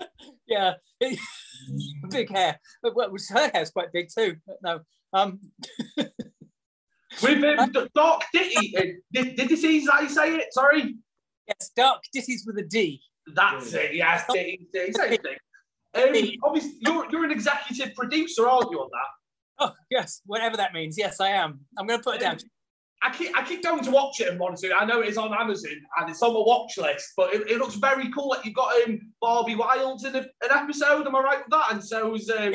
Yeah, 0.46 0.74
big 2.10 2.30
hair. 2.30 2.58
But 2.82 2.94
well, 2.96 3.10
her 3.30 3.50
hair's 3.52 3.70
quite 3.70 3.92
big 3.92 4.08
too. 4.08 4.36
But 4.46 4.56
no, 4.62 4.80
um, 5.12 5.38
With 7.22 7.44
um, 7.58 7.70
D- 7.72 7.86
Doc 7.94 8.24
Ditty. 8.32 8.74
uh, 8.78 8.82
Did, 9.12 9.36
did 9.36 9.50
you 9.50 9.56
see 9.58 9.84
how 9.84 10.00
you 10.00 10.08
say 10.08 10.36
it? 10.36 10.54
Sorry. 10.54 10.94
yes, 11.46 11.70
dark 11.76 12.00
ditties 12.14 12.44
with 12.46 12.56
a 12.58 12.62
D. 12.62 13.02
That's 13.34 13.72
it. 13.74 13.94
Yes. 13.94 14.24
Ditty. 14.32 14.60
Same 14.72 14.92
thing. 14.92 15.36
Um, 15.94 16.12
obviously, 16.44 16.78
you're, 16.80 17.10
you're 17.10 17.24
an 17.24 17.30
executive 17.30 17.94
producer, 17.94 18.48
aren't 18.48 18.70
you, 18.70 18.78
on 18.80 18.88
that? 18.92 19.08
Oh 19.60 19.72
yes, 19.90 20.20
whatever 20.26 20.56
that 20.56 20.72
means. 20.72 20.96
Yes, 20.96 21.20
I 21.20 21.30
am. 21.30 21.60
I'm 21.76 21.86
going 21.86 21.98
to 21.98 22.04
put 22.04 22.16
it 22.16 22.20
down. 22.20 22.38
I 23.02 23.12
keep, 23.12 23.36
I 23.36 23.44
keep 23.44 23.62
going 23.62 23.82
to 23.84 23.90
watch 23.90 24.20
it 24.20 24.28
and 24.28 24.38
want 24.38 24.58
to. 24.58 24.72
I 24.72 24.84
know 24.84 25.00
it 25.00 25.08
is 25.08 25.18
on 25.18 25.32
Amazon 25.32 25.72
and 25.98 26.10
it's 26.10 26.22
on 26.22 26.34
my 26.34 26.40
watch 26.40 26.76
list, 26.78 27.12
but 27.16 27.32
it, 27.32 27.48
it 27.48 27.58
looks 27.58 27.74
very 27.76 28.10
cool 28.10 28.30
that 28.32 28.44
you've 28.44 28.54
got 28.54 28.72
um, 28.86 29.12
Barbie 29.20 29.54
Wilds 29.54 30.04
in 30.04 30.16
a, 30.16 30.20
an 30.20 30.50
episode. 30.50 31.06
Am 31.06 31.14
I 31.14 31.20
right 31.20 31.38
with 31.38 31.50
that? 31.50 31.72
And 31.72 31.84
so's 31.84 32.28
um, 32.30 32.54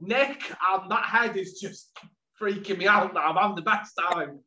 Nick, 0.00 0.42
and 0.72 0.90
that 0.90 1.04
head 1.04 1.36
is 1.36 1.60
just 1.60 1.90
freaking 2.40 2.78
me 2.78 2.86
out 2.86 3.14
now. 3.14 3.20
I'm 3.20 3.36
having 3.36 3.56
the 3.56 3.62
best 3.62 3.98
time. 3.98 4.40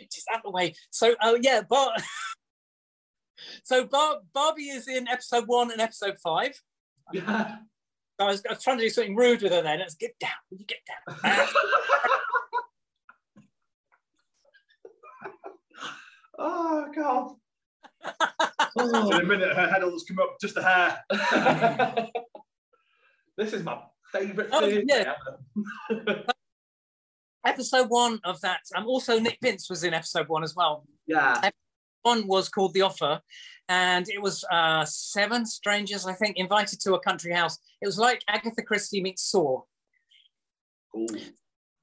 just 0.00 0.26
out 0.32 0.42
the 0.44 0.50
way. 0.50 0.74
So, 0.90 1.14
oh 1.22 1.38
yeah, 1.40 1.62
Bar- 1.68 1.94
so 3.62 3.84
Bar- 3.86 4.20
Barbie 4.32 4.68
is 4.70 4.88
in 4.88 5.08
episode 5.08 5.44
one 5.46 5.70
and 5.70 5.80
episode 5.80 6.16
five. 6.22 6.60
Yeah. 7.12 7.56
I 8.20 8.24
was, 8.24 8.42
I 8.48 8.54
was 8.54 8.62
trying 8.62 8.78
to 8.78 8.82
do 8.84 8.90
something 8.90 9.14
rude 9.14 9.42
with 9.42 9.52
her 9.52 9.62
then. 9.62 9.78
Let's 9.78 9.94
get 9.94 10.18
down. 10.18 10.30
Will 10.50 10.58
you 10.58 10.66
get 10.66 10.78
down? 10.86 11.16
oh, 16.38 16.86
God. 16.94 17.34
In 18.76 19.12
a 19.12 19.24
minute, 19.24 19.56
her 19.56 19.68
head 19.68 19.82
will 19.82 19.92
just 19.92 20.08
come 20.08 20.18
up, 20.20 20.36
just 20.40 20.54
the 20.54 20.62
hair. 20.62 21.02
this 23.36 23.52
is 23.52 23.62
my 23.64 23.78
favourite 24.12 24.50
Oh, 24.52 24.60
thing. 24.60 24.84
yeah. 24.88 25.14
ever. 25.90 26.24
episode 27.44 27.86
one 27.88 28.20
of 28.24 28.40
that. 28.42 28.60
Um, 28.76 28.86
also 28.86 29.18
Nick 29.18 29.38
Vince 29.42 29.68
was 29.68 29.84
in 29.84 29.94
episode 29.94 30.28
one 30.28 30.44
as 30.44 30.54
well. 30.54 30.84
Yeah. 31.06 31.50
One 32.02 32.26
was 32.26 32.48
called 32.48 32.74
The 32.74 32.82
Offer, 32.82 33.20
and 33.68 34.08
it 34.08 34.22
was 34.22 34.44
uh, 34.50 34.84
seven 34.84 35.44
strangers, 35.44 36.06
I 36.06 36.14
think, 36.14 36.36
invited 36.36 36.80
to 36.80 36.94
a 36.94 37.00
country 37.00 37.32
house. 37.32 37.58
It 37.82 37.86
was 37.86 37.98
like 37.98 38.22
Agatha 38.28 38.62
Christie 38.62 39.02
meets 39.02 39.22
Saw. 39.22 39.62
Cool. 40.92 41.06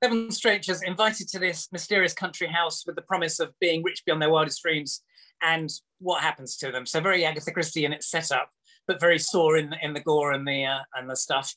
seven 0.04 0.32
strangers 0.32 0.82
invited 0.82 1.28
to 1.30 1.39
this 1.39 1.67
mysterious 1.71 2.13
country 2.13 2.47
house 2.47 2.86
with 2.86 2.95
the 2.95 3.01
promise 3.04 3.39
of 3.39 3.54
being 3.60 3.84
rich 3.84 4.04
beyond 4.06 4.21
their 4.21 4.30
wildest 4.30 4.62
dreams 4.62 5.01
and 5.41 5.69
what 5.99 6.21
happens 6.21 6.58
to 6.58 6.71
them 6.71 6.86
so 6.86 6.99
very 6.99 7.23
agatha 7.23 7.51
christie 7.51 7.86
in 7.86 7.93
its 7.93 8.10
setup 8.10 8.49
but 8.88 8.99
very 8.99 9.17
Saw 9.17 9.56
in, 9.56 9.73
in 9.82 9.93
the 9.93 9.99
gore 9.99 10.32
and 10.32 10.47
the 10.47 10.65
uh, 10.65 10.80
and 10.95 11.10
the 11.10 11.15
stuff 11.15 11.54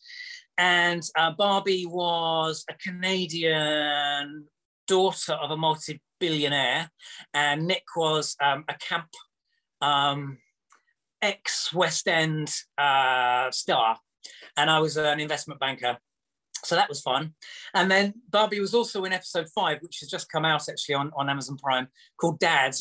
and 0.56 1.02
uh, 1.16 1.32
barbie 1.32 1.86
was 1.86 2.64
a 2.70 2.74
canadian 2.74 4.44
daughter 4.86 5.34
of 5.34 5.50
a 5.50 5.56
multi-billionaire 6.20 6.90
and 7.34 7.66
nick 7.66 7.84
was 7.96 8.36
um, 8.42 8.64
a 8.68 8.74
camp 8.74 9.08
um, 9.80 10.38
ex 11.22 11.72
west 11.72 12.08
end 12.08 12.52
uh, 12.76 13.50
star 13.50 13.98
and 14.56 14.70
i 14.70 14.78
was 14.78 14.96
an 14.96 15.20
investment 15.20 15.60
banker 15.60 15.98
so 16.64 16.74
that 16.74 16.88
was 16.88 17.00
fun. 17.00 17.34
And 17.72 17.88
then 17.88 18.14
Barbie 18.30 18.58
was 18.58 18.74
also 18.74 19.04
in 19.04 19.12
episode 19.12 19.46
five, 19.54 19.78
which 19.80 20.00
has 20.00 20.10
just 20.10 20.28
come 20.28 20.44
out 20.44 20.68
actually 20.68 20.96
on, 20.96 21.12
on 21.16 21.30
Amazon 21.30 21.56
Prime, 21.56 21.86
called 22.20 22.40
Dad. 22.40 22.74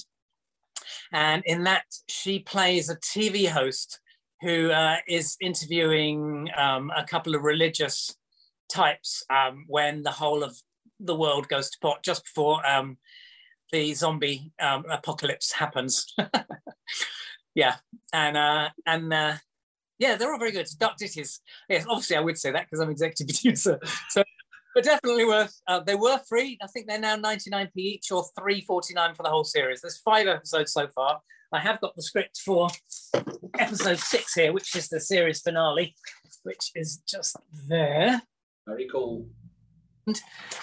And 1.13 1.43
in 1.45 1.63
that, 1.65 1.84
she 2.10 2.39
plays 2.39 2.89
a 2.89 2.95
TV 2.95 3.47
host 3.47 4.00
who 4.41 4.71
uh, 4.71 4.95
is 5.08 5.38
interviewing 5.41 6.50
um, 6.58 6.91
a 6.97 7.04
couple 7.04 7.36
of 7.36 7.43
religious 7.43 8.15
types 8.67 9.23
um, 9.30 9.65
when 9.67 10.02
the 10.02 10.12
whole 10.12 10.43
of 10.43 10.58
the 11.00 11.15
world 11.15 11.47
goes 11.47 11.69
to 11.69 11.78
pot 11.80 12.04
just 12.04 12.23
before 12.23 12.65
um, 12.67 12.97
the 13.71 13.93
zombie 13.93 14.51
um, 14.60 14.86
apocalypse 14.89 15.51
happens. 15.51 16.13
yeah, 17.56 17.75
and 18.13 18.38
uh, 18.38 18.69
and 18.86 19.13
uh, 19.13 19.34
yeah, 19.99 20.15
they're 20.15 20.32
all 20.32 20.39
very 20.39 20.51
good. 20.51 20.67
Dark 20.80 20.97
Ditties. 20.97 21.41
Yes, 21.69 21.86
obviously 21.88 22.15
I 22.15 22.21
would 22.21 22.38
say 22.38 22.51
that 22.51 22.65
because 22.65 22.80
I'm 22.80 22.89
executive 22.89 23.27
producer. 23.36 23.80
So, 24.10 24.23
but 24.75 24.84
definitely 24.84 25.25
worth. 25.25 25.60
Uh, 25.67 25.80
they 25.80 25.95
were 25.95 26.19
free. 26.27 26.58
I 26.62 26.67
think 26.67 26.88
they're 26.88 26.99
now 26.99 27.17
99p 27.17 27.71
each 27.75 28.12
or 28.12 28.25
3.49 28.39 29.15
for 29.15 29.23
the 29.23 29.30
whole 29.30 29.43
series. 29.43 29.82
There's 29.82 29.97
five 29.97 30.27
episodes 30.27 30.71
so 30.71 30.88
far. 30.89 31.21
I 31.51 31.60
have 31.60 31.80
got 31.80 31.95
the 31.95 32.01
script 32.01 32.41
for 32.43 32.67
episode 33.58 33.99
six 33.99 34.34
here, 34.34 34.51
which 34.51 34.75
is 34.75 34.89
the 34.89 34.99
series 34.99 35.41
finale, 35.41 35.95
which 36.43 36.71
is 36.75 37.01
just 37.08 37.38
there. 37.67 38.21
Very 38.67 38.88
cool. 38.91 39.27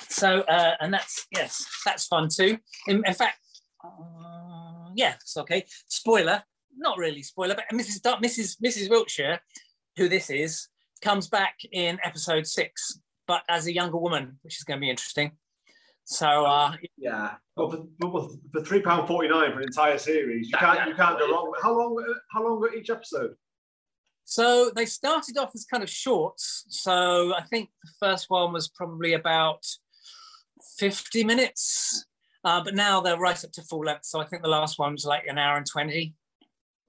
So, 0.09 0.41
uh, 0.43 0.75
and 0.81 0.93
that's 0.93 1.27
yes, 1.31 1.65
that's 1.85 2.07
fun 2.07 2.29
too. 2.35 2.59
In, 2.87 3.03
in 3.07 3.15
fact, 3.15 3.39
uh, 3.85 4.91
yeah, 4.95 5.15
it's 5.15 5.37
okay. 5.37 5.65
Spoiler, 5.89 6.43
not 6.77 6.99
really 6.99 7.23
spoiler, 7.23 7.55
but 7.55 7.65
Mrs. 7.73 8.03
Dar- 8.03 8.21
Mrs. 8.21 8.57
Mrs. 8.65 8.89
Wiltshire, 8.91 9.41
who 9.97 10.09
this 10.09 10.31
is, 10.31 10.69
comes 11.03 11.29
back 11.29 11.57
in 11.73 11.99
episode 12.05 12.47
six, 12.47 13.01
but 13.27 13.43
as 13.49 13.67
a 13.67 13.75
younger 13.75 13.99
woman, 13.99 14.39
which 14.43 14.57
is 14.57 14.65
going 14.65 14.79
to 14.79 14.81
be 14.81 14.91
interesting. 14.91 15.33
So, 16.05 16.45
uh, 16.45 16.73
Yeah. 16.99 17.35
Well, 17.57 17.89
for, 18.01 18.29
for, 18.53 18.63
three 18.63 18.83
pound 18.83 19.09
forty 19.09 19.29
nine 19.29 19.53
for 19.53 19.59
an 19.59 19.65
entire 19.65 19.99
series, 19.99 20.51
you 20.51 20.59
can't 20.59 20.89
you 20.89 20.95
can't 20.95 21.19
go 21.19 21.31
wrong. 21.31 21.53
How 21.63 21.77
long? 21.77 22.17
How 22.31 22.45
long 22.45 22.63
are 22.63 22.75
each 22.75 22.91
episode? 22.91 23.35
So 24.25 24.71
they 24.75 24.87
started 24.87 25.37
off 25.37 25.53
as 25.55 25.65
kind 25.65 25.83
of 25.83 25.91
shorts. 25.91 26.65
So 26.69 27.35
I 27.35 27.43
think 27.43 27.71
the 27.83 27.91
first 28.01 28.31
one 28.31 28.53
was 28.53 28.69
probably 28.69 29.13
about 29.13 29.65
50 30.79 31.25
minutes, 31.25 32.07
uh, 32.43 32.63
but 32.65 32.75
now 32.75 33.01
they're 33.01 33.19
right 33.19 33.43
up 33.45 33.53
to 33.53 33.63
full 33.63 33.85
length. 33.85 34.07
So 34.07 34.21
I 34.21 34.25
think 34.25 34.43
the 34.43 34.49
last 34.49 34.79
one 34.79 34.93
was 34.93 35.05
like 35.05 35.27
an 35.27 35.39
hour 35.39 35.57
and 35.57 35.67
20. 35.67 36.15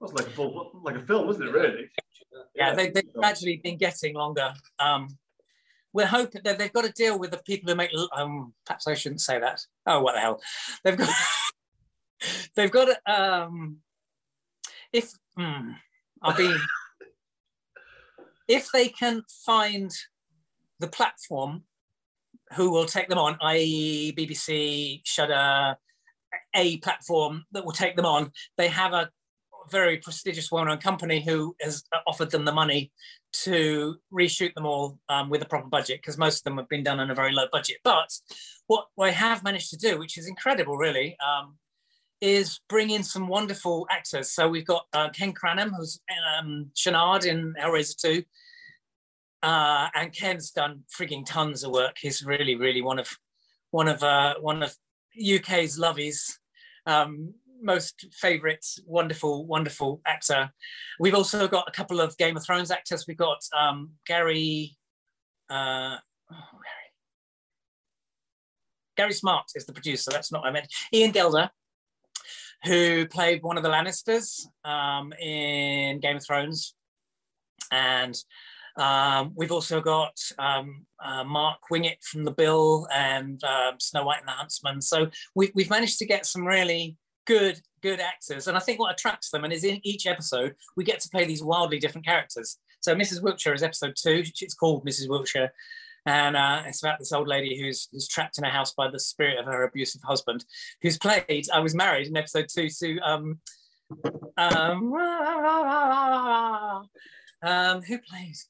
That's 0.00 0.12
like 0.12 0.26
a 0.26 0.30
full, 0.30 0.80
like 0.82 0.96
a 0.96 1.02
film, 1.02 1.28
isn't 1.30 1.42
it? 1.42 1.52
Really? 1.52 1.90
Yeah, 2.54 2.74
they, 2.74 2.90
they've 2.90 3.12
gradually 3.12 3.60
been 3.62 3.76
getting 3.76 4.14
longer. 4.14 4.52
Um, 4.78 5.08
we're 5.92 6.06
hoping 6.06 6.42
that 6.44 6.58
they've 6.58 6.72
got 6.72 6.84
to 6.84 6.92
deal 6.92 7.18
with 7.18 7.30
the 7.30 7.38
people 7.38 7.70
who 7.70 7.76
make, 7.76 7.90
um, 8.14 8.52
perhaps 8.66 8.86
I 8.86 8.94
shouldn't 8.94 9.20
say 9.20 9.38
that. 9.38 9.60
Oh, 9.86 10.00
what 10.00 10.14
the 10.14 10.20
hell. 10.20 10.40
They've 10.84 10.96
got, 10.96 11.08
they've 12.56 12.70
got 12.70 12.96
um, 13.06 13.78
if, 14.92 15.12
hmm, 15.36 15.72
I'll 16.22 16.36
be, 16.36 16.54
if 18.48 18.70
they 18.72 18.88
can 18.88 19.22
find 19.44 19.90
the 20.78 20.88
platform 20.88 21.62
who 22.54 22.70
will 22.70 22.86
take 22.86 23.08
them 23.08 23.18
on, 23.18 23.36
i.e., 23.42 24.14
BBC, 24.16 25.00
Shudder, 25.04 25.76
a 26.54 26.76
platform 26.78 27.44
that 27.52 27.64
will 27.64 27.72
take 27.72 27.96
them 27.96 28.06
on, 28.06 28.30
they 28.56 28.68
have 28.68 28.92
a 28.92 29.10
very 29.70 29.98
prestigious, 29.98 30.52
well-known 30.52 30.78
company 30.78 31.20
who 31.20 31.56
has 31.60 31.84
offered 32.06 32.30
them 32.30 32.44
the 32.44 32.52
money 32.52 32.92
to 33.32 33.96
reshoot 34.12 34.54
them 34.54 34.64
all 34.66 34.98
um, 35.08 35.28
with 35.28 35.42
a 35.42 35.46
proper 35.46 35.68
budget 35.68 36.00
because 36.00 36.16
most 36.16 36.38
of 36.38 36.44
them 36.44 36.56
have 36.56 36.68
been 36.68 36.84
done 36.84 37.00
on 37.00 37.10
a 37.10 37.14
very 37.14 37.32
low 37.32 37.46
budget. 37.50 37.78
But 37.82 38.10
what 38.66 38.86
I 38.98 39.10
have 39.10 39.42
managed 39.42 39.70
to 39.70 39.76
do, 39.76 39.98
which 39.98 40.18
is 40.18 40.28
incredible, 40.28 40.76
really, 40.76 41.16
um, 41.20 41.56
is 42.20 42.60
bring 42.68 42.90
in 42.90 43.02
some 43.02 43.28
wonderful 43.28 43.86
actors. 43.90 44.30
So 44.30 44.48
we've 44.48 44.66
got 44.66 44.86
uh, 44.92 45.10
Ken 45.10 45.32
Cranham, 45.32 45.70
who's 45.76 46.00
um, 46.38 46.70
Channard 46.74 47.24
in 47.24 47.54
Hellraiser 47.60 48.00
2. 48.00 48.22
Uh, 49.42 49.88
and 49.94 50.12
Ken's 50.12 50.50
done 50.50 50.82
frigging 50.88 51.24
tons 51.24 51.62
of 51.62 51.72
work. 51.72 51.96
He's 52.00 52.24
really, 52.24 52.54
really 52.54 52.82
one 52.82 52.98
of 52.98 53.16
one 53.70 53.88
of 53.88 54.02
uh, 54.02 54.34
one 54.40 54.62
of 54.62 54.74
UK's 55.16 55.78
lovies, 55.78 56.38
um, 56.86 57.34
most 57.62 58.06
favourite, 58.12 58.64
wonderful, 58.86 59.46
wonderful 59.46 60.00
actor. 60.06 60.50
We've 60.98 61.14
also 61.14 61.46
got 61.48 61.68
a 61.68 61.70
couple 61.70 62.00
of 62.00 62.16
Game 62.16 62.36
of 62.36 62.44
Thrones 62.44 62.70
actors. 62.70 63.04
We've 63.06 63.16
got 63.16 63.38
um, 63.56 63.90
Gary. 64.06 64.76
Uh, 65.48 65.96
oh, 66.32 66.58
Gary. 66.64 66.86
Gary 68.96 69.12
Smart 69.12 69.44
is 69.54 69.66
the 69.66 69.72
producer. 69.72 70.10
That's 70.10 70.32
not 70.32 70.42
what 70.42 70.48
I 70.48 70.52
meant. 70.52 70.68
Ian 70.92 71.12
Gelder, 71.12 71.50
who 72.64 73.06
played 73.06 73.42
one 73.42 73.56
of 73.56 73.62
the 73.62 73.68
Lannisters 73.68 74.46
um, 74.64 75.12
in 75.14 76.00
Game 76.00 76.16
of 76.16 76.24
Thrones, 76.24 76.74
and 77.70 78.16
um, 78.76 79.32
we've 79.34 79.52
also 79.52 79.80
got 79.80 80.18
um, 80.38 80.84
uh, 81.02 81.24
Mark 81.24 81.60
Wingett 81.70 82.02
from 82.02 82.24
The 82.24 82.30
Bill 82.32 82.86
and 82.92 83.42
um, 83.44 83.80
Snow 83.80 84.04
White 84.04 84.20
and 84.20 84.28
the 84.28 84.32
Huntsman. 84.32 84.82
So 84.82 85.10
we, 85.34 85.50
we've 85.54 85.70
managed 85.70 85.98
to 86.00 86.06
get 86.06 86.26
some 86.26 86.46
really 86.46 86.96
good, 87.26 87.60
good 87.82 88.00
actors. 88.00 88.48
And 88.48 88.56
I 88.56 88.60
think 88.60 88.78
what 88.78 88.92
attracts 88.92 89.30
them, 89.30 89.44
and 89.44 89.52
is 89.52 89.64
in 89.64 89.80
each 89.82 90.06
episode, 90.06 90.54
we 90.76 90.84
get 90.84 91.00
to 91.00 91.08
play 91.08 91.24
these 91.24 91.42
wildly 91.42 91.78
different 91.78 92.06
characters. 92.06 92.58
So 92.80 92.94
Mrs. 92.94 93.22
Wiltshire 93.22 93.54
is 93.54 93.62
episode 93.62 93.94
two. 93.96 94.22
It's 94.40 94.54
called 94.54 94.86
Mrs. 94.86 95.08
Wiltshire. 95.08 95.52
And 96.06 96.36
uh, 96.36 96.62
it's 96.66 96.82
about 96.82 97.00
this 97.00 97.12
old 97.12 97.26
lady 97.26 97.60
who's, 97.60 97.88
who's 97.90 98.06
trapped 98.08 98.38
in 98.38 98.44
a 98.44 98.50
house 98.50 98.72
by 98.72 98.88
the 98.90 99.00
spirit 99.00 99.38
of 99.38 99.46
her 99.46 99.64
abusive 99.64 100.02
husband, 100.02 100.44
who's 100.80 100.98
played, 100.98 101.46
I 101.52 101.58
was 101.58 101.74
married 101.74 102.06
in 102.06 102.16
episode 102.16 102.46
two 102.48 102.68
to, 102.68 102.98
um, 103.00 103.40
um, 104.36 104.94
um, 107.42 107.82
who 107.82 107.98
plays? 107.98 108.48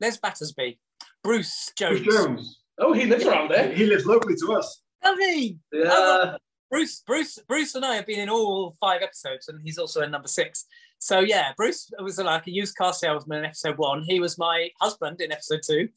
Les 0.00 0.16
Battersby, 0.18 0.78
Bruce 1.24 1.72
Jones. 1.76 2.00
Bruce 2.00 2.14
Jones. 2.14 2.60
Oh, 2.78 2.92
he 2.92 3.06
lives 3.06 3.24
around 3.24 3.50
there. 3.50 3.72
He 3.72 3.86
lives 3.86 4.06
locally 4.06 4.36
to 4.36 4.52
us. 4.54 4.80
Lovely. 5.04 5.58
Yeah. 5.72 6.36
Bruce, 6.70 7.02
Bruce, 7.06 7.38
Bruce, 7.48 7.74
and 7.74 7.84
I 7.84 7.96
have 7.96 8.06
been 8.06 8.20
in 8.20 8.28
all 8.28 8.76
five 8.80 9.02
episodes, 9.02 9.48
and 9.48 9.60
he's 9.64 9.78
also 9.78 10.02
in 10.02 10.10
number 10.10 10.28
six. 10.28 10.66
So 10.98 11.20
yeah, 11.20 11.52
Bruce 11.56 11.90
was 12.00 12.18
like 12.18 12.46
a 12.46 12.50
used 12.50 12.76
car 12.76 12.92
salesman 12.92 13.38
in 13.38 13.44
episode 13.46 13.78
one. 13.78 14.02
He 14.02 14.20
was 14.20 14.36
my 14.36 14.68
husband 14.80 15.20
in 15.20 15.32
episode 15.32 15.60
two. 15.66 15.88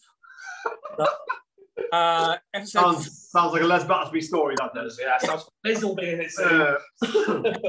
Uh, 1.91 2.37
episode 2.53 2.81
Sounds, 2.81 3.29
sounds 3.29 3.53
like 3.53 3.61
a 3.61 3.65
Les 3.65 3.83
Battersby 3.83 4.21
story, 4.21 4.55
that 4.59 4.73
does. 4.73 4.99
Yeah, 5.01 5.17
sounds 5.17 5.49
Bizzle 5.65 5.95
being 5.95 6.21
it. 6.21 6.31
Uh, 6.39 6.75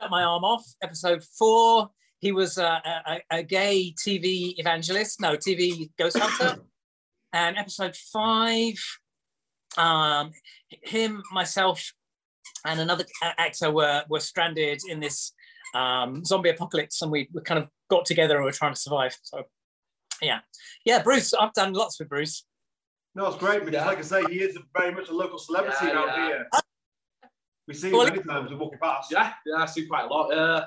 cut 0.00 0.10
my 0.10 0.24
arm 0.24 0.44
off. 0.44 0.64
Episode 0.82 1.22
four, 1.38 1.90
he 2.18 2.32
was 2.32 2.58
uh, 2.58 2.78
a, 2.84 3.12
a, 3.12 3.38
a 3.38 3.42
gay 3.42 3.94
TV 3.98 4.54
evangelist, 4.58 5.20
no 5.20 5.36
TV 5.36 5.90
ghost 5.98 6.18
hunter. 6.18 6.62
and 7.32 7.56
episode 7.56 7.94
five, 7.96 8.74
um, 9.76 10.30
him, 10.68 11.22
myself, 11.32 11.92
and 12.64 12.80
another 12.80 13.04
actor 13.22 13.70
were 13.70 14.04
were 14.08 14.20
stranded 14.20 14.80
in 14.88 15.00
this 15.00 15.32
um, 15.74 16.24
zombie 16.24 16.50
apocalypse, 16.50 17.02
and 17.02 17.10
we, 17.10 17.28
we 17.32 17.42
kind 17.42 17.62
of 17.62 17.68
got 17.90 18.04
together 18.04 18.36
and 18.36 18.44
were 18.44 18.52
trying 18.52 18.74
to 18.74 18.80
survive. 18.80 19.16
So, 19.22 19.44
yeah, 20.22 20.40
yeah, 20.84 21.02
Bruce, 21.02 21.32
I've 21.34 21.52
done 21.52 21.72
lots 21.72 21.98
with 21.98 22.08
Bruce. 22.08 22.44
no, 23.14 23.26
it's 23.28 23.36
great 23.38 23.60
because, 23.64 23.74
Yeah. 23.80 23.86
like 23.86 23.98
I 23.98 24.02
say, 24.02 24.22
he 24.30 24.40
is 24.40 24.58
very 24.76 24.92
much 24.94 25.08
a 25.08 25.12
local 25.12 25.38
celebrity 25.38 25.76
Yeah, 25.86 25.92
around 25.92 26.08
yeah. 26.08 26.26
here. 26.26 26.46
We 27.68 27.74
see 27.74 27.90
him 27.90 27.96
many 27.98 28.22
times 28.22 28.50
we 28.50 28.56
walking 28.56 28.78
past. 28.80 29.10
yeah, 29.10 29.32
yeah, 29.46 29.56
I 29.62 29.66
see 29.66 29.86
quite 29.86 30.04
a 30.04 30.08
lot. 30.08 30.32
Uh, 30.32 30.66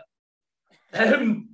um, 0.93 1.47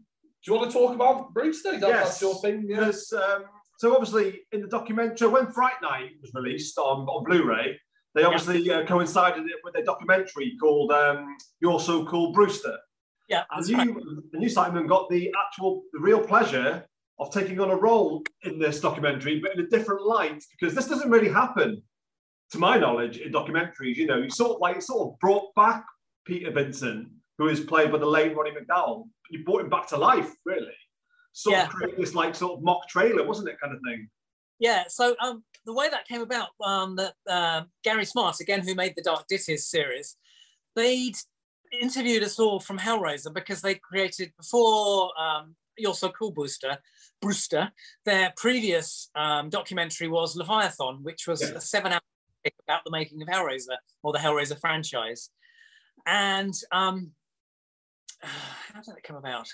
do 0.44 0.52
you 0.52 0.54
want 0.58 0.72
to 0.72 0.78
talk 0.78 0.96
about 0.96 1.34
Bruce? 1.34 1.62
Though? 1.64 1.72
That, 1.78 1.82
Yes. 1.90 2.04
That's 2.08 2.22
your 2.22 2.36
thing. 2.36 2.66
Yeah. 2.68 2.80
Because, 2.80 3.12
um, 3.14 3.44
so 3.78 3.94
obviously 3.94 4.42
in 4.54 4.62
the 4.62 4.68
documentary, 4.68 5.28
when 5.28 5.52
Fright 5.52 5.82
Night 5.82 6.12
was 6.22 6.32
released 6.34 6.78
on, 6.78 7.06
on 7.08 7.24
Blu-ray, 7.26 7.78
they 8.14 8.24
obviously 8.24 8.72
uh, 8.72 8.86
coincided 8.86 9.44
it 9.46 9.58
with 9.64 9.76
a 9.76 9.84
documentary 9.84 10.56
called 10.62 10.92
um, 10.94 11.36
"You're 11.60 11.80
So 11.82 12.06
Cool, 12.06 12.32
Brewster." 12.32 12.78
Yeah, 13.28 13.44
And 13.52 13.58
that's 13.60 13.70
you, 13.70 13.78
right. 13.78 13.88
and 14.34 14.42
you, 14.44 14.48
Simon, 14.50 14.88
got 14.88 15.10
the 15.10 15.34
actual, 15.46 15.82
the 15.94 16.00
real 16.00 16.22
pleasure 16.22 16.86
of 17.20 17.32
taking 17.32 17.60
on 17.60 17.72
a 17.72 17.76
role 17.76 18.24
in 18.44 18.60
this 18.60 18.80
documentary, 18.82 19.40
but 19.40 19.54
in 19.54 19.60
a 19.62 19.68
different 19.68 20.06
light, 20.06 20.44
because 20.52 20.76
this 20.76 20.88
doesn't 20.88 21.10
really 21.10 21.30
happen, 21.30 21.82
to 22.52 22.60
my 22.60 22.78
knowledge, 22.78 23.18
in 23.18 23.32
documentaries. 23.32 23.96
You 23.96 24.08
know, 24.08 24.18
you 24.18 24.30
sort 24.30 24.52
of 24.52 24.62
like 24.62 24.82
sort 24.82 25.08
of 25.08 25.20
brought 25.20 25.54
back 25.56 25.86
Peter 26.26 26.52
Vincent, 26.52 27.08
who 27.38 27.48
is 27.48 27.62
played 27.62 27.92
by 27.92 27.98
the 27.98 28.06
late 28.06 28.36
Roddy 28.36 28.52
McDowall. 28.52 29.08
You 29.30 29.44
brought 29.44 29.62
him 29.62 29.70
back 29.70 29.88
to 29.88 29.98
life, 29.98 30.32
really. 30.46 30.74
Sort 31.34 31.54
Yeah. 31.56 31.64
of 31.64 31.70
create 31.70 31.98
this 31.98 32.14
like 32.14 32.36
sort 32.36 32.58
of 32.58 32.64
mock 32.64 32.88
trailer, 32.88 33.26
wasn't 33.26 33.50
it, 33.50 33.60
kind 33.60 33.74
of 33.74 33.82
thing? 33.82 34.10
Yeah, 34.60 34.86
so 34.88 35.16
um, 35.20 35.44
the 35.66 35.74
way 35.74 35.90
that 35.90 36.08
came 36.08 36.22
about, 36.22 36.50
um, 36.64 36.96
that 36.96 37.14
uh, 37.30 37.64
Gary 37.84 38.06
Smart, 38.06 38.40
again, 38.40 38.62
who 38.62 38.74
made 38.74 38.94
the 38.96 39.02
Dark 39.02 39.28
Ditties 39.28 39.68
series, 39.68 40.16
they'd 40.76 41.18
interviewed 41.82 42.24
us 42.24 42.40
all 42.40 42.60
from 42.62 42.78
Hellraiser 42.80 43.34
because 43.34 43.62
they 43.62 43.76
created 43.76 44.32
before 44.38 45.12
um, 45.20 45.56
You're 45.78 45.94
So 45.94 46.10
Cool, 46.10 46.32
Brewster. 46.32 46.78
Brewster. 47.22 47.72
Their 48.06 48.34
previous 48.38 49.10
um, 49.16 49.50
documentary 49.50 50.08
was 50.08 50.36
Leviathan, 50.36 51.04
which 51.04 51.28
was 51.28 51.42
Yeah. 51.42 51.56
a 51.56 51.62
seven-hour 51.62 52.02
about 52.68 52.84
the 52.86 52.92
making 52.92 53.22
of 53.22 53.28
Hellraiser 53.28 53.78
or 54.04 54.14
the 54.14 54.20
Hellraiser 54.20 54.60
franchise. 54.60 55.30
And 56.06 56.54
um, 56.72 57.12
how 58.22 58.82
did 58.82 58.96
that 58.96 59.04
come 59.04 59.16
about? 59.16 59.48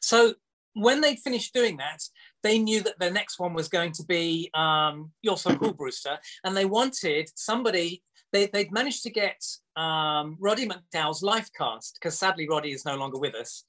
So 0.00 0.34
when 0.74 1.00
they 1.00 1.16
finished 1.16 1.52
doing 1.54 1.76
that, 1.78 2.02
they 2.42 2.58
knew 2.58 2.82
that 2.82 2.98
the 2.98 3.10
next 3.10 3.38
one 3.38 3.54
was 3.54 3.68
going 3.68 3.92
to 3.92 4.04
be 4.04 4.50
um, 4.54 5.12
You're 5.22 5.36
So 5.36 5.54
Cool, 5.56 5.74
Brewster, 5.74 6.18
and 6.44 6.56
they 6.56 6.64
wanted 6.64 7.30
somebody. 7.34 8.02
They, 8.32 8.46
they'd 8.46 8.72
managed 8.72 9.02
to 9.02 9.10
get 9.10 9.40
um, 9.76 10.36
Roddy 10.40 10.66
McDowall's 10.66 11.22
life 11.22 11.50
cast 11.56 11.98
because 12.00 12.18
sadly 12.18 12.48
Roddy 12.48 12.72
is 12.72 12.84
no 12.86 12.96
longer 12.96 13.18
with 13.18 13.34
us. 13.34 13.64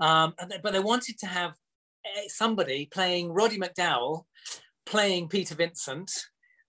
Um, 0.00 0.34
they- 0.48 0.58
but 0.62 0.72
they 0.72 0.80
wanted 0.80 1.18
to 1.20 1.26
have 1.26 1.54
eh, 2.04 2.24
somebody 2.28 2.86
playing 2.86 3.30
Roddy 3.32 3.58
McDowall, 3.58 4.24
playing 4.86 5.28
Peter 5.28 5.54
Vincent, 5.54 6.10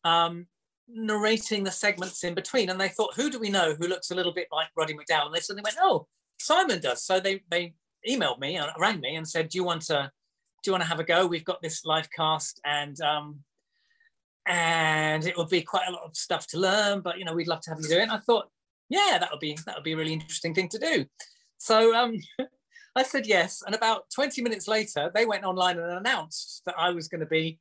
um, 0.03 0.47
narrating 0.87 1.63
the 1.63 1.71
segments 1.71 2.23
in 2.23 2.35
between. 2.35 2.69
And 2.69 2.79
they 2.79 2.89
thought, 2.89 3.15
who 3.15 3.31
do 3.31 3.39
we 3.39 3.49
know 3.49 3.73
who 3.73 3.87
looks 3.87 4.11
a 4.11 4.15
little 4.15 4.33
bit 4.33 4.47
like 4.51 4.67
Roddy 4.77 4.93
McDowall? 4.93 5.27
And 5.27 5.35
they 5.35 5.39
suddenly 5.39 5.63
went, 5.63 5.77
oh, 5.81 6.07
Simon 6.39 6.79
does. 6.81 7.03
So 7.03 7.19
they 7.19 7.41
they 7.49 7.73
emailed 8.07 8.39
me 8.39 8.57
and 8.57 8.69
rang 8.77 8.99
me 8.99 9.15
and 9.15 9.27
said, 9.27 9.49
do 9.49 9.57
you 9.57 9.63
want 9.63 9.81
to 9.83 10.11
do 10.61 10.69
you 10.69 10.73
want 10.73 10.83
to 10.83 10.89
have 10.89 10.99
a 10.99 11.03
go? 11.03 11.25
We've 11.25 11.43
got 11.45 11.61
this 11.61 11.85
live 11.85 12.09
cast 12.11 12.59
and 12.65 12.99
um, 13.01 13.39
and 14.45 15.25
it 15.25 15.37
would 15.37 15.49
be 15.49 15.61
quite 15.61 15.87
a 15.87 15.91
lot 15.91 16.03
of 16.03 16.15
stuff 16.15 16.47
to 16.47 16.59
learn, 16.59 17.01
but 17.01 17.17
you 17.17 17.25
know, 17.25 17.33
we'd 17.33 17.47
love 17.47 17.61
to 17.61 17.69
have 17.69 17.79
you 17.81 17.87
do 17.87 17.97
it. 17.97 18.03
And 18.03 18.11
I 18.11 18.19
thought, 18.19 18.49
yeah, 18.89 19.17
that 19.19 19.29
would 19.31 19.39
be 19.39 19.57
that 19.65 19.75
would 19.75 19.83
be 19.83 19.93
a 19.93 19.97
really 19.97 20.13
interesting 20.13 20.53
thing 20.53 20.69
to 20.69 20.79
do. 20.79 21.05
So 21.57 21.95
um, 21.95 22.17
I 22.95 23.03
said 23.03 23.25
yes, 23.25 23.63
and 23.65 23.73
about 23.73 24.05
20 24.13 24.41
minutes 24.41 24.67
later, 24.67 25.11
they 25.13 25.25
went 25.25 25.45
online 25.45 25.79
and 25.79 25.91
announced 25.93 26.61
that 26.65 26.75
I 26.77 26.91
was 26.91 27.07
going 27.07 27.21
to 27.21 27.27
be 27.27 27.59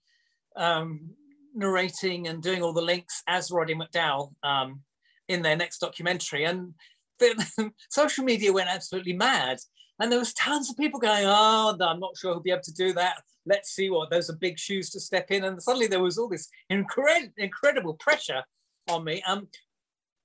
um, 0.56 1.10
narrating 1.54 2.28
and 2.28 2.42
doing 2.42 2.62
all 2.62 2.72
the 2.72 2.82
links 2.82 3.22
as 3.26 3.50
Roddy 3.50 3.74
McDowall 3.74 4.32
um, 4.42 4.80
in 5.28 5.42
their 5.42 5.56
next 5.56 5.78
documentary. 5.78 6.44
And 6.44 6.74
the, 7.18 7.72
social 7.90 8.24
media 8.24 8.52
went 8.52 8.68
absolutely 8.68 9.14
mad. 9.14 9.58
And 10.00 10.10
there 10.10 10.18
was 10.18 10.34
tons 10.34 10.68
of 10.70 10.76
people 10.76 11.00
going, 11.00 11.24
oh, 11.26 11.76
I'm 11.80 12.00
not 12.00 12.16
sure 12.16 12.32
he'll 12.32 12.40
be 12.40 12.50
able 12.50 12.62
to 12.62 12.74
do 12.74 12.92
that. 12.94 13.22
Let's 13.46 13.70
see 13.70 13.88
what, 13.88 14.10
those 14.10 14.28
are 14.30 14.36
big 14.36 14.58
shoes 14.58 14.90
to 14.90 15.00
step 15.00 15.30
in. 15.30 15.44
And 15.44 15.62
suddenly 15.62 15.86
there 15.86 16.02
was 16.02 16.18
all 16.18 16.28
this 16.28 16.48
incre- 16.70 17.32
incredible 17.36 17.94
pressure 17.94 18.42
on 18.88 19.04
me. 19.04 19.22
Um, 19.26 19.48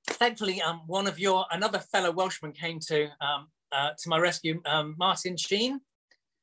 thankfully, 0.08 0.62
um, 0.62 0.82
one 0.88 1.08
of 1.08 1.20
your, 1.20 1.46
another 1.52 1.80
fellow 1.80 2.12
Welshman 2.12 2.54
came 2.54 2.80
to, 2.88 3.08
um, 3.22 3.48
uh, 3.72 3.92
to 3.98 4.10
my 4.10 4.18
rescue, 4.18 4.62
um, 4.66 4.96
Martin 4.98 5.38
Sheen. 5.38 5.82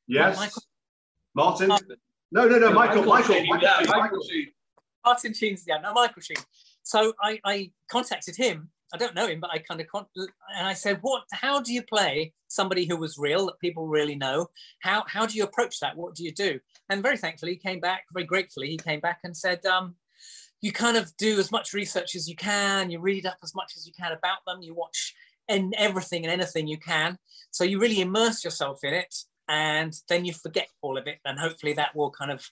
Yes. 0.07 0.37
Michael? 0.37 0.61
Martin? 1.33 1.71
Uh, 1.71 1.79
no, 2.31 2.47
no, 2.47 2.57
no, 2.57 2.71
Michael, 2.71 3.03
Michael, 3.03 3.35
Michael, 3.35 3.45
Michael, 3.45 3.69
Michael, 3.69 4.01
Michael 4.01 4.23
Sheen. 4.29 4.47
Martin 5.05 5.33
Sheen's, 5.33 5.63
yeah, 5.67 5.77
no, 5.77 5.93
Michael 5.93 6.21
Sheen. 6.21 6.37
So 6.83 7.13
I, 7.21 7.39
I 7.43 7.71
contacted 7.89 8.35
him 8.35 8.69
I 8.93 8.97
don't 8.97 9.15
know 9.15 9.27
him, 9.27 9.39
but 9.39 9.51
I 9.51 9.57
kind 9.57 9.81
of 9.81 9.87
con- 9.87 10.05
and 10.15 10.67
I 10.67 10.73
said, 10.73 10.99
"What? 11.01 11.23
How 11.33 11.59
do 11.59 11.73
you 11.73 11.81
play 11.81 12.33
somebody 12.47 12.85
who 12.85 12.97
was 12.97 13.17
real 13.17 13.47
that 13.47 13.59
people 13.59 13.87
really 13.87 14.15
know? 14.15 14.47
How 14.79 15.03
how 15.07 15.25
do 15.25 15.35
you 15.35 15.43
approach 15.43 15.79
that? 15.79 15.97
What 15.97 16.15
do 16.15 16.23
you 16.23 16.31
do?" 16.31 16.59
And 16.89 17.01
very 17.01 17.17
thankfully, 17.17 17.53
he 17.53 17.57
came 17.57 17.79
back. 17.79 18.05
Very 18.13 18.25
gratefully, 18.25 18.69
he 18.69 18.77
came 18.77 18.99
back 18.99 19.19
and 19.23 19.35
said, 19.35 19.65
um, 19.65 19.95
"You 20.61 20.71
kind 20.71 20.97
of 20.97 21.15
do 21.17 21.39
as 21.39 21.51
much 21.51 21.73
research 21.73 22.15
as 22.15 22.29
you 22.29 22.35
can. 22.35 22.89
You 22.89 22.99
read 22.99 23.25
up 23.25 23.37
as 23.43 23.55
much 23.55 23.73
as 23.75 23.87
you 23.87 23.93
can 23.93 24.11
about 24.11 24.45
them. 24.45 24.61
You 24.61 24.75
watch 24.75 25.15
and 25.47 25.73
everything 25.77 26.23
and 26.23 26.31
anything 26.31 26.67
you 26.67 26.77
can. 26.77 27.17
So 27.51 27.63
you 27.63 27.79
really 27.79 28.01
immerse 28.01 28.43
yourself 28.43 28.79
in 28.83 28.93
it, 28.93 29.13
and 29.47 29.93
then 30.09 30.25
you 30.25 30.33
forget 30.33 30.67
all 30.81 30.97
of 30.97 31.07
it. 31.07 31.19
And 31.25 31.39
hopefully, 31.39 31.73
that 31.73 31.95
will 31.95 32.11
kind 32.11 32.31
of 32.31 32.49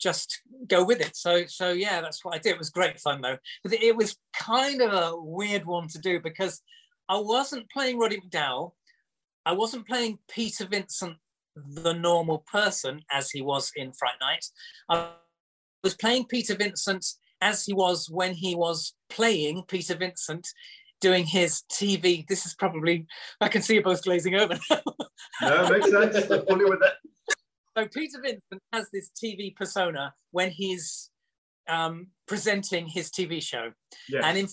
just 0.00 0.42
go 0.66 0.84
with 0.84 1.00
it. 1.00 1.16
So 1.16 1.46
so 1.46 1.72
yeah, 1.72 2.00
that's 2.00 2.24
what 2.24 2.34
I 2.34 2.38
did. 2.38 2.52
It 2.52 2.58
was 2.58 2.70
great 2.70 2.98
fun 2.98 3.20
though. 3.20 3.38
But 3.62 3.72
it 3.74 3.96
was 3.96 4.16
kind 4.36 4.82
of 4.82 4.92
a 4.92 5.16
weird 5.16 5.64
one 5.64 5.88
to 5.88 5.98
do 5.98 6.20
because 6.20 6.60
I 7.08 7.18
wasn't 7.18 7.70
playing 7.70 7.98
Roddy 7.98 8.20
McDowall. 8.20 8.72
I 9.46 9.52
wasn't 9.52 9.88
playing 9.88 10.18
Peter 10.28 10.66
Vincent, 10.66 11.16
the 11.56 11.92
normal 11.92 12.44
person, 12.50 13.02
as 13.10 13.30
he 13.30 13.42
was 13.42 13.72
in 13.76 13.92
Fright 13.92 14.14
Night. 14.20 14.44
I 14.88 15.10
was 15.82 15.94
playing 15.94 16.26
Peter 16.26 16.54
Vincent 16.54 17.04
as 17.40 17.64
he 17.64 17.74
was 17.74 18.08
when 18.08 18.34
he 18.34 18.54
was 18.54 18.94
playing 19.10 19.64
Peter 19.66 19.96
Vincent 19.96 20.48
doing 21.02 21.26
his 21.26 21.62
TV. 21.70 22.26
This 22.26 22.46
is 22.46 22.54
probably, 22.54 23.06
I 23.40 23.48
can 23.48 23.60
see 23.60 23.74
you 23.74 23.82
both 23.82 24.02
glazing 24.02 24.36
over 24.36 24.58
no, 25.42 25.68
makes 25.68 25.90
sense. 25.90 26.26
fully 26.48 26.64
with 26.64 26.80
it. 26.82 27.36
So 27.76 27.86
Peter 27.88 28.18
Vincent 28.22 28.62
has 28.72 28.88
this 28.92 29.10
TV 29.22 29.54
persona 29.54 30.14
when 30.30 30.50
he's 30.50 31.10
um, 31.68 32.08
presenting 32.26 32.86
his 32.86 33.10
TV 33.10 33.42
show. 33.42 33.70
Yes. 34.08 34.24
And 34.24 34.38
in 34.38 34.48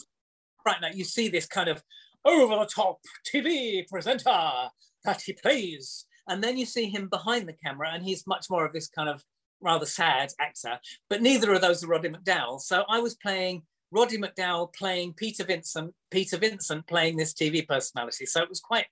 Fright 0.64 0.82
Night, 0.82 0.96
you 0.96 1.04
see 1.04 1.30
this 1.30 1.46
kind 1.46 1.70
of 1.70 1.82
over 2.26 2.56
the 2.56 2.66
top 2.66 3.00
TV 3.32 3.88
presenter 3.88 4.70
that 5.04 5.22
he 5.26 5.34
plays. 5.34 6.06
And 6.28 6.44
then 6.44 6.58
you 6.58 6.66
see 6.66 6.90
him 6.90 7.08
behind 7.10 7.48
the 7.48 7.56
camera, 7.66 7.90
and 7.92 8.04
he's 8.04 8.28
much 8.28 8.46
more 8.50 8.66
of 8.66 8.74
this 8.74 8.88
kind 8.88 9.10
of 9.10 9.24
rather 9.62 9.86
sad 9.86 10.30
actor. 10.40 10.80
But 11.10 11.22
neither 11.22 11.54
of 11.54 11.62
those 11.62 11.84
are 11.84 11.88
Roddy 11.88 12.10
McDowall. 12.10 12.62
So 12.62 12.84
I 12.88 13.00
was 13.00 13.16
playing 13.16 13.64
Roddy 13.92 14.18
McDowall 14.18 14.74
playing 14.74 15.14
Peter 15.14 15.44
Vincent, 15.44 15.94
Peter 16.12 16.38
Vincent 16.38 16.86
playing 16.88 17.18
this 17.18 17.34
TV 17.34 17.68
personality. 17.68 18.26
So 18.26 18.42
it 18.42 18.50
was 18.50 18.60
quite 18.60 18.86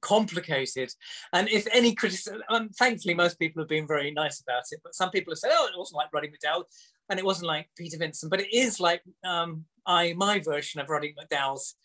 complicated. 0.00 0.92
And 1.32 1.48
if 1.48 1.66
any 1.72 1.94
criticism, 1.94 2.42
um, 2.48 2.70
thankfully, 2.70 3.14
most 3.14 3.38
people 3.38 3.62
have 3.62 3.68
been 3.68 3.86
very 3.86 4.10
nice 4.10 4.40
about 4.40 4.64
it, 4.70 4.80
but 4.82 4.94
some 4.94 5.10
people 5.10 5.32
have 5.32 5.38
said, 5.38 5.50
oh, 5.52 5.68
it 5.72 5.78
wasn't 5.78 5.96
like 5.96 6.12
Roddy 6.12 6.28
McDowall 6.28 6.64
and 7.08 7.18
it 7.18 7.24
wasn't 7.24 7.48
like 7.48 7.68
Peter 7.76 7.98
Vincent, 7.98 8.30
but 8.30 8.40
it 8.40 8.52
is 8.52 8.80
like 8.80 9.02
um, 9.24 9.64
I 9.86 10.12
my 10.14 10.40
version 10.40 10.80
of 10.80 10.88
Roddy 10.88 11.14
McDowall's 11.18 11.76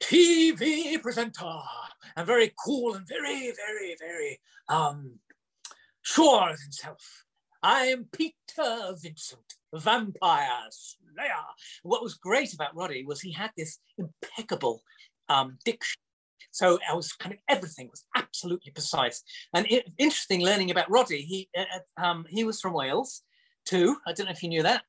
TV 0.00 1.00
presenter 1.02 1.44
and 2.16 2.26
very 2.26 2.52
cool 2.64 2.94
and 2.94 3.06
very, 3.06 3.52
very, 3.52 3.96
very 3.98 4.40
um, 4.68 5.18
sure 6.02 6.50
of 6.50 6.60
himself. 6.60 7.24
I 7.62 7.86
am 7.86 8.08
Peter 8.12 8.94
Vincent, 9.00 9.54
vampire 9.72 10.68
slayer. 11.14 11.34
What 11.82 12.02
was 12.02 12.14
great 12.14 12.54
about 12.54 12.76
Roddy 12.76 13.04
was 13.04 13.20
he 13.20 13.32
had 13.32 13.50
this 13.56 13.78
impeccable 13.98 14.82
um, 15.28 15.58
diction 15.64 16.00
so 16.52 16.78
I 16.88 16.94
was 16.94 17.12
kind 17.14 17.34
of 17.34 17.40
everything 17.48 17.88
was 17.90 18.04
absolutely 18.14 18.72
precise. 18.72 19.22
And 19.54 19.66
it, 19.70 19.90
interesting 19.98 20.42
learning 20.42 20.70
about 20.70 20.90
Roddy. 20.90 21.22
He 21.22 21.48
uh, 21.56 21.62
uh, 21.62 22.04
um, 22.04 22.26
he 22.28 22.44
was 22.44 22.60
from 22.60 22.74
Wales 22.74 23.22
too. 23.64 23.96
I 24.06 24.12
don't 24.12 24.26
know 24.26 24.32
if 24.32 24.42
you 24.42 24.50
knew 24.50 24.62
that. 24.62 24.82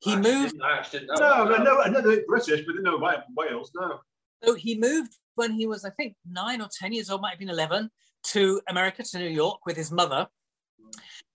He 0.00 0.12
I 0.12 0.16
moved. 0.16 0.54
Didn't, 0.92 1.08
no, 1.18 1.44
no, 1.44 1.56
no, 1.56 2.00
no, 2.00 2.16
British, 2.28 2.64
but 2.64 2.72
didn't 2.72 2.84
know 2.84 2.96
about 2.96 3.24
Wales. 3.36 3.72
No. 3.74 3.98
So 4.44 4.54
he 4.54 4.78
moved 4.78 5.16
when 5.34 5.52
he 5.52 5.66
was, 5.66 5.84
I 5.84 5.90
think, 5.90 6.14
nine 6.30 6.60
or 6.60 6.68
ten 6.78 6.92
years 6.92 7.10
old, 7.10 7.22
might 7.22 7.30
have 7.30 7.38
been 7.38 7.48
eleven, 7.48 7.90
to 8.24 8.60
America 8.68 9.02
to 9.02 9.18
New 9.18 9.28
York 9.28 9.66
with 9.66 9.76
his 9.76 9.90
mother. 9.90 10.28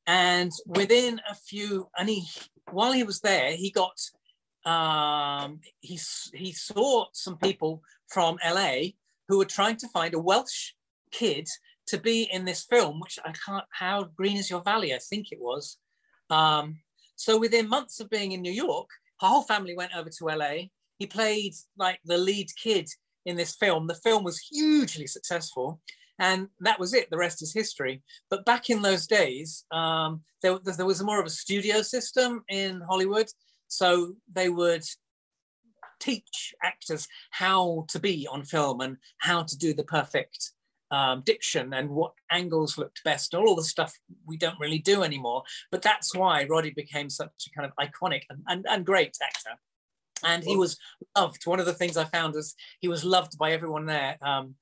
And 0.06 0.52
within 0.68 1.20
a 1.30 1.34
few, 1.34 1.88
and 1.98 2.10
he, 2.10 2.26
while 2.72 2.92
he 2.92 3.04
was 3.04 3.22
there, 3.22 3.56
he 3.56 3.72
got 3.72 3.98
um, 4.66 5.60
he 5.82 6.00
he 6.34 6.52
saw 6.52 7.06
some 7.14 7.38
people 7.38 7.84
from 8.10 8.38
LA 8.46 8.94
who 9.28 9.38
were 9.38 9.46
trying 9.46 9.78
to 9.78 9.88
find 9.90 10.14
a 10.14 10.20
Welsh 10.20 10.72
kid 11.12 11.48
to 11.88 11.98
be 11.98 12.24
in 12.32 12.46
this 12.46 12.64
film, 12.64 13.00
which 13.00 13.20
I 13.26 13.34
can't, 13.34 13.66
how 13.72 14.06
green 14.16 14.38
is 14.38 14.50
your 14.50 14.62
valley? 14.62 14.94
I 14.94 15.00
think 15.00 15.32
it 15.32 15.40
was. 15.42 15.78
Um, 16.30 16.80
so 17.16 17.38
within 17.38 17.68
months 17.68 18.00
of 18.00 18.10
being 18.10 18.32
in 18.32 18.42
New 18.42 18.52
York, 18.52 18.90
her 19.20 19.28
whole 19.28 19.44
family 19.44 19.76
went 19.76 19.96
over 19.96 20.10
to 20.10 20.26
LA. 20.26 20.68
He 20.98 21.08
played 21.08 21.54
like 21.78 22.00
the 22.06 22.18
lead 22.18 22.48
kid 22.62 22.90
in 23.26 23.36
this 23.36 23.56
film. 23.56 23.88
The 23.88 23.96
film 23.96 24.24
was 24.24 24.40
hugely 24.40 25.08
successful. 25.08 25.82
And 26.20 26.48
that 26.60 26.80
was 26.80 26.94
it. 26.94 27.10
The 27.10 27.18
rest 27.18 27.42
is 27.42 27.54
history. 27.54 28.04
But 28.30 28.46
back 28.46 28.70
in 28.70 28.82
those 28.82 29.08
days, 29.08 29.66
um, 29.72 30.22
there, 30.42 30.58
there 30.60 30.86
was 30.86 31.02
more 31.04 31.20
of 31.20 31.26
a 31.26 31.32
studio 31.32 31.82
system 31.82 32.44
in 32.50 32.82
Hollywood. 32.82 33.28
So 33.74 34.14
they 34.34 34.50
would 34.50 34.84
teach 36.00 36.54
actors 36.62 37.08
how 37.32 37.86
to 37.90 38.00
be 38.00 38.28
on 38.30 38.44
film 38.44 38.82
and 38.82 38.98
how 39.20 39.44
to 39.44 39.58
do 39.58 39.74
the 39.74 39.84
perfect 39.84 40.52
um, 40.92 41.24
diction 41.26 41.74
and 41.74 41.90
what 41.90 42.14
angles 42.30 42.78
looked 42.78 43.04
best, 43.04 43.34
all 43.34 43.56
the 43.56 43.64
stuff 43.64 43.98
we 44.28 44.38
don't 44.38 44.60
really 44.60 44.78
do 44.78 45.02
anymore. 45.02 45.44
But 45.72 45.82
that's 45.82 46.14
why 46.14 46.46
Roddy 46.46 46.70
became 46.70 47.10
such 47.10 47.32
a 47.48 47.60
kind 47.60 47.70
of 47.70 47.88
iconic 47.88 48.24
and, 48.30 48.44
and, 48.48 48.66
and 48.70 48.86
great 48.86 49.18
actor. 49.24 49.58
And 50.24 50.44
he 50.44 50.56
was 50.56 50.78
loved. 51.18 51.46
One 51.46 51.60
of 51.60 51.66
the 51.66 51.74
things 51.74 51.98
I 51.98 52.06
found 52.06 52.36
was 52.36 52.56
he 52.80 52.88
was 52.88 53.04
loved 53.04 53.38
by 53.38 53.52
everyone 53.52 53.88
there. 53.88 54.18
Um, 54.22 54.56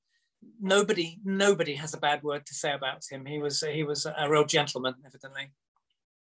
nobody, 0.61 1.19
nobody 1.23 1.75
has 1.75 1.93
a 1.93 1.99
bad 1.99 2.23
word 2.23 2.45
to 2.45 2.53
say 2.53 2.71
about 2.71 3.03
him. 3.09 3.25
He 3.25 3.39
was, 3.39 3.61
he 3.61 3.83
was 3.83 4.05
a 4.05 4.29
real 4.29 4.45
gentleman, 4.45 4.95
evidently. 5.05 5.51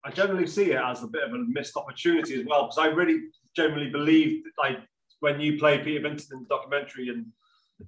I 0.03 0.11
generally 0.11 0.47
see 0.47 0.71
it 0.71 0.81
as 0.81 1.03
a 1.03 1.07
bit 1.07 1.23
of 1.23 1.33
a 1.33 1.37
missed 1.47 1.77
opportunity 1.77 2.39
as 2.39 2.45
well, 2.45 2.63
because 2.63 2.77
I 2.77 2.87
really 2.87 3.19
generally 3.55 3.89
believe 3.89 4.43
like 4.57 4.77
when 5.19 5.39
you 5.39 5.59
play 5.59 5.79
Peter 5.79 6.01
Vincent 6.01 6.31
in 6.33 6.39
the 6.41 6.55
documentary 6.55 7.09
and 7.09 7.25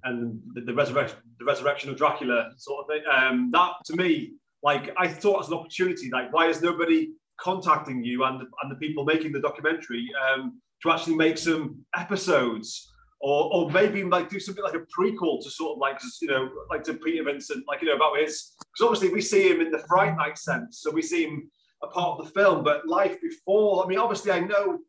and 0.04 0.40
the, 0.54 0.62
the 0.62 0.74
resurrection 0.74 1.18
the 1.40 1.46
resurrection 1.46 1.90
of 1.90 1.98
Dracula 1.98 2.52
sort 2.58 2.82
of 2.82 2.88
thing. 2.88 3.04
Um, 3.12 3.50
that 3.52 3.74
to 3.86 3.96
me, 3.96 4.34
like 4.62 4.92
I 4.98 5.08
thought 5.08 5.44
as 5.44 5.48
an 5.50 5.56
opportunity, 5.56 6.10
like 6.12 6.34
why 6.34 6.48
is 6.48 6.62
nobody 6.62 7.12
contacting 7.40 8.04
you 8.04 8.24
and 8.24 8.42
and 8.42 8.72
the 8.72 8.76
people 8.76 9.04
making 9.06 9.32
the 9.32 9.42
documentary 9.42 10.10
um, 10.28 10.60
to 10.84 10.92
actually 10.92 11.16
make 11.16 11.38
some 11.38 11.84
episodes? 11.96 12.90
Or, 13.26 13.54
or 13.54 13.72
maybe 13.72 14.04
like 14.04 14.28
do 14.28 14.38
something 14.38 14.66
like 14.66 14.74
a 14.74 14.86
prequel 15.00 15.42
to 15.44 15.50
sort 15.50 15.78
of 15.78 15.78
like 15.78 15.98
you 16.22 16.28
know 16.28 16.50
like 16.70 16.84
to 16.84 16.96
Peter 16.96 17.24
Vincent 17.24 17.64
like 17.70 17.82
you 17.82 17.88
know 17.88 17.96
about 17.96 18.18
his 18.18 18.52
because 18.60 18.82
obviously 18.82 19.14
we 19.14 19.22
see 19.22 19.50
him 19.50 19.62
in 19.62 19.72
the 19.72 19.80
Fright 19.88 20.18
Night 20.18 20.38
sense 20.38 20.82
so 20.82 20.92
we 20.92 21.02
see 21.02 21.24
him 21.24 21.50
a 21.84 21.88
part 21.88 22.20
of 22.20 22.26
the 22.26 22.32
film 22.32 22.64
but 22.64 22.88
life 22.88 23.18
before 23.22 23.84
I 23.84 23.88
mean 23.88 24.00
obviously 24.00 24.32
I 24.32 24.40
know 24.40 24.80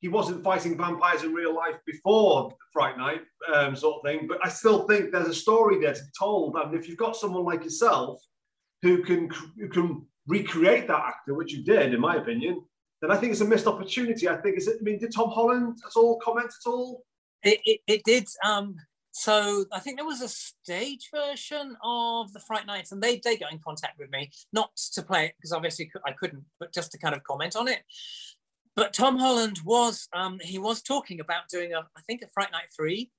he 0.00 0.08
wasn't 0.08 0.44
fighting 0.44 0.76
vampires 0.76 1.24
in 1.24 1.32
real 1.32 1.54
life 1.54 1.76
before 1.84 2.54
Fright 2.72 2.96
Night, 2.96 3.22
um, 3.52 3.74
sort 3.74 3.96
of 3.96 4.02
thing. 4.04 4.28
But 4.28 4.38
I 4.44 4.48
still 4.48 4.86
think 4.86 5.10
there's 5.10 5.28
a 5.28 5.34
story 5.34 5.80
there 5.80 5.94
to 5.94 6.00
be 6.00 6.08
told. 6.18 6.56
And 6.56 6.74
if 6.74 6.88
you've 6.88 6.98
got 6.98 7.16
someone 7.16 7.44
like 7.44 7.64
yourself 7.64 8.20
who 8.82 9.02
can 9.02 9.28
who 9.58 9.68
can 9.68 10.06
recreate 10.26 10.86
that 10.86 11.02
actor, 11.04 11.34
which 11.34 11.52
you 11.52 11.64
did, 11.64 11.94
in 11.94 12.00
my 12.00 12.16
opinion, 12.16 12.62
then 13.02 13.10
I 13.10 13.16
think 13.16 13.32
it's 13.32 13.40
a 13.40 13.44
missed 13.44 13.66
opportunity. 13.66 14.28
I 14.28 14.36
think 14.36 14.56
it's. 14.56 14.68
I 14.68 14.72
mean, 14.82 14.98
did 14.98 15.12
Tom 15.12 15.30
Holland 15.30 15.78
at 15.84 15.96
all 15.96 16.20
comment 16.20 16.46
at 16.46 16.70
all? 16.70 17.04
It, 17.42 17.60
it, 17.64 17.80
it 17.86 18.04
did. 18.04 18.28
Um, 18.44 18.76
so 19.18 19.64
I 19.72 19.80
think 19.80 19.96
there 19.96 20.06
was 20.06 20.22
a 20.22 20.28
stage 20.28 21.10
version 21.12 21.76
of 21.82 22.32
the 22.32 22.38
Fright 22.38 22.66
Nights, 22.66 22.92
and 22.92 23.02
they 23.02 23.20
they 23.24 23.36
got 23.36 23.52
in 23.52 23.58
contact 23.58 23.98
with 23.98 24.10
me, 24.12 24.30
not 24.52 24.70
to 24.92 25.02
play 25.02 25.26
it 25.26 25.34
because 25.36 25.52
obviously 25.52 25.90
I 26.06 26.12
couldn't, 26.12 26.44
but 26.60 26.72
just 26.72 26.92
to 26.92 26.98
kind 26.98 27.16
of 27.16 27.24
comment 27.24 27.56
on 27.56 27.66
it. 27.66 27.80
But 28.76 28.92
Tom 28.92 29.18
Holland 29.18 29.58
was 29.64 30.06
um, 30.12 30.38
he 30.40 30.60
was 30.60 30.82
talking 30.82 31.18
about 31.18 31.48
doing 31.48 31.72
a 31.72 31.80
I 31.96 32.00
think 32.06 32.22
a 32.22 32.28
Fright 32.28 32.52
Night 32.52 32.68
three, 32.76 33.10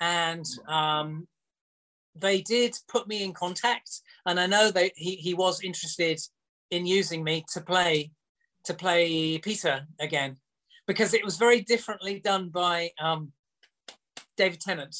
and 0.00 0.46
um, 0.68 1.28
they 2.16 2.40
did 2.40 2.74
put 2.88 3.06
me 3.06 3.22
in 3.22 3.34
contact, 3.34 3.90
and 4.24 4.40
I 4.40 4.46
know 4.46 4.70
that 4.70 4.92
he 4.96 5.16
he 5.16 5.34
was 5.34 5.62
interested 5.62 6.18
in 6.70 6.86
using 6.86 7.22
me 7.22 7.44
to 7.52 7.60
play 7.60 8.10
to 8.64 8.72
play 8.72 9.36
Peter 9.36 9.86
again, 10.00 10.38
because 10.86 11.12
it 11.12 11.22
was 11.22 11.36
very 11.36 11.60
differently 11.60 12.20
done 12.20 12.48
by 12.48 12.90
um, 12.98 13.32
David 14.38 14.62
Tennant 14.62 14.96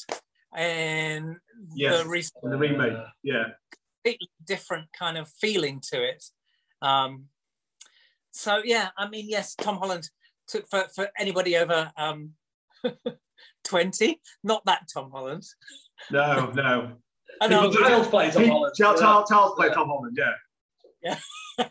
and 0.55 1.35
Yes, 1.75 2.03
the 2.03 2.09
recent 2.09 2.43
the 2.43 2.57
remake. 2.57 2.93
Yeah. 3.23 3.43
completely 4.03 4.29
different 4.45 4.87
kind 4.97 5.17
of 5.17 5.29
feeling 5.29 5.81
to 5.91 6.03
it. 6.03 6.23
Um, 6.81 7.25
so 8.31 8.61
yeah, 8.63 8.89
I 8.97 9.07
mean, 9.09 9.25
yes, 9.29 9.55
Tom 9.55 9.77
Holland 9.77 10.09
took 10.47 10.67
for, 10.69 10.85
for 10.93 11.07
anybody 11.17 11.55
over 11.57 11.91
um, 11.97 12.31
20, 13.63 14.19
not 14.43 14.63
that 14.65 14.87
Tom 14.93 15.11
Holland. 15.11 15.43
No, 16.11 16.51
no. 16.53 16.93
I 17.41 17.47
know, 17.47 17.71
Charles 17.71 17.75
Giles 17.77 18.07
plays 18.07 18.35
on 18.35 18.43
He, 18.43 18.49
Holland. 18.49 18.73
Charles, 18.77 18.99
Yeah. 18.99 19.05
Charles, 19.07 19.29
Charles 19.29 19.55
played 19.55 19.69
Yeah. 19.69 19.73
Tom 19.75 19.87
Holland, 19.87 20.17
yeah. 20.19 21.17
yeah. 21.57 21.67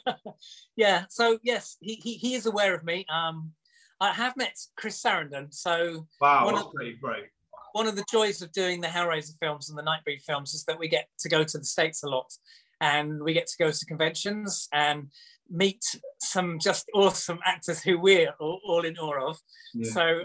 yeah. 0.77 1.05
So 1.11 1.38
yes, 1.42 1.77
he, 1.81 1.95
he 1.97 2.14
he 2.14 2.35
is 2.35 2.47
aware 2.47 2.75
of 2.75 2.83
me. 2.85 3.05
Um, 3.12 3.53
I 4.01 4.12
have 4.12 4.37
met 4.37 4.57
Chris 4.77 5.01
Sarandon. 5.01 5.53
So 5.55 6.07
Wow, 6.21 6.47
One 6.47 6.55
that's 6.55 6.66
of- 6.66 6.73
great, 6.75 7.01
great. 7.01 7.25
One 7.72 7.87
of 7.87 7.96
the 7.96 8.04
joys 8.11 8.42
of 8.42 8.52
doing 8.52 8.80
the 8.80 8.88
Hellraiser 8.88 9.38
films 9.38 9.68
and 9.68 9.78
the 9.78 9.82
Nightbreed 9.82 10.22
films 10.22 10.54
is 10.54 10.64
that 10.64 10.78
we 10.78 10.88
get 10.88 11.08
to 11.20 11.28
go 11.28 11.44
to 11.44 11.58
the 11.58 11.64
States 11.64 12.02
a 12.02 12.08
lot 12.08 12.32
and 12.80 13.22
we 13.22 13.32
get 13.32 13.46
to 13.46 13.56
go 13.58 13.70
to 13.70 13.87
conventions 13.87 14.68
and 14.72 15.08
meet 15.48 15.85
some 16.20 16.58
just 16.58 16.90
awesome 16.94 17.38
actors 17.44 17.82
who 17.82 17.98
we're 17.98 18.35
all, 18.40 18.61
all 18.66 18.85
in 18.85 18.96
awe 18.98 19.28
of. 19.28 19.38
Yeah. 19.74 19.92
So 19.92 20.22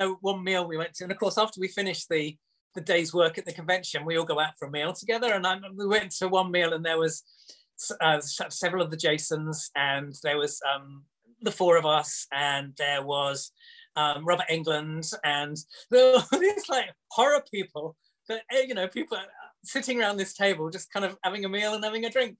uh, 0.00 0.08
one 0.20 0.42
meal 0.42 0.66
we 0.66 0.76
went 0.76 0.94
to, 0.94 1.04
and 1.04 1.12
of 1.12 1.18
course, 1.18 1.38
after 1.38 1.60
we 1.60 1.68
finished 1.68 2.08
the 2.08 2.36
the 2.74 2.80
day's 2.80 3.12
work 3.12 3.36
at 3.36 3.44
the 3.44 3.52
convention, 3.52 4.02
we 4.02 4.16
all 4.16 4.24
go 4.24 4.40
out 4.40 4.56
for 4.58 4.66
a 4.66 4.70
meal 4.70 4.94
together. 4.94 5.34
And 5.34 5.46
I, 5.46 5.58
we 5.74 5.86
went 5.86 6.10
to 6.12 6.28
one 6.28 6.50
meal, 6.50 6.72
and 6.72 6.82
there 6.82 6.98
was 6.98 7.22
uh, 8.00 8.18
several 8.20 8.82
of 8.82 8.90
the 8.90 8.96
Jasons, 8.96 9.70
and 9.76 10.14
there 10.22 10.38
was 10.38 10.58
um, 10.74 11.04
the 11.42 11.52
four 11.52 11.76
of 11.76 11.84
us, 11.84 12.26
and 12.32 12.72
there 12.78 13.02
was 13.02 13.52
um, 13.96 14.24
Robert 14.24 14.46
Englund, 14.50 15.12
and 15.24 15.56
there 15.90 16.14
were 16.14 16.38
these 16.38 16.68
like 16.68 16.86
horror 17.10 17.42
people 17.50 17.96
that 18.28 18.42
eh, 18.50 18.64
you 18.66 18.74
know 18.74 18.88
people 18.88 19.18
sitting 19.64 20.00
around 20.00 20.16
this 20.16 20.34
table, 20.34 20.70
just 20.70 20.92
kind 20.92 21.04
of 21.04 21.16
having 21.22 21.44
a 21.44 21.48
meal 21.48 21.74
and 21.74 21.84
having 21.84 22.04
a 22.04 22.10
drink. 22.10 22.36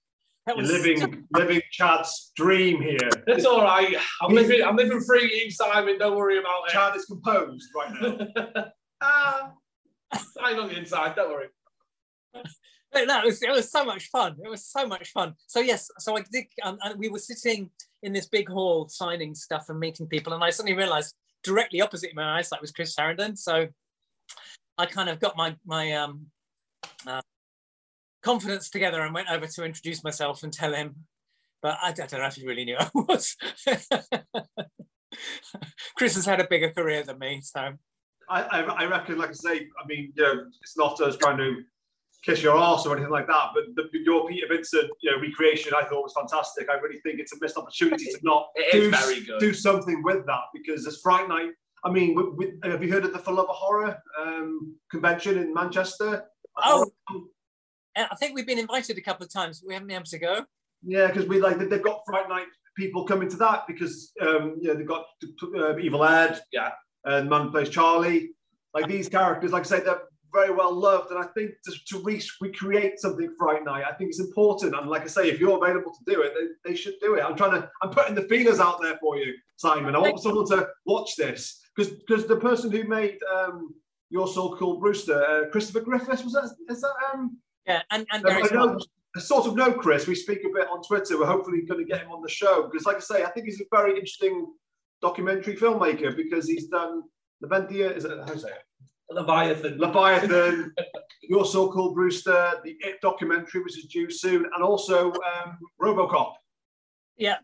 That 0.47 0.57
You're 0.57 0.63
was 0.63 0.73
living, 0.73 1.25
living 1.33 1.63
Chad's 1.71 2.33
dream 2.35 2.83
here. 2.83 2.99
It's 3.29 3.47
all 3.47 3.63
right. 3.63 3.95
I'm 4.21 4.35
living. 4.35 4.61
I'm 4.63 4.75
living 4.75 5.01
free, 5.01 5.45
you 5.45 5.51
Simon. 5.53 5.99
Don't 5.99 6.17
worry 6.17 6.39
about 6.39 6.65
it. 6.67 6.73
Chad 6.73 6.97
is 6.97 7.05
composed 7.05 7.69
right 7.77 7.93
now. 8.01 8.65
ah, 9.03 9.53
I'm 10.41 10.59
on 10.59 10.69
the 10.69 10.79
inside. 10.79 11.15
Don't 11.15 11.31
worry. 11.31 11.47
But 12.93 13.07
no, 13.07 13.21
it 13.21 13.25
was, 13.25 13.43
it 13.43 13.51
was 13.51 13.71
so 13.71 13.87
much 13.87 14.11
fun. 14.11 14.37
It 14.45 14.51
was 14.51 14.67
so 14.67 14.87
much 14.87 15.13
fun. 15.13 15.35
So 15.47 15.61
yes, 15.61 15.89
so 15.99 16.15
I 16.17 16.25
did. 16.31 16.45
Um, 16.63 16.79
and 16.83 16.99
we 16.99 17.09
were 17.09 17.19
sitting 17.19 17.71
in 18.03 18.13
this 18.13 18.27
big 18.27 18.51
hall 18.51 18.87
signing 18.87 19.35
stuff 19.35 19.71
and 19.71 19.81
meeting 19.81 20.07
people, 20.07 20.35
and 20.35 20.45
I 20.45 20.51
suddenly 20.51 20.77
realised 20.77 21.15
directly 21.43 21.81
opposite 21.81 22.15
my 22.15 22.39
eyesight 22.39 22.61
was 22.61 22.73
Chris 22.73 22.95
Sarandon. 22.95 23.37
So 23.37 23.69
I 24.79 24.87
kind 24.87 25.09
of 25.09 25.21
got 25.21 25.37
my 25.37 25.57
my 25.65 25.93
um, 25.93 26.27
uh, 27.07 27.23
confidence 28.23 28.71
together 28.71 29.03
and 29.03 29.15
went 29.15 29.31
over 29.31 29.47
to 29.47 29.65
introduce 29.65 30.03
myself 30.05 30.43
and 30.43 30.53
tell 30.53 30.73
him. 30.75 30.95
But 31.61 31.79
I, 31.83 31.89
I 31.89 31.93
don't 31.93 32.13
know 32.13 32.27
if 32.27 32.35
he 32.35 32.47
really 32.47 32.65
knew 32.65 32.77
I 32.79 32.89
was. 32.95 33.37
Chris 35.97 36.15
has 36.15 36.27
had 36.27 36.41
a 36.41 36.49
bigger 36.49 36.71
career 36.71 37.03
than 37.05 37.19
me, 37.19 37.41
so 37.43 37.75
I, 38.29 38.43
I, 38.43 38.61
I 38.61 38.85
reckon, 38.87 39.19
like 39.19 39.31
I 39.31 39.35
say, 39.35 39.69
I 39.83 39.87
mean, 39.87 40.13
you 40.17 40.23
know, 40.23 40.47
it's 40.63 40.77
not 40.77 41.01
us 41.01 41.17
trying 41.17 41.39
to 41.39 41.63
kiss 42.25 42.43
your 42.43 42.55
arse 42.57 42.87
or 42.87 42.95
anything 42.95 43.11
like 43.11 43.27
that, 43.27 43.49
but 43.55 43.65
the, 43.75 43.99
your 44.05 44.29
Peter 44.29 44.47
Vincent, 44.49 44.91
you 45.01 45.11
know, 45.11 45.21
recreation 45.21 45.73
I 45.77 45.85
thought 45.85 46.03
was 46.03 46.15
fantastic. 46.17 46.69
I 46.71 46.75
really 46.75 47.01
think 47.01 47.19
it's 47.19 47.33
a 47.33 47.37
missed 47.41 47.57
opportunity 47.57 48.05
to 48.07 48.19
not 48.23 48.47
do, 48.71 48.91
very 48.91 49.21
good. 49.25 49.41
do 49.41 49.53
something 49.53 50.03
with 50.03 50.25
that 50.27 50.43
because 50.55 50.85
this 50.85 51.01
Fright 51.01 51.29
Night. 51.29 51.51
I 51.85 51.91
mean, 51.91 52.15
with, 52.15 52.27
with, 52.37 52.51
have 52.65 52.83
you 52.83 52.93
heard 52.93 53.05
of 53.05 53.13
the 53.13 53.19
For 53.19 53.33
Love 53.33 53.49
of 53.49 53.57
Horror 53.57 53.99
um, 54.21 54.77
convention 54.89 55.39
in 55.39 55.53
Manchester? 55.53 56.25
Oh. 56.57 56.89
I 57.97 58.15
think 58.21 58.37
we've 58.37 58.47
been 58.47 58.61
invited 58.61 58.97
a 58.99 59.03
couple 59.03 59.27
of 59.27 59.33
times. 59.33 59.63
We 59.67 59.75
haven't 59.75 59.89
been 59.89 59.97
able 59.97 60.07
to 60.07 60.19
go. 60.19 60.45
Yeah, 60.85 61.09
because 61.09 61.27
we 61.27 61.41
like 61.41 61.59
they've 61.59 61.83
got 61.83 62.03
Fright 62.07 62.29
Night 62.29 62.47
people 62.77 63.05
coming 63.05 63.29
to 63.29 63.37
that 63.37 63.67
because 63.67 64.13
um, 64.21 64.57
you 64.61 64.69
know 64.69 64.75
they've 64.75 64.87
got 64.87 65.05
uh, 65.57 65.77
Evil 65.79 66.05
Ed, 66.05 66.41
Yeah. 66.53 66.71
and 67.05 67.29
man 67.29 67.51
plays 67.51 67.69
Charlie. 67.69 68.31
Like 68.75 68.89
these 68.89 69.09
characters, 69.09 69.53
like 69.53 69.63
I 69.63 69.67
say, 69.67 69.81
they're 69.81 70.03
very 70.33 70.53
well 70.53 70.73
loved, 70.73 71.11
and 71.11 71.19
I 71.19 71.27
think 71.29 71.53
to, 71.65 71.73
to 71.89 71.99
re- 72.03 72.23
recreate 72.41 72.99
something 72.99 73.35
Fright 73.39 73.65
Night, 73.65 73.85
I 73.89 73.93
think 73.93 74.11
it's 74.11 74.21
important. 74.21 74.75
And 74.75 74.89
like 74.89 75.03
I 75.03 75.07
say, 75.07 75.29
if 75.29 75.41
you're 75.41 75.63
available 75.63 75.93
to 75.93 76.15
do 76.15 76.23
it, 76.23 76.33
they, 76.35 76.71
they 76.71 76.77
should 76.77 76.95
do 77.01 77.15
it. 77.15 77.25
I'm 77.25 77.37
trying 77.37 77.61
to, 77.61 77.71
I'm 77.83 77.91
putting 77.91 78.15
the 78.15 78.23
feelers 78.23 78.61
out 78.61 78.81
there 78.81 78.97
for 78.99 79.17
you, 79.17 79.35
Simon. 79.57 79.95
I 79.95 79.99
want 79.99 80.21
someone 80.21 80.47
to 80.49 80.69
watch 80.87 81.17
this 81.17 81.61
because 81.77 81.93
because 81.93 82.27
the 82.27 82.37
person 82.37 82.71
who 82.71 82.85
made 82.85 83.19
um, 83.35 83.75
your 84.11 84.27
so 84.27 84.55
called 84.57 84.81
Brewster, 84.81 85.25
uh, 85.25 85.51
Christopher 85.51 85.81
Griffiths, 85.81 86.25
was 86.25 86.33
that 86.33 86.51
is 86.69 86.81
that 86.81 86.95
um 87.13 87.39
Yeah, 87.67 87.83
and, 87.91 88.07
and 88.13 88.23
know, 88.25 88.79
I 89.17 89.21
sort 89.21 89.47
of 89.47 89.57
know 89.57 89.73
Chris. 89.73 90.07
We 90.07 90.15
speak 90.15 90.41
a 90.45 90.49
bit 90.49 90.69
on 90.69 90.83
Twitter. 90.83 91.19
We're 91.19 91.27
hopefully 91.27 91.63
going 91.63 91.85
to 91.85 91.91
get 91.91 92.03
him 92.03 92.11
on 92.11 92.23
the 92.23 92.29
show 92.29 92.69
because, 92.71 92.87
like 92.87 92.97
I 92.97 93.01
say, 93.01 93.25
I 93.25 93.31
think 93.31 93.47
he's 93.47 93.61
a 93.61 93.65
very 93.71 93.93
interesting 93.93 94.47
documentary 95.03 95.57
filmmaker 95.57 96.17
because 96.17 96.49
he's 96.49 96.69
done 96.69 97.03
Leventia, 97.43 97.95
is 97.97 98.05
it 98.05 98.19
how 98.19 98.33
do 98.33 98.41
you 98.41 98.47
it? 98.47 98.63
Leviathan. 99.15 99.79
Leviathan, 99.79 100.75
Your 101.23 101.45
So-Called 101.45 101.95
Brewster, 101.95 102.55
the 102.65 102.77
It 102.81 103.01
documentary, 103.01 103.63
which 103.63 103.79
is 103.79 103.85
due 103.87 104.11
soon, 104.11 104.45
and 104.55 104.63
also 104.63 105.13
um, 105.13 105.59
RoboCop. 105.81 106.35
Yeah. 107.17 107.39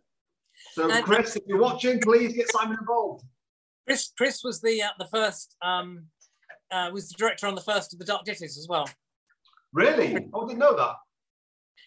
So, 0.72 0.90
And- 0.90 1.04
Chris, 1.04 1.36
if 1.36 1.42
you're 1.46 1.60
watching, 1.60 2.00
please 2.00 2.34
get 2.34 2.50
Simon 2.50 2.78
involved. 2.80 3.24
Chris 3.86 4.12
Chris 4.18 4.44
was 4.44 4.60
the 4.60 4.82
uh, 4.82 4.88
the 4.98 5.06
first 5.06 5.56
um, 5.62 6.04
uh, 6.70 6.90
was 6.92 7.08
the 7.08 7.14
director 7.16 7.46
on 7.46 7.54
the 7.54 7.62
first 7.62 7.94
of 7.94 7.98
the 7.98 8.04
Dark 8.04 8.24
Ditties 8.24 8.58
as 8.58 8.66
well. 8.68 8.86
Really? 9.72 10.28
Oh, 10.34 10.44
I 10.44 10.46
didn't 10.46 10.58
know 10.58 10.76
that. 10.76 10.96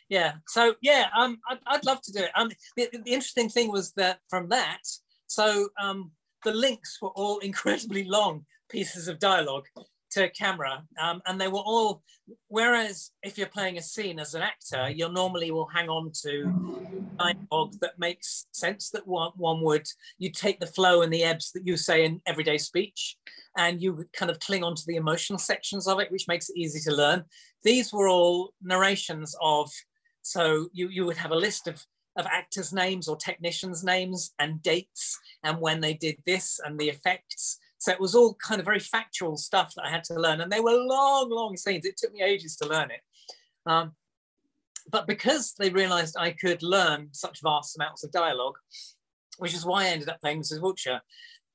Yeah. 0.10 0.34
So 0.48 0.76
yeah, 0.82 1.10
um, 1.16 1.38
I'd, 1.48 1.60
I'd 1.68 1.86
love 1.86 2.02
to 2.02 2.12
do 2.12 2.20
it. 2.24 2.32
Um, 2.36 2.50
the, 2.76 2.90
the 2.92 3.12
interesting 3.12 3.50
thing 3.50 3.72
was 3.72 3.92
that 3.94 4.20
from 4.30 4.50
that, 4.50 4.82
so 5.28 5.70
um, 5.80 6.12
the 6.44 6.54
links 6.54 6.98
were 7.02 7.10
all 7.10 7.38
incredibly 7.50 8.04
long 8.04 8.46
pieces 8.72 9.08
of 9.08 9.20
dialogue 9.20 9.66
to 10.12 10.30
camera, 10.30 10.84
um, 11.02 11.22
and 11.26 11.40
they 11.40 11.48
were 11.48 11.60
all. 11.60 12.04
Whereas 12.48 13.12
if 13.24 13.38
you're 13.38 13.48
playing 13.48 13.78
a 13.78 13.82
scene 13.82 14.20
as 14.20 14.34
an 14.34 14.42
actor, 14.42 14.90
you 14.90 15.10
normally 15.12 15.52
will 15.52 15.68
hang 15.68 15.90
on 15.90 16.12
to 16.24 16.98
dialogue 17.18 17.74
that 17.82 18.00
makes 18.00 18.46
sense 18.52 18.90
that 18.90 19.08
one, 19.08 19.32
one 19.36 19.62
would. 19.64 19.88
You 20.18 20.32
take 20.32 20.60
the 20.60 20.68
flow 20.68 21.02
and 21.02 21.14
the 21.14 21.24
ebbs 21.24 21.52
that 21.54 21.66
you 21.66 21.78
say 21.78 22.06
in 22.06 22.22
everyday 22.26 22.58
speech, 22.58 23.18
and 23.58 23.82
you 23.82 24.06
kind 24.14 24.32
of 24.32 24.40
cling 24.40 24.64
on 24.64 24.76
to 24.76 24.84
the 24.86 24.98
emotional 24.98 25.40
sections 25.40 25.88
of 25.88 26.00
it, 26.00 26.12
which 26.12 26.28
makes 26.28 26.50
it 26.50 26.58
easy 26.58 26.80
to 26.90 26.96
learn. 26.96 27.24
These 27.64 27.94
were 27.94 28.10
all 28.10 28.54
narrations 28.62 29.36
of 29.42 29.70
so 30.22 30.70
you, 30.74 30.90
you 30.90 31.06
would 31.06 31.18
have 31.18 31.32
a 31.32 31.36
list 31.36 31.68
of, 31.68 31.84
of 32.16 32.26
actors' 32.28 32.74
names 32.74 33.08
or 33.08 33.16
technicians' 33.16 33.84
names 33.84 34.34
and 34.40 34.62
dates 34.62 35.20
and 35.44 35.60
when 35.60 35.82
they 35.82 35.94
did 35.94 36.18
this 36.26 36.60
and 36.64 36.80
the 36.80 36.90
effects. 36.90 37.60
So 37.82 37.92
it 37.92 38.00
was 38.00 38.14
all 38.14 38.36
kind 38.36 38.60
of 38.60 38.66
very 38.66 38.80
factual 38.80 39.38
stuff 39.38 39.74
that 39.76 39.84
I 39.84 39.90
had 39.90 40.04
to 40.04 40.14
learn. 40.14 40.40
And 40.40 40.52
they 40.52 40.60
were 40.60 40.76
long, 40.76 41.32
long 41.32 41.58
scenes. 41.58 41.84
It 41.84 41.98
took 41.98 42.14
me 42.14 42.22
ages 42.22 42.56
to 42.58 42.70
learn 42.70 42.92
it. 42.92 43.02
Um, 43.66 43.94
but 44.92 45.08
because 45.08 45.56
they 45.58 45.72
realized 45.72 46.16
I 46.16 46.30
could 46.30 46.62
learn 46.62 47.10
such 47.12 47.40
vast 47.42 47.76
amounts 47.76 48.04
of 48.04 48.12
dialogue, 48.12 48.54
which 49.40 49.56
is 49.56 49.66
why 49.66 49.86
I 49.86 49.88
ended 49.88 50.10
up 50.10 50.22
playing 50.22 50.42
Mrs. 50.42 50.62
Wiltshire. 50.62 51.02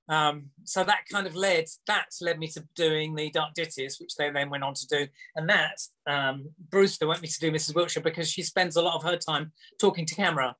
Um, 0.09 0.47
so 0.65 0.83
that 0.83 1.05
kind 1.09 1.29
of 1.29 1.37
led 1.37 1.67
that 1.87 2.07
led 2.21 2.41
me 2.41 2.49
to 2.49 2.65
doing 2.75 3.15
the 3.15 3.31
Dark 3.31 3.55
Ditties, 3.55 4.01
which 4.01 4.17
they 4.17 4.29
then 4.29 4.51
went 4.51 4.65
on 4.65 4.75
to 4.75 4.87
do. 4.89 5.07
And 5.37 5.49
that 5.49 5.79
um, 6.09 6.49
Brewster 6.71 7.07
went 7.07 7.23
me 7.23 7.29
to 7.29 7.41
do 7.41 7.53
Mrs. 7.53 7.77
Wiltshire 7.77 8.03
because 8.03 8.29
she 8.29 8.43
spends 8.43 8.75
a 8.75 8.83
lot 8.83 8.97
of 8.97 9.05
her 9.05 9.17
time 9.17 9.53
talking 9.81 10.07
to 10.07 10.15
camera 10.17 10.57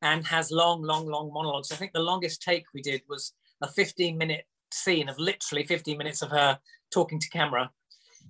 and 0.00 0.24
has 0.28 0.52
long, 0.52 0.82
long, 0.82 1.08
long 1.08 1.32
monologues. 1.32 1.72
I 1.72 1.74
think 1.76 1.90
the 1.92 1.98
longest 1.98 2.40
take 2.40 2.66
we 2.72 2.82
did 2.82 3.02
was 3.08 3.32
a 3.60 3.66
15 3.66 4.16
minute 4.16 4.44
scene 4.72 5.08
of 5.08 5.18
literally 5.18 5.64
15 5.64 5.96
minutes 5.96 6.22
of 6.22 6.30
her 6.30 6.58
talking 6.90 7.18
to 7.18 7.28
camera, 7.30 7.70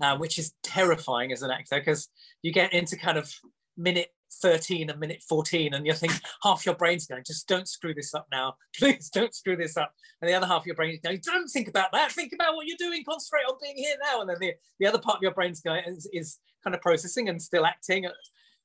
uh, 0.00 0.16
which 0.16 0.38
is 0.38 0.54
terrifying 0.62 1.32
as 1.32 1.42
an 1.42 1.50
actor 1.50 1.78
because 1.78 2.08
you 2.42 2.52
get 2.52 2.72
into 2.72 2.96
kind 2.96 3.18
of 3.18 3.32
minute 3.76 4.08
13 4.42 4.90
and 4.90 5.00
minute 5.00 5.22
14 5.26 5.72
and 5.72 5.86
you 5.86 5.94
think 5.94 6.12
half 6.42 6.66
your 6.66 6.74
brain's 6.74 7.06
going 7.06 7.24
just 7.26 7.48
don't 7.48 7.68
screw 7.68 7.94
this 7.94 8.14
up 8.14 8.26
now. 8.30 8.54
Please 8.78 9.10
don't 9.10 9.34
screw 9.34 9.56
this 9.56 9.76
up. 9.76 9.92
And 10.20 10.28
the 10.28 10.34
other 10.34 10.46
half 10.46 10.62
of 10.62 10.66
your 10.66 10.76
brain 10.76 10.94
is 10.94 11.00
going 11.00 11.20
don't 11.24 11.48
think 11.48 11.68
about 11.68 11.92
that. 11.92 12.12
Think 12.12 12.32
about 12.32 12.54
what 12.54 12.66
you're 12.66 12.76
doing. 12.78 13.04
Concentrate 13.08 13.44
on 13.48 13.56
being 13.62 13.76
here 13.76 13.96
now. 14.02 14.20
And 14.20 14.30
then 14.30 14.36
the, 14.40 14.52
the 14.80 14.86
other 14.86 14.98
part 14.98 15.16
of 15.16 15.22
your 15.22 15.32
brain's 15.32 15.60
going 15.60 15.82
is, 15.86 16.08
is 16.12 16.38
kind 16.62 16.74
of 16.74 16.82
processing 16.82 17.28
and 17.28 17.40
still 17.40 17.64
acting. 17.64 18.06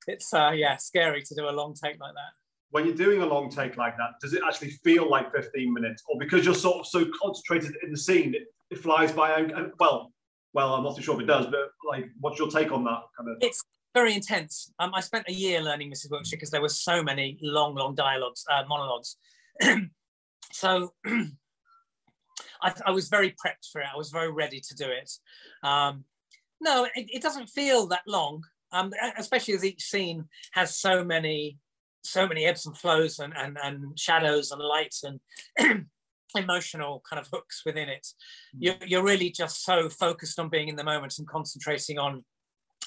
It's 0.07 0.34
uh 0.34 0.51
yeah 0.53 0.76
scary 0.76 1.21
to 1.24 1.36
do 1.36 1.47
a 1.47 1.51
long 1.51 1.74
take 1.74 1.99
like 1.99 2.13
that 2.13 2.42
when 2.74 2.88
you're 2.88 2.95
doing 2.95 3.21
a 3.21 3.26
long 3.26 3.51
take 3.51 3.78
like 3.78 3.95
that, 3.97 4.19
does 4.19 4.34
it 4.34 4.41
actually 4.45 4.71
feel 4.84 5.07
like 5.07 5.32
15 5.32 5.71
minutes, 5.71 6.01
or 6.09 6.17
because 6.19 6.43
you're 6.43 6.55
sort 6.55 6.80
of 6.80 6.88
so 6.88 7.05
concentrated 7.21 7.76
in 7.84 7.91
the 7.91 7.97
scene, 7.97 8.34
it, 8.34 8.47
it 8.71 8.80
flies 8.80 9.11
by? 9.11 9.38
And, 9.38 9.51
and, 9.51 9.71
well, 9.80 10.11
well, 10.53 10.74
I'm 10.74 10.84
not 10.84 10.95
too 10.95 11.03
sure 11.03 11.13
if 11.13 11.21
it 11.21 11.28
does, 11.28 11.45
but 11.45 11.69
like, 11.88 12.09
what's 12.19 12.39
your 12.39 12.49
take 12.49 12.71
on 12.71 12.84
that 12.86 13.01
kind 13.15 13.30
of? 13.30 13.38
It's 13.41 13.63
very 13.93 14.15
intense. 14.15 14.74
Um, 14.80 14.91
I 14.95 15.01
spent 15.01 15.26
a 15.28 15.32
year 15.32 15.61
learning 15.61 15.91
Mrs. 15.91 16.09
Wiltshire 16.09 16.38
because 16.38 16.49
there 16.49 16.63
were 16.63 16.69
so 16.69 17.03
many 17.03 17.38
long, 17.43 17.76
long 17.76 17.93
dialogues, 17.93 18.43
uh, 18.51 18.63
monologues. 18.67 19.17
so 20.51 20.93
I, 21.05 22.74
I, 22.88 22.91
was 22.91 23.07
very 23.07 23.30
prepped 23.30 23.69
for 23.71 23.82
it. 23.82 23.88
I 23.93 23.97
was 23.97 24.09
very 24.09 24.32
ready 24.32 24.59
to 24.59 24.76
do 24.76 24.86
it. 24.86 25.11
Um, 25.61 26.05
no, 26.59 26.86
it, 26.95 27.05
it, 27.13 27.21
doesn't 27.21 27.49
feel 27.49 27.86
that 27.88 28.01
long, 28.07 28.43
um, 28.71 28.91
especially 29.17 29.53
as 29.53 29.63
each 29.63 29.84
scene 29.84 30.26
has 30.53 30.76
so 30.76 31.03
many, 31.03 31.59
so 32.03 32.27
many 32.27 32.45
ebbs 32.45 32.65
and 32.65 32.77
flows 32.77 33.19
and, 33.19 33.33
and, 33.35 33.57
and 33.63 33.97
shadows 33.97 34.51
and 34.51 34.61
lights 34.61 35.03
and 35.03 35.19
emotional 36.35 37.01
kind 37.09 37.19
of 37.19 37.27
hooks 37.31 37.63
within 37.65 37.89
it. 37.89 38.07
Hmm. 38.53 38.63
You're, 38.63 38.75
you're 38.85 39.03
really 39.03 39.29
just 39.29 39.63
so 39.63 39.89
focused 39.89 40.39
on 40.39 40.49
being 40.49 40.67
in 40.67 40.75
the 40.75 40.83
moment 40.83 41.17
and 41.17 41.27
concentrating 41.27 41.97
on 41.97 42.23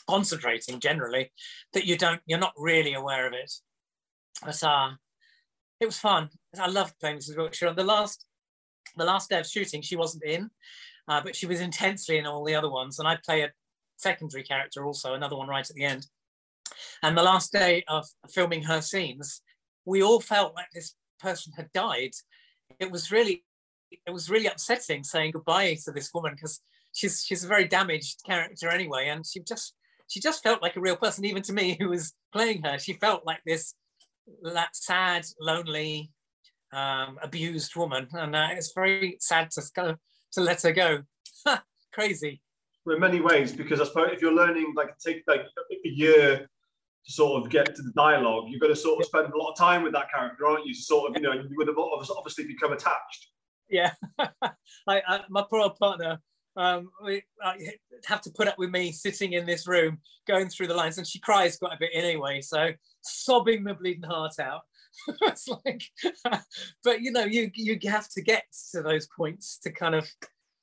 concentrating 0.09 0.79
generally 0.79 1.33
that 1.73 1.85
you 1.85 1.97
don't 1.97 2.21
you're 2.27 2.39
not 2.39 2.53
really 2.57 2.95
aware 2.95 3.27
of 3.27 3.33
it. 3.33 3.53
But 4.45 4.63
uh, 4.63 4.91
it 5.81 5.87
was 5.87 5.99
fun. 5.99 6.29
I 6.59 6.69
loved 6.69 6.99
playing 7.01 7.19
Mrs. 7.19 7.37
Wiltshire. 7.37 7.69
On 7.69 7.77
the 7.77 7.85
last 7.85 8.25
the 8.97 9.05
last 9.05 9.31
day 9.31 9.41
of 9.41 9.47
shooting, 9.47 9.83
she 9.83 9.97
wasn't 9.97 10.25
in, 10.25 10.51
uh, 11.09 11.21
but 11.23 11.37
she 11.37 11.47
was 11.47 11.61
intensely 11.61 12.19
in 12.19 12.27
all 12.27 12.45
the 12.45 12.55
other 12.55 12.71
ones. 12.71 12.99
And 12.99 13.09
I 13.09 13.19
play 13.25 13.43
a 13.43 13.53
secondary 13.97 14.43
character 14.43 14.87
also, 14.87 15.15
another 15.15 15.37
one 15.37 15.49
right 15.49 15.69
at 15.69 15.77
the 15.77 15.85
end. 15.85 16.07
And 17.03 17.17
the 17.17 17.23
last 17.23 17.53
day 17.53 17.85
of 17.89 18.07
filming 18.31 18.63
her 18.65 18.81
scenes, 18.81 19.43
we 19.85 20.03
all 20.03 20.21
felt 20.21 20.55
like 20.55 20.71
this 20.73 20.95
person 21.21 21.53
had 21.57 21.73
died. 21.73 22.13
It 22.79 22.91
was 22.91 23.11
really, 23.11 23.45
it 24.07 24.11
was 24.11 24.29
really 24.29 24.47
upsetting 24.47 25.05
saying 25.05 25.33
goodbye 25.33 25.77
to 25.85 25.93
this 25.93 26.13
woman 26.13 26.35
because 26.35 26.61
she's 26.93 27.25
she's 27.25 27.45
a 27.45 27.49
very 27.49 27.69
damaged 27.69 28.23
character 28.27 28.69
anyway, 28.69 29.09
and 29.09 29.25
she 29.25 29.41
just 29.41 29.75
she 30.09 30.21
just 30.21 30.43
felt 30.43 30.63
like 30.63 30.77
a 30.77 30.81
real 30.81 30.97
person, 30.97 31.25
even 31.25 31.43
to 31.43 31.53
me 31.53 31.77
who 31.81 31.89
was 31.89 32.13
playing 32.33 32.63
her. 32.63 32.79
She 32.79 32.95
felt 32.95 33.25
like 33.25 33.41
this 33.47 33.75
that 34.43 34.75
sad, 34.75 35.25
lonely, 35.41 36.11
um, 36.73 37.19
abused 37.23 37.77
woman, 37.77 38.09
and 38.13 38.35
uh, 38.35 38.49
it's 38.53 38.73
very 38.75 39.17
sad 39.21 39.51
to 39.53 39.63
go 39.75 39.95
to 40.33 40.41
let 40.41 40.63
her 40.63 40.73
go. 40.73 41.03
Crazy. 41.93 42.41
In 42.87 43.01
many 43.01 43.21
ways, 43.21 43.53
because 43.53 43.81
I 43.81 43.85
suppose 43.85 44.11
if 44.13 44.23
you're 44.23 44.35
learning, 44.35 44.73
like 44.77 44.97
take 44.99 45.23
like 45.27 45.47
a 45.85 45.89
year 45.89 46.49
to 47.07 47.13
sort 47.13 47.43
of 47.43 47.51
get 47.51 47.75
to 47.77 47.83
the 47.83 47.93
dialogue, 47.93 48.45
you've 48.49 48.61
got 48.61 48.69
to 48.69 48.77
sort 48.77 49.01
of 49.01 49.07
spend 49.07 49.33
a 49.33 49.39
lot 49.39 49.53
of 49.53 49.59
time 49.59 49.83
with 49.83 49.93
that 49.93 50.11
character, 50.13 50.47
aren't 50.47 50.67
you? 50.67 50.75
Sort 50.75 51.11
of, 51.11 51.17
you 51.17 51.23
know, 51.23 51.33
you 51.33 51.55
would 51.57 51.69
have 51.69 51.79
obviously 51.79 52.47
become 52.47 52.73
attached. 52.73 53.29
Yeah, 53.69 53.93
I, 54.19 54.33
I, 54.87 55.21
my 55.29 55.45
poor 55.49 55.71
partner 55.71 56.21
um, 56.57 56.91
we, 57.05 57.23
uh, 57.45 57.53
have 58.07 58.23
to 58.23 58.31
put 58.31 58.49
up 58.49 58.59
with 58.59 58.71
me 58.71 58.91
sitting 58.91 59.35
in 59.35 59.45
this 59.45 59.67
room 59.67 59.99
going 60.27 60.49
through 60.49 60.69
the 60.69 60.75
lines, 60.75 60.99
and 60.99 61.07
she 61.07 61.19
cries 61.19 61.59
quite 61.59 61.75
a 61.75 61.79
bit 61.79 61.91
anyway. 61.93 62.41
So 62.41 62.71
sobbing 63.03 63.65
the 63.65 63.75
bleeding 63.75 64.03
heart 64.03 64.39
out. 64.41 64.63
it's 65.23 65.49
like, 65.49 65.83
but 66.85 67.03
you 67.03 67.13
know, 67.13 67.25
you 67.25 67.51
you 67.55 67.79
have 67.91 68.09
to 68.11 68.23
get 68.23 68.45
to 68.73 68.83
those 68.83 69.07
points 69.15 69.59
to 69.59 69.71
kind 69.71 69.95
of 69.95 70.09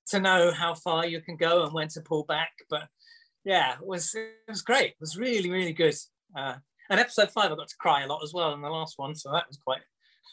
to 0.08 0.20
know 0.20 0.52
how 0.52 0.74
far 0.74 1.06
you 1.06 1.22
can 1.22 1.38
go 1.38 1.64
and 1.64 1.74
when 1.74 1.88
to 1.90 2.02
pull 2.02 2.24
back. 2.24 2.52
But 2.70 2.88
yeah, 3.46 3.74
it 3.74 3.86
was 3.86 4.16
it 4.16 4.50
was 4.50 4.64
great. 4.64 4.92
It 4.92 4.98
was 5.00 5.18
really 5.18 5.52
really 5.52 5.74
good. 5.74 5.96
Uh, 6.36 6.56
and 6.90 7.00
episode 7.00 7.32
five, 7.32 7.52
I 7.52 7.56
got 7.56 7.68
to 7.68 7.78
cry 7.78 8.04
a 8.04 8.08
lot 8.08 8.24
as 8.24 8.34
well 8.34 8.54
in 8.54 8.62
the 8.62 8.70
last 8.70 8.96
one, 8.98 9.16
so 9.16 9.32
that 9.32 9.48
was 9.48 9.58
quite 9.58 9.82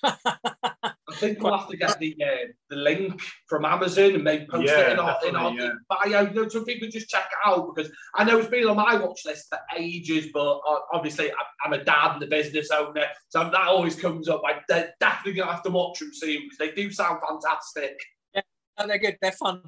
I 0.05 1.15
think 1.15 1.43
we'll 1.43 1.57
have 1.57 1.69
to 1.69 1.77
get 1.77 1.99
the 1.99 2.17
uh, 2.23 2.47
the 2.71 2.77
link 2.77 3.21
from 3.49 3.65
Amazon 3.65 4.15
and 4.15 4.25
maybe 4.25 4.47
post 4.47 4.67
yeah, 4.67 4.81
it 4.81 4.93
in 4.93 4.99
our, 4.99 5.19
in 5.29 5.37
our 5.37 5.53
yeah. 5.53 5.73
bio. 5.89 6.23
You 6.23 6.35
know, 6.35 6.49
so 6.49 6.65
people 6.65 6.89
just 6.89 7.09
check 7.09 7.25
it 7.25 7.49
out 7.49 7.75
because 7.75 7.93
I 8.15 8.25
know 8.25 8.39
it's 8.39 8.49
been 8.49 8.67
on 8.67 8.77
my 8.77 8.97
watch 8.97 9.23
list 9.27 9.47
for 9.49 9.59
ages, 9.77 10.29
but 10.33 10.59
uh, 10.59 10.79
obviously 10.93 11.31
I'm 11.65 11.73
a 11.73 11.85
dad 11.85 12.15
and 12.15 12.23
a 12.23 12.27
business 12.27 12.71
owner, 12.71 13.07
so 13.29 13.45
that 13.45 13.55
always 13.55 13.97
comes 13.97 14.29
up. 14.29 14.43
I'm 14.47 14.61
definitely 15.01 15.35
gonna 15.35 15.53
have 15.53 15.63
to 15.65 15.71
watch 15.71 15.99
them 15.99 16.11
soon 16.13 16.43
because 16.45 16.59
they 16.59 16.71
do 16.71 16.91
sound 16.91 17.21
fantastic. 17.27 17.99
Yeah, 18.35 18.43
they're 18.87 18.99
good. 18.99 19.19
They're 19.21 19.33
fun. 19.33 19.63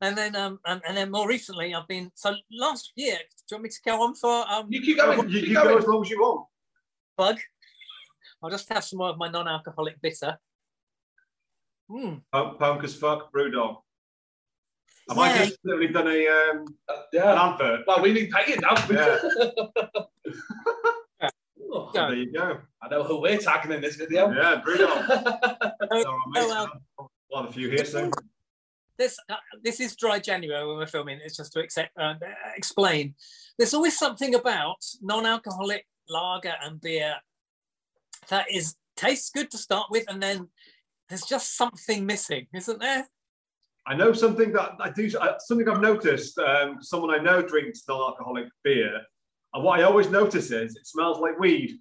And 0.00 0.16
then, 0.16 0.36
um, 0.36 0.60
and, 0.66 0.82
and, 0.86 0.96
then 0.96 1.10
more 1.10 1.26
recently, 1.26 1.74
I've 1.74 1.88
been 1.88 2.10
so 2.14 2.34
last 2.52 2.92
year. 2.96 3.16
Do 3.16 3.22
you 3.50 3.56
want 3.56 3.62
me 3.64 3.70
to 3.70 3.80
go 3.84 4.02
on 4.02 4.14
for? 4.14 4.44
Um, 4.50 4.66
you 4.68 4.82
keep 4.82 4.98
going. 4.98 5.28
You, 5.30 5.38
you, 5.38 5.46
you 5.48 5.54
go 5.54 5.78
as 5.78 5.86
long 5.86 6.02
as 6.02 6.10
you 6.10 6.20
want. 6.20 6.46
Bug. 7.16 7.38
I'll 8.42 8.50
just 8.50 8.70
have 8.70 8.84
some 8.84 8.98
more 8.98 9.08
of 9.08 9.16
my 9.16 9.30
non-alcoholic 9.30 10.00
bitter. 10.02 10.38
Mm. 11.90 12.20
Punk, 12.30 12.84
as 12.84 12.94
fuck, 12.94 13.32
Brewdog. 13.32 13.78
Have 15.08 15.18
yeah. 15.18 15.22
I 15.22 15.38
just 15.46 15.58
literally 15.64 15.88
done 15.88 16.08
a 16.08 16.26
um, 16.28 16.66
uh, 16.88 16.96
yeah. 17.12 17.32
an 17.32 17.38
advert? 17.38 17.80
Well, 17.86 18.02
we 18.02 18.12
need 18.12 18.30
paying 18.30 18.60
now. 18.60 18.74
Yeah. 18.90 19.18
oh, 21.72 21.90
there 21.94 22.14
you 22.14 22.32
go. 22.32 22.58
I 22.82 22.88
know 22.88 23.04
who 23.04 23.20
we're 23.20 23.38
tagging 23.38 23.70
in 23.72 23.80
this 23.80 23.96
video. 23.96 24.30
Yeah, 24.32 24.60
Brewdog. 24.66 25.72
oh, 25.90 26.20
well, 26.34 26.80
one 27.28 27.44
of 27.44 27.50
a 27.50 27.52
few 27.52 27.70
here 27.70 27.84
soon. 27.84 28.10
This 28.98 29.18
uh, 29.28 29.36
this 29.62 29.80
is 29.80 29.96
dry 29.96 30.18
January 30.18 30.66
when 30.66 30.76
we're 30.76 30.86
filming. 30.86 31.20
It's 31.22 31.36
just 31.36 31.52
to 31.52 31.60
accept, 31.60 31.90
uh, 31.98 32.14
explain. 32.56 33.14
There's 33.58 33.74
always 33.74 33.98
something 33.98 34.34
about 34.34 34.82
non-alcoholic 35.02 35.86
lager 36.08 36.54
and 36.62 36.80
beer 36.80 37.16
that 38.28 38.46
is 38.50 38.76
tastes 38.96 39.30
good 39.30 39.50
to 39.50 39.58
start 39.58 39.88
with, 39.90 40.04
and 40.08 40.22
then 40.22 40.48
there's 41.08 41.24
just 41.24 41.56
something 41.56 42.06
missing, 42.06 42.46
isn't 42.54 42.80
there? 42.80 43.06
I 43.86 43.94
know 43.94 44.12
something 44.12 44.52
that 44.52 44.72
I 44.80 44.90
do. 44.90 45.08
Something 45.10 45.68
I've 45.68 45.80
noticed. 45.80 46.38
Um, 46.38 46.78
someone 46.80 47.10
I 47.10 47.22
know 47.22 47.42
drinks 47.42 47.82
non-alcoholic 47.88 48.48
beer, 48.64 49.00
and 49.54 49.62
what 49.62 49.78
I 49.78 49.84
always 49.84 50.10
notice 50.10 50.50
is 50.50 50.76
it 50.76 50.86
smells 50.86 51.18
like 51.18 51.38
weed. 51.38 51.78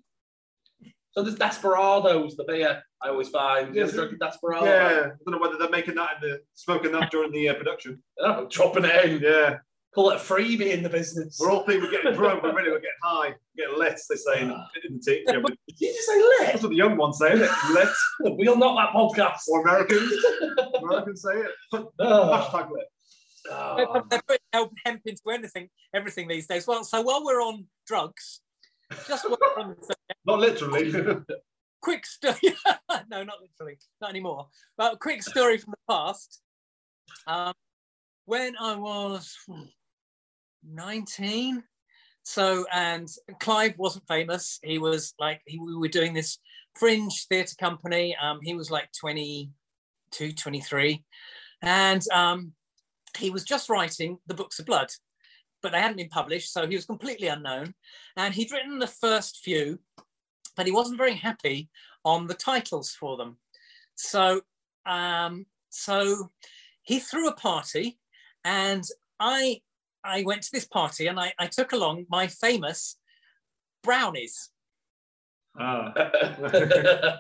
So 1.16 1.24
there's 1.24 1.36
Desperados, 1.36 2.36
the 2.36 2.44
beer 2.44 2.84
I 3.02 3.08
always 3.08 3.30
find. 3.30 3.74
Yeah, 3.74 3.86
drinking 3.86 4.18
Desperado. 4.20 4.66
Yeah, 4.66 4.88
I 4.88 5.18
don't 5.26 5.32
know 5.32 5.38
whether 5.40 5.58
they're 5.58 5.70
making 5.70 5.96
that 5.96 6.22
in 6.22 6.30
the 6.30 6.42
smoking 6.56 6.92
that 6.92 7.10
during 7.10 7.32
the 7.32 7.50
uh, 7.50 7.54
production. 7.54 8.04
Oh, 8.20 8.48
dropping 8.52 8.84
it 8.84 9.06
in. 9.06 9.22
Yeah. 9.22 9.58
Call 9.94 10.10
it 10.10 10.18
a 10.18 10.20
freebie 10.20 10.74
in 10.74 10.84
the 10.84 10.90
business. 10.90 11.38
We're 11.40 11.52
all 11.52 11.66
thinking 11.66 11.84
we're 11.84 11.92
getting 11.92 12.14
drunk, 12.16 12.42
but 12.42 12.54
really 12.54 12.70
we're 12.70 12.76
really 12.76 12.82
getting 12.82 13.00
high, 13.02 13.28
we're 13.30 13.66
getting 13.66 13.80
lit, 13.80 13.98
they 14.10 14.16
say 14.18 14.42
in, 14.42 14.50
in 14.50 14.98
the 14.98 15.00
team. 15.00 15.24
Yeah, 15.26 15.36
Did 15.36 15.80
you 15.80 15.94
just 15.94 16.06
say 16.06 16.18
lit? 16.18 16.48
That's 16.52 16.64
what 16.64 16.70
the 16.72 16.76
young 16.76 16.98
ones 16.98 17.18
say, 17.18 17.32
isn't 17.32 17.48
it? 17.50 17.74
Lit. 17.74 17.88
we'll 18.38 18.58
not 18.58 18.76
that 18.76 18.94
podcast. 18.94 19.48
Or 19.48 19.62
Americans. 19.62 20.12
Americans 20.84 21.22
say 21.22 21.40
it. 21.40 21.52
Oh. 21.72 21.90
Hashtag 21.98 22.72
lit. 22.72 22.88
Oh. 23.50 24.04
They're 24.10 24.22
putting 24.28 24.76
hemp 24.86 25.02
into 25.06 25.22
anything, 25.32 25.70
everything 25.94 26.28
these 26.28 26.48
days. 26.48 26.68
Well, 26.68 26.84
so 26.84 27.02
while 27.02 27.24
we're 27.24 27.42
on 27.42 27.68
drugs, 27.88 28.42
just 29.08 29.26
not 30.26 30.40
literally. 30.40 30.92
quick 31.82 32.06
story. 32.06 32.38
no, 33.10 33.24
not 33.24 33.38
literally, 33.42 33.78
not 34.02 34.10
anymore. 34.10 34.48
But 34.78 35.00
quick 35.00 35.22
story 35.24 35.58
from 35.58 35.74
the 35.74 35.94
past. 35.94 36.42
Um, 37.28 37.54
when 38.26 38.56
I 38.60 38.76
was 38.76 39.38
19. 40.68 41.64
So, 42.24 42.66
and 42.74 43.08
Clive 43.40 43.76
wasn't 43.78 44.08
famous. 44.08 44.60
He 44.64 44.80
was 44.80 45.14
like, 45.20 45.42
he, 45.46 45.60
we 45.60 45.76
were 45.76 45.88
doing 45.88 46.14
this 46.14 46.40
fringe 46.76 47.28
theatre 47.30 47.56
company. 47.60 48.16
Um, 48.22 48.40
he 48.42 48.56
was 48.56 48.72
like 48.72 48.90
22, 49.00 50.34
23. 50.34 51.04
And 51.62 52.02
um, 52.12 52.54
he 53.18 53.30
was 53.30 53.44
just 53.44 53.70
writing 53.70 54.18
the 54.26 54.34
Books 54.34 54.60
of 54.60 54.66
Blood, 54.66 54.90
but 55.66 55.72
they 55.72 55.82
hadn't 55.82 55.98
been 55.98 56.10
published. 56.10 56.54
So 56.54 56.68
he 56.68 56.76
was 56.76 56.86
completely 56.86 57.28
unknown. 57.28 57.74
And 58.16 58.36
he'd 58.36 58.52
written 58.52 58.78
the 58.78 58.86
first 58.86 59.40
few, 59.44 59.80
but 60.56 60.68
he 60.68 60.72
wasn't 60.72 61.00
very 61.00 61.16
happy 61.16 61.70
on 62.04 62.28
the 62.28 62.36
titles 62.36 62.92
for 62.92 63.18
them. 63.18 63.38
So, 63.96 64.42
um, 64.86 65.48
so 65.72 66.30
he 66.84 67.00
threw 67.00 67.28
a 67.28 67.34
party 67.34 67.98
and 68.44 68.84
I 69.20 69.62
I 70.04 70.22
went 70.22 70.44
to 70.44 70.52
this 70.54 70.68
party 70.68 71.08
and 71.08 71.20
I, 71.20 71.34
I 71.40 71.48
took 71.48 71.72
along 71.72 72.06
my 72.10 72.28
famous 72.28 72.98
brownies. 73.82 74.52
Ah, 75.60 75.92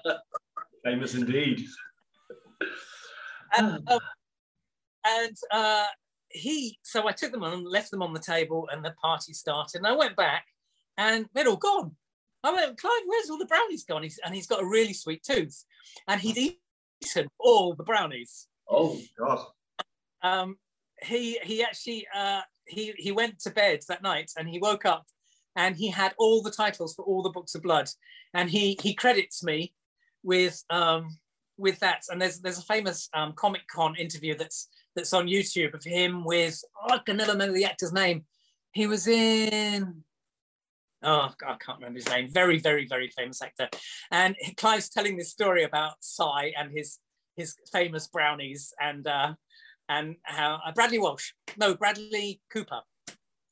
famous 0.84 1.16
indeed. 1.16 1.66
And, 3.58 3.90
um, 3.90 4.00
and 5.04 5.36
uh, 5.52 5.86
he, 6.36 6.78
so 6.84 7.08
I 7.08 7.12
took 7.12 7.32
them 7.32 7.44
on, 7.44 7.64
left 7.64 7.92
them 7.92 8.02
on 8.02 8.14
the 8.14 8.20
table, 8.20 8.68
and 8.72 8.84
the 8.84 8.96
party 9.02 9.34
started. 9.34 9.80
And 9.80 9.88
I 9.88 9.94
went 9.94 10.16
back, 10.16 10.46
and 10.98 11.26
they'd 11.34 11.48
all 11.48 11.58
gone. 11.58 11.96
I 12.44 12.54
went, 12.54 12.78
Clive, 12.78 13.02
where's 13.06 13.30
all 13.30 13.40
the 13.40 13.46
brownies 13.46 13.86
gone? 13.86 14.04
He's, 14.04 14.20
and 14.24 14.36
he's 14.36 14.48
got 14.48 14.62
a 14.62 14.68
really 14.68 14.94
sweet 14.94 15.24
tooth, 15.24 15.64
and 16.08 16.22
he'd 16.22 16.38
eaten 16.38 17.28
all 17.40 17.74
the 17.76 17.84
brownies. 17.84 18.48
Oh 18.70 19.00
God! 19.18 19.46
Um, 20.22 20.58
he 21.04 21.40
he 21.44 21.64
actually 21.64 22.08
uh, 22.16 22.42
he 22.66 22.94
he 22.98 23.12
went 23.12 23.40
to 23.40 23.52
bed 23.52 23.82
that 23.88 24.02
night 24.02 24.32
and 24.38 24.50
he 24.50 24.60
woke 24.60 24.86
up 24.86 25.06
and 25.56 25.76
he 25.76 25.90
had 25.90 26.14
all 26.18 26.42
the 26.42 26.52
titles 26.52 26.96
for 26.96 27.06
all 27.06 27.22
the 27.22 27.30
books 27.30 27.56
of 27.56 27.62
blood, 27.62 27.90
and 28.34 28.50
he 28.50 28.78
he 28.82 28.94
credits 28.94 29.44
me 29.44 29.74
with 30.24 30.64
um, 30.70 31.18
with 31.58 31.80
that. 31.80 32.04
And 32.10 32.22
there's 32.22 32.40
there's 32.40 32.60
a 32.60 32.64
famous 32.64 33.10
um, 33.14 33.34
Comic 33.34 33.68
Con 33.68 33.96
interview 33.96 34.36
that's 34.36 34.70
that's 34.96 35.14
on 35.14 35.28
YouTube 35.28 35.74
of 35.74 35.84
him 35.84 36.24
with 36.24 36.64
oh, 36.82 36.94
I 36.94 36.98
can 37.00 37.18
never 37.18 37.34
remember 37.34 37.54
the 37.54 37.66
actor's 37.66 37.94
name. 37.94 38.26
He 38.72 38.88
was 38.88 39.08
in 39.08 40.04
oh 41.04 41.30
I 41.46 41.56
can't 41.60 41.80
remember 41.80 41.98
his 41.98 42.10
name. 42.10 42.30
Very 42.32 42.60
very 42.60 42.88
very 42.88 43.10
famous 43.10 43.42
actor, 43.42 43.70
and 44.12 44.36
Clive's 44.58 44.90
telling 44.90 45.18
this 45.18 45.32
story 45.32 45.64
about 45.64 45.94
Si 46.02 46.54
and 46.58 46.72
his 46.72 47.00
his 47.36 47.56
famous 47.72 48.08
brownies 48.08 48.74
and 48.82 49.08
uh, 49.08 49.34
and 49.90 50.16
how 50.24 50.60
uh, 50.66 50.72
Bradley 50.72 51.00
Walsh 51.00 51.32
no 51.58 51.76
Bradley 51.76 52.42
Cooper. 52.52 52.82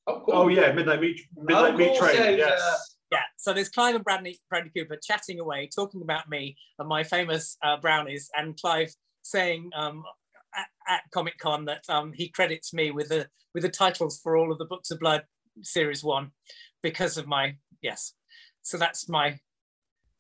Oh, 0.06 0.22
cool. 0.26 0.34
oh 0.34 0.48
yeah, 0.48 0.72
midnight 0.72 1.02
meat 1.02 1.22
midnight 1.36 1.74
oh, 1.74 1.78
meat 1.78 1.98
train. 1.98 2.16
Yeah, 2.16 2.30
yes. 2.30 2.96
Yeah. 3.12 3.18
yeah. 3.18 3.24
So 3.38 3.54
there's 3.54 3.70
Clive 3.70 3.96
and 3.96 4.04
Bradley 4.04 4.40
Bradley 4.50 4.72
Cooper 4.76 4.98
chatting 5.02 5.40
away, 5.40 5.70
talking 5.74 6.02
about 6.02 6.30
me 6.30 6.58
and 6.80 6.88
my 6.88 7.04
famous 7.04 7.58
uh, 7.64 7.78
brownies, 7.78 8.30
and 8.36 8.60
Clive 8.60 8.94
saying 9.22 9.70
um, 9.76 10.04
at, 10.58 10.68
at 10.88 11.02
Comic 11.14 11.38
Con 11.38 11.66
that 11.66 11.84
um, 11.90 12.14
he 12.14 12.30
credits 12.30 12.74
me 12.74 12.92
with 12.92 13.10
the 13.10 13.28
with 13.54 13.64
the 13.64 13.70
titles 13.70 14.20
for 14.22 14.36
all 14.36 14.52
of 14.52 14.58
the 14.58 14.66
Books 14.66 14.92
of 14.92 15.00
Blood 15.00 15.24
series 15.62 16.04
one 16.04 16.32
because 16.82 17.18
of 17.18 17.28
my 17.28 17.56
yes. 17.82 18.14
So 18.62 18.78
that's 18.78 19.10
my 19.10 19.40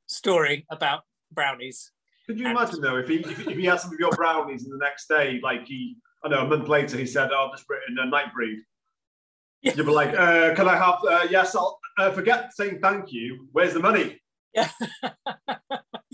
story 0.07 0.65
about 0.69 1.01
brownies. 1.31 1.91
Could 2.27 2.39
you 2.39 2.47
and, 2.47 2.57
imagine 2.57 2.81
though 2.81 2.97
if 2.97 3.07
he 3.07 3.15
if, 3.15 3.47
if, 3.47 3.57
he 3.57 3.65
had 3.65 3.79
some 3.79 3.93
of 3.93 3.99
your 3.99 4.11
brownies 4.11 4.63
and 4.63 4.73
the 4.73 4.83
next 4.83 5.07
day, 5.07 5.39
like 5.43 5.65
he 5.65 5.97
I 6.23 6.29
know 6.29 6.45
a 6.45 6.47
month 6.47 6.67
later 6.67 6.97
he 6.97 7.05
said, 7.05 7.29
"Oh, 7.33 7.47
I've 7.47 7.57
just 7.57 7.69
written 7.69 7.97
a 7.99 8.05
Nightbreed." 8.05 8.59
Yeah. 9.61 9.73
You'd 9.75 9.85
be 9.85 9.91
like, 9.91 10.17
uh, 10.17 10.55
"Can 10.55 10.67
I 10.67 10.75
have? 10.75 10.99
Uh, 11.07 11.27
yes, 11.29 11.55
I'll 11.55 11.79
uh, 11.97 12.11
forget 12.11 12.53
saying 12.53 12.79
thank 12.81 13.11
you. 13.11 13.47
Where's 13.51 13.73
the 13.73 13.79
money? 13.79 14.21
Yeah. 14.53 14.69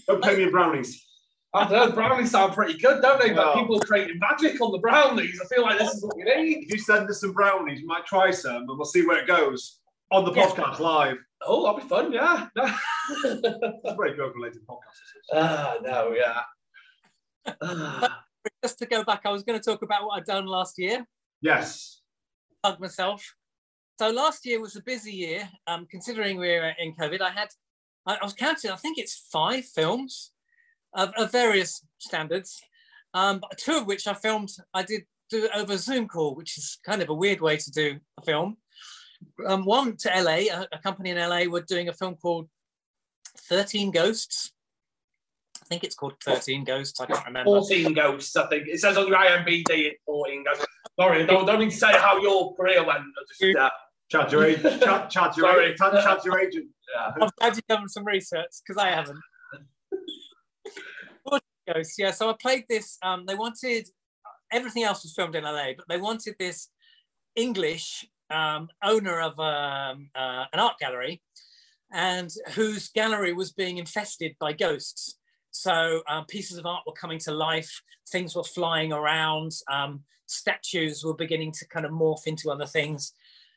Don't 0.07 0.23
pay 0.23 0.37
me 0.37 0.43
in 0.43 0.51
brownies." 0.51 1.08
I 1.53 1.67
don't 1.67 1.89
know, 1.89 1.95
brownies 1.95 2.31
sound 2.31 2.53
pretty 2.53 2.77
good, 2.77 3.01
don't 3.01 3.19
they? 3.19 3.33
But 3.33 3.47
oh. 3.47 3.59
people 3.59 3.77
are 3.77 3.85
creating 3.85 4.19
magic 4.19 4.61
on 4.61 4.71
the 4.71 4.77
brownies. 4.77 5.41
I 5.43 5.47
feel 5.47 5.63
like 5.63 5.79
this 5.79 5.95
is 5.95 6.03
what 6.03 6.15
we 6.15 6.23
need. 6.23 6.65
If 6.65 6.71
you 6.71 6.77
send 6.77 7.09
us 7.09 7.21
some 7.21 7.33
brownies, 7.33 7.79
we 7.81 7.87
might 7.87 8.05
try 8.05 8.29
some 8.29 8.55
and 8.55 8.67
we'll 8.67 8.85
see 8.85 9.05
where 9.05 9.17
it 9.17 9.27
goes 9.27 9.79
on 10.11 10.25
the 10.25 10.31
podcast 10.31 10.79
live. 10.79 11.17
Oh, 11.41 11.65
that'd 11.65 11.81
be 11.81 11.89
fun, 11.89 12.11
yeah. 12.11 12.47
it's 12.55 13.81
a 13.83 13.95
very 13.95 14.15
drug 14.15 14.35
related 14.35 14.61
podcast. 14.67 15.33
Ah, 15.33 15.77
no, 15.81 16.13
yeah. 16.13 16.41
Just 18.63 18.77
to 18.79 18.85
go 18.85 19.03
back, 19.03 19.21
I 19.25 19.31
was 19.31 19.43
going 19.43 19.59
to 19.59 19.63
talk 19.63 19.81
about 19.81 20.05
what 20.05 20.17
I'd 20.17 20.25
done 20.25 20.45
last 20.45 20.77
year. 20.77 21.05
Yes. 21.41 22.01
Hug 22.63 22.79
myself. 22.79 23.35
So 23.97 24.11
last 24.11 24.45
year 24.45 24.61
was 24.61 24.75
a 24.75 24.83
busy 24.83 25.13
year, 25.13 25.49
um, 25.65 25.87
considering 25.89 26.37
we 26.37 26.47
were 26.47 26.73
in 26.77 26.93
COVID. 26.95 27.21
I 27.21 27.31
had, 27.31 27.49
I, 28.05 28.15
I 28.15 28.23
was 28.23 28.33
counting, 28.33 28.69
I 28.69 28.75
think 28.75 28.99
it's 28.99 29.27
five 29.31 29.65
films 29.65 30.31
of, 30.93 31.11
of 31.17 31.31
various 31.31 31.85
standards, 31.97 32.61
um, 33.13 33.41
two 33.57 33.77
of 33.77 33.87
which 33.87 34.07
I 34.07 34.13
filmed, 34.13 34.49
I 34.73 34.83
did 34.83 35.03
do 35.29 35.47
over 35.55 35.77
Zoom 35.77 36.07
call, 36.07 36.35
which 36.35 36.57
is 36.57 36.79
kind 36.85 37.01
of 37.01 37.09
a 37.09 37.13
weird 37.13 37.41
way 37.41 37.57
to 37.57 37.71
do 37.71 37.99
a 38.19 38.21
film. 38.23 38.57
Um, 39.45 39.65
one 39.65 39.97
to 39.97 40.09
LA, 40.09 40.47
a, 40.51 40.67
a 40.71 40.79
company 40.79 41.09
in 41.11 41.17
LA 41.17 41.43
were 41.43 41.61
doing 41.61 41.89
a 41.89 41.93
film 41.93 42.15
called 42.15 42.47
13 43.49 43.91
Ghosts. 43.91 44.51
I 45.61 45.65
think 45.65 45.83
it's 45.83 45.95
called 45.95 46.15
13 46.23 46.63
Ghosts. 46.63 46.99
I 46.99 47.05
can't 47.05 47.25
remember. 47.25 47.45
14 47.45 47.93
Ghosts, 47.93 48.35
I 48.35 48.47
think. 48.47 48.67
It 48.67 48.79
says 48.79 48.97
on 48.97 49.07
your 49.07 49.17
IMDb 49.17 49.63
it's 49.69 50.01
14 50.05 50.43
Ghosts. 50.43 50.65
Sorry, 50.99 51.25
don't, 51.25 51.45
don't 51.45 51.59
need 51.59 51.71
to 51.71 51.77
say 51.77 51.91
how 51.93 52.19
your 52.19 52.55
career 52.55 52.83
went. 52.85 53.03
Just, 53.39 53.55
uh, 53.55 53.69
Chad 54.09 54.31
your 54.31 54.45
agent. 54.45 54.81
Chad, 54.81 55.09
Chad 55.09 55.37
your, 55.37 55.51
Sorry. 55.51 55.75
Chad, 55.75 56.03
Chad 56.03 56.25
your 56.25 56.39
agent. 56.39 56.67
Yeah. 56.93 57.11
I'm 57.21 57.29
glad 57.37 57.55
you've 57.55 57.67
done 57.67 57.87
some 57.87 58.05
research 58.05 58.49
because 58.65 58.81
I 58.81 58.89
haven't. 58.89 59.19
Ghosts, 61.73 61.95
yeah. 61.97 62.11
So 62.11 62.29
I 62.29 62.35
played 62.39 62.65
this. 62.69 62.97
Um, 63.03 63.25
they 63.25 63.35
wanted 63.35 63.87
everything 64.51 64.83
else 64.83 65.03
was 65.03 65.13
filmed 65.13 65.35
in 65.35 65.43
LA, 65.43 65.73
but 65.75 65.85
they 65.87 65.97
wanted 65.97 66.35
this 66.39 66.69
English 67.35 68.05
um, 68.29 68.69
owner 68.83 69.19
of 69.21 69.39
um, 69.39 70.09
uh, 70.15 70.45
an 70.53 70.59
art 70.59 70.75
gallery, 70.79 71.21
and 71.91 72.29
whose 72.53 72.89
gallery 72.89 73.33
was 73.33 73.51
being 73.51 73.77
infested 73.77 74.35
by 74.39 74.53
ghosts. 74.53 75.17
So 75.51 76.01
um, 76.07 76.25
pieces 76.25 76.57
of 76.57 76.65
art 76.65 76.83
were 76.85 76.93
coming 76.93 77.19
to 77.19 77.31
life, 77.31 77.81
things 78.11 78.35
were 78.35 78.43
flying 78.43 78.93
around, 78.93 79.51
um, 79.71 80.03
statues 80.27 81.03
were 81.03 81.15
beginning 81.15 81.51
to 81.53 81.67
kind 81.67 81.85
of 81.85 81.91
morph 81.91 82.27
into 82.27 82.51
other 82.51 82.67
things. 82.67 83.13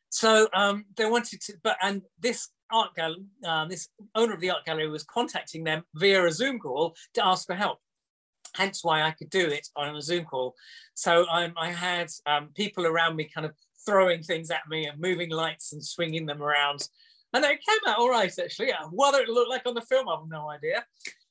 So 0.09 0.49
um, 0.55 0.87
they 0.97 1.09
wanted 1.09 1.41
to, 1.43 1.55
but 1.63 1.77
and 1.83 2.03
this 2.19 2.49
art 2.71 2.95
gallery, 2.95 3.25
uh, 3.47 3.67
this 3.67 3.89
owner 4.15 4.35
of 4.35 4.41
the 4.41 4.51
art 4.51 4.65
gallery 4.65 4.89
was 4.89 5.05
contacting 5.05 5.65
them 5.65 5.85
via 5.95 6.25
a 6.25 6.33
Zoom 6.33 6.59
call 6.59 6.95
to 7.15 7.27
ask 7.27 7.47
for 7.47 7.55
help 7.55 7.79
hence 8.55 8.85
why 8.85 9.03
I 9.03 9.11
could 9.13 9.31
do 9.31 9.47
it 9.47 9.69
on 9.77 9.97
a 9.97 10.03
Zoom 10.03 10.25
call. 10.25 10.55
So 10.95 11.27
um, 11.29 11.55
I 11.57 11.71
had 11.71 12.09
um, 12.27 12.51
people 12.55 12.87
around 12.87 13.17
me 13.17 13.31
kind 13.33 13.47
of 13.47 13.53
throwing 13.85 14.23
things 14.23 14.51
at 14.51 14.69
me 14.69 14.87
and 14.87 15.01
moving 15.01 15.31
lights 15.31 15.73
and 15.73 15.85
swinging 15.85 16.27
them 16.27 16.43
around. 16.43 16.89
And 17.33 17.45
it 17.45 17.65
came 17.67 17.79
out 17.87 17.99
all 17.99 18.11
right, 18.11 18.33
actually. 18.39 18.69
Yeah. 18.69 18.85
What 18.91 19.21
it 19.21 19.29
looked 19.29 19.51
like 19.51 19.67
on 19.67 19.75
the 19.75 19.81
film, 19.83 20.09
I 20.09 20.17
have 20.17 20.29
no 20.29 20.51
idea. 20.51 20.85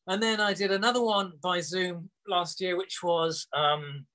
And 0.07 0.21
then 0.21 0.41
I 0.41 0.53
did 0.53 0.71
another 0.71 1.01
one 1.01 1.33
by 1.43 1.61
Zoom 1.61 2.09
last 2.27 2.59
year, 2.59 2.75
which 2.75 3.03
was 3.03 3.47
um, 3.53 4.05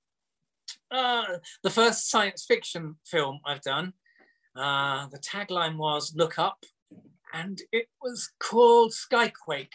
uh, 0.91 1.23
the 1.63 1.69
first 1.69 2.09
science 2.09 2.45
fiction 2.45 2.97
film 3.05 3.39
I've 3.45 3.61
done. 3.61 3.93
Uh, 4.55 5.07
the 5.07 5.19
tagline 5.19 5.77
was 5.77 6.13
Look 6.15 6.39
Up, 6.39 6.65
and 7.33 7.61
it 7.71 7.87
was 8.01 8.31
called 8.39 8.91
Skyquake. 8.91 9.73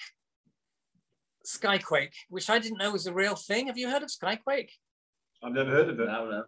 Skyquake, 1.46 2.14
which 2.28 2.50
I 2.50 2.58
didn't 2.58 2.78
know 2.78 2.92
was 2.92 3.06
a 3.06 3.14
real 3.14 3.36
thing. 3.36 3.66
Have 3.66 3.78
you 3.78 3.90
heard 3.90 4.02
of 4.02 4.10
Skyquake? 4.10 4.70
I've 5.42 5.52
never 5.52 5.70
heard 5.70 5.88
of 5.88 6.00
it. 6.00 6.06
No, 6.06 6.30
no. 6.30 6.44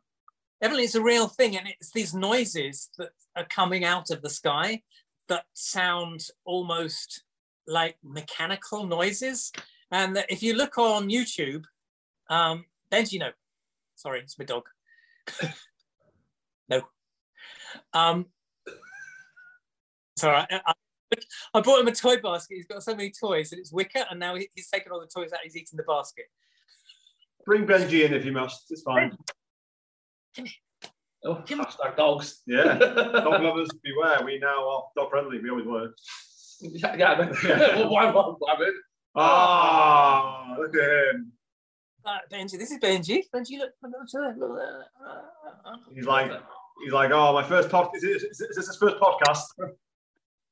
Evidently, 0.63 0.85
it's 0.85 0.95
a 0.95 1.03
real 1.03 1.29
thing, 1.29 1.57
and 1.57 1.69
it's 1.69 1.91
these 1.91 2.15
noises 2.15 2.91
that 2.99 3.11
are 3.37 3.45
coming 3.45 3.85
out 3.85 4.11
of 4.11 4.23
the 4.23 4.31
sky 4.31 4.83
that 5.29 5.45
sound 5.53 6.27
almost 6.45 7.25
like 7.67 7.97
mechanical 8.03 8.87
noises. 8.87 9.53
And 9.91 10.25
if 10.29 10.43
you 10.43 10.55
look 10.55 10.79
on 10.79 11.09
YouTube, 11.09 11.65
um, 12.29 12.65
Benji, 12.91 13.19
no, 13.19 13.31
sorry, 13.95 14.21
it's 14.21 14.39
my 14.39 14.45
dog. 14.45 14.65
no. 16.69 16.83
Um, 17.93 18.27
sorry, 20.17 20.47
I, 20.51 20.73
I 21.55 21.61
bought 21.61 21.81
him 21.81 21.89
a 21.89 21.93
toy 21.93 22.17
basket. 22.19 22.57
He's 22.57 22.67
got 22.67 22.83
so 22.83 22.95
many 22.95 23.11
toys, 23.11 23.53
and 23.53 23.61
it's 23.61 23.73
wicker, 23.73 24.05
and 24.11 24.19
now 24.19 24.35
he's 24.35 24.69
taken 24.73 24.93
all 24.93 25.01
the 25.01 25.07
toys 25.07 25.33
out. 25.33 25.41
He's 25.43 25.57
eating 25.57 25.77
the 25.77 25.83
basket. 25.85 26.27
Bring 27.45 27.67
Benji 27.67 28.05
in 28.05 28.15
if 28.15 28.25
you 28.25 28.33
must. 28.33 28.71
It's 28.71 28.83
fine. 28.83 29.17
Come 30.35 30.47
here. 30.47 30.55
Oh, 31.27 31.43
Come 31.49 31.61
hashtag 31.61 31.97
dogs. 31.97 32.43
Yeah. 32.47 32.75
dog 32.75 33.43
lovers, 33.43 33.71
beware. 33.83 34.25
We 34.25 34.39
now 34.39 34.69
are 34.69 34.85
dog 34.97 35.11
friendly. 35.11 35.41
We 35.41 35.51
always 35.51 35.67
were. 35.67 35.95
Yeah, 36.61 36.97
yeah. 36.97 37.33
yeah. 37.45 37.87
why, 37.89 38.11
why, 38.11 38.35
why, 38.39 38.71
Ah, 39.17 40.57
look 40.59 40.75
at 40.77 41.15
him. 41.15 41.33
Uh, 42.05 42.19
Benji, 42.31 42.59
this 42.59 42.71
is 42.71 42.79
Benji. 42.79 43.23
Benji, 43.35 43.59
look. 43.59 43.71
He's 45.95 46.05
like, 46.05 46.31
he's 46.83 46.93
like, 46.93 47.11
oh, 47.11 47.33
my 47.33 47.43
first 47.43 47.71
podcast. 47.71 47.97
Is, 47.97 48.05
is, 48.05 48.41
is 48.41 48.57
this 48.57 48.67
his 48.67 48.77
first 48.77 48.97
podcast? 48.97 49.45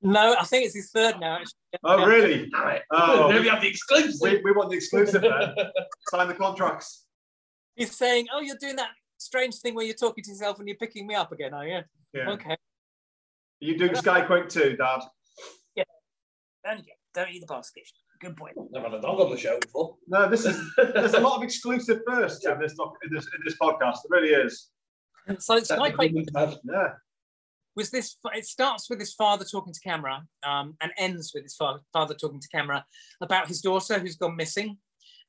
No, 0.03 0.35
I 0.39 0.45
think 0.45 0.67
it's 0.67 0.75
his 0.75 0.91
third 0.91 1.21
now. 1.21 1.37
Actually. 1.37 1.79
Oh, 1.85 2.05
really? 2.05 2.51
Oh, 2.91 3.29
we 3.29 3.49
have 3.49 3.61
the 3.61 3.69
exclusive. 3.69 4.21
We, 4.21 4.41
we 4.43 4.53
want 4.53 4.71
the 4.71 4.77
exclusive 4.77 5.23
then. 5.23 5.55
Sign 6.09 6.29
the 6.29 6.35
contracts. 6.35 7.05
He's 7.77 7.97
saying, 7.97 8.27
"Oh, 8.35 8.41
you're 8.41 8.57
doing 8.61 8.77
that 8.77 8.91
strange 9.19 9.55
thing 9.57 9.75
where 9.75 9.85
you're 9.85 9.95
talking 9.95 10.25
to 10.25 10.31
yourself 10.31 10.59
and 10.59 10.67
you're 10.67 10.77
picking 10.77 11.07
me 11.07 11.15
up 11.15 11.31
again, 11.31 11.55
are 11.55 11.67
you?" 11.67 11.81
Yeah. 12.13 12.31
Okay. 12.31 12.51
Are 12.51 12.59
you 13.61 13.79
doing 13.79 13.93
Skyquake 13.93 14.49
too, 14.49 14.77
Dad? 14.77 15.03
Yeah. 15.77 15.85
Don't, 16.65 16.83
don't 17.15 17.31
eat 17.31 17.41
the 17.41 17.47
basket. 17.47 17.85
Good 18.21 18.37
point. 18.37 18.55
Never 18.71 18.89
had 18.89 18.99
a 18.99 19.01
dog 19.01 19.21
on 19.21 19.31
the 19.31 19.37
show 19.37 19.59
before. 19.61 19.97
No, 20.09 20.29
this 20.29 20.45
is 20.45 20.61
there's 20.77 21.15
a 21.15 21.21
lot 21.21 21.37
of 21.37 21.45
exclusive 21.45 22.01
firsts 22.07 22.45
in 22.45 22.59
this 22.59 22.73
in 23.05 23.15
this 23.15 23.25
in 23.27 23.41
this 23.45 23.57
podcast. 23.61 23.99
There 24.09 24.21
really 24.21 24.35
is. 24.35 24.71
So 25.39 25.57
it's 25.57 25.71
Skyquake. 25.71 26.27
Yeah 26.65 26.89
was 27.75 27.91
this 27.91 28.17
it 28.35 28.47
starts 28.47 28.91
with 28.91 29.01
his 29.01 29.15
father 29.15 29.45
talking 29.45 29.73
to 29.73 29.81
camera 29.81 30.23
um, 30.43 30.75
and 30.81 30.93
ends 30.99 31.33
with 31.35 31.43
his 31.43 31.57
father, 31.57 31.81
father 31.93 32.15
talking 32.15 32.41
to 32.41 32.49
camera 32.49 32.85
about 33.21 33.49
his 33.49 33.61
daughter 33.61 33.99
who's 33.99 34.17
gone 34.17 34.37
missing. 34.37 34.79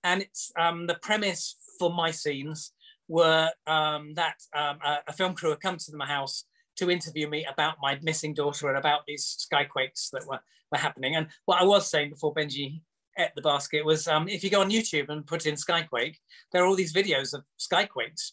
And 0.03 0.21
it's 0.21 0.51
um, 0.59 0.87
the 0.87 0.95
premise 0.95 1.55
for 1.79 1.93
my 1.93 2.11
scenes 2.11 2.73
were 3.07 3.49
um, 3.67 4.13
that 4.15 4.35
um, 4.55 4.79
a, 4.83 4.99
a, 5.07 5.13
film 5.13 5.33
crew 5.33 5.51
had 5.51 5.61
come 5.61 5.77
to 5.77 5.95
my 5.95 6.07
house 6.07 6.45
to 6.77 6.89
interview 6.89 7.29
me 7.29 7.45
about 7.45 7.75
my 7.81 7.99
missing 8.01 8.33
daughter 8.33 8.67
and 8.69 8.77
about 8.77 9.01
these 9.07 9.47
skyquakes 9.51 10.09
that 10.11 10.25
were, 10.27 10.39
were 10.71 10.77
happening. 10.77 11.15
And 11.15 11.27
what 11.45 11.61
i 11.61 11.63
was 11.63 11.89
saying 11.89 12.09
before 12.09 12.33
benji 12.33 12.81
ate 13.17 13.35
the 13.35 13.41
basket 13.41 13.85
was 13.85 14.07
um, 14.07 14.27
if 14.27 14.43
you 14.43 14.49
go 14.49 14.61
on 14.61 14.71
youtube 14.71 15.09
and 15.09 15.27
put 15.27 15.45
in 15.45 15.55
skyquake 15.55 16.15
there 16.51 16.63
are 16.63 16.65
all 16.65 16.75
these 16.75 16.93
videos 16.93 17.33
of 17.33 17.43
skyquakes 17.59 18.31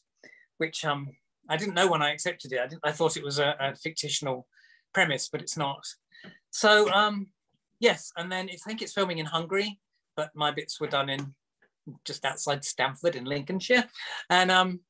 which 0.57 0.85
um, 0.85 1.09
I 1.51 1.57
didn't 1.57 1.75
know 1.75 1.89
when 1.91 2.03
I 2.03 2.13
accepted 2.13 2.53
it. 2.53 2.61
I, 2.61 2.89
I 2.89 2.93
thought 2.93 3.17
it 3.17 3.25
was 3.25 3.39
a, 3.39 3.55
a, 3.61 3.75
fictional 3.75 4.47
premise, 4.95 5.29
but 5.31 5.43
it's 5.43 5.57
not. 5.57 5.85
so 6.51 6.91
um, 6.93 7.27
yes, 7.81 8.13
and 8.17 8.31
then 8.31 8.49
I 8.51 8.57
think 8.67 8.81
it's 8.81 8.93
filming 8.93 9.19
in 9.19 9.27
Hungary, 9.27 9.79
but 10.17 10.31
my 10.35 10.51
bits 10.51 10.81
were 10.81 10.87
done 10.87 11.09
in 11.09 11.35
just 12.05 12.25
outside 12.25 12.65
Stamford 12.65 13.17
in 13.17 13.25
Lincolnshire, 13.25 13.85
and 14.31 14.51
um, 14.51 14.81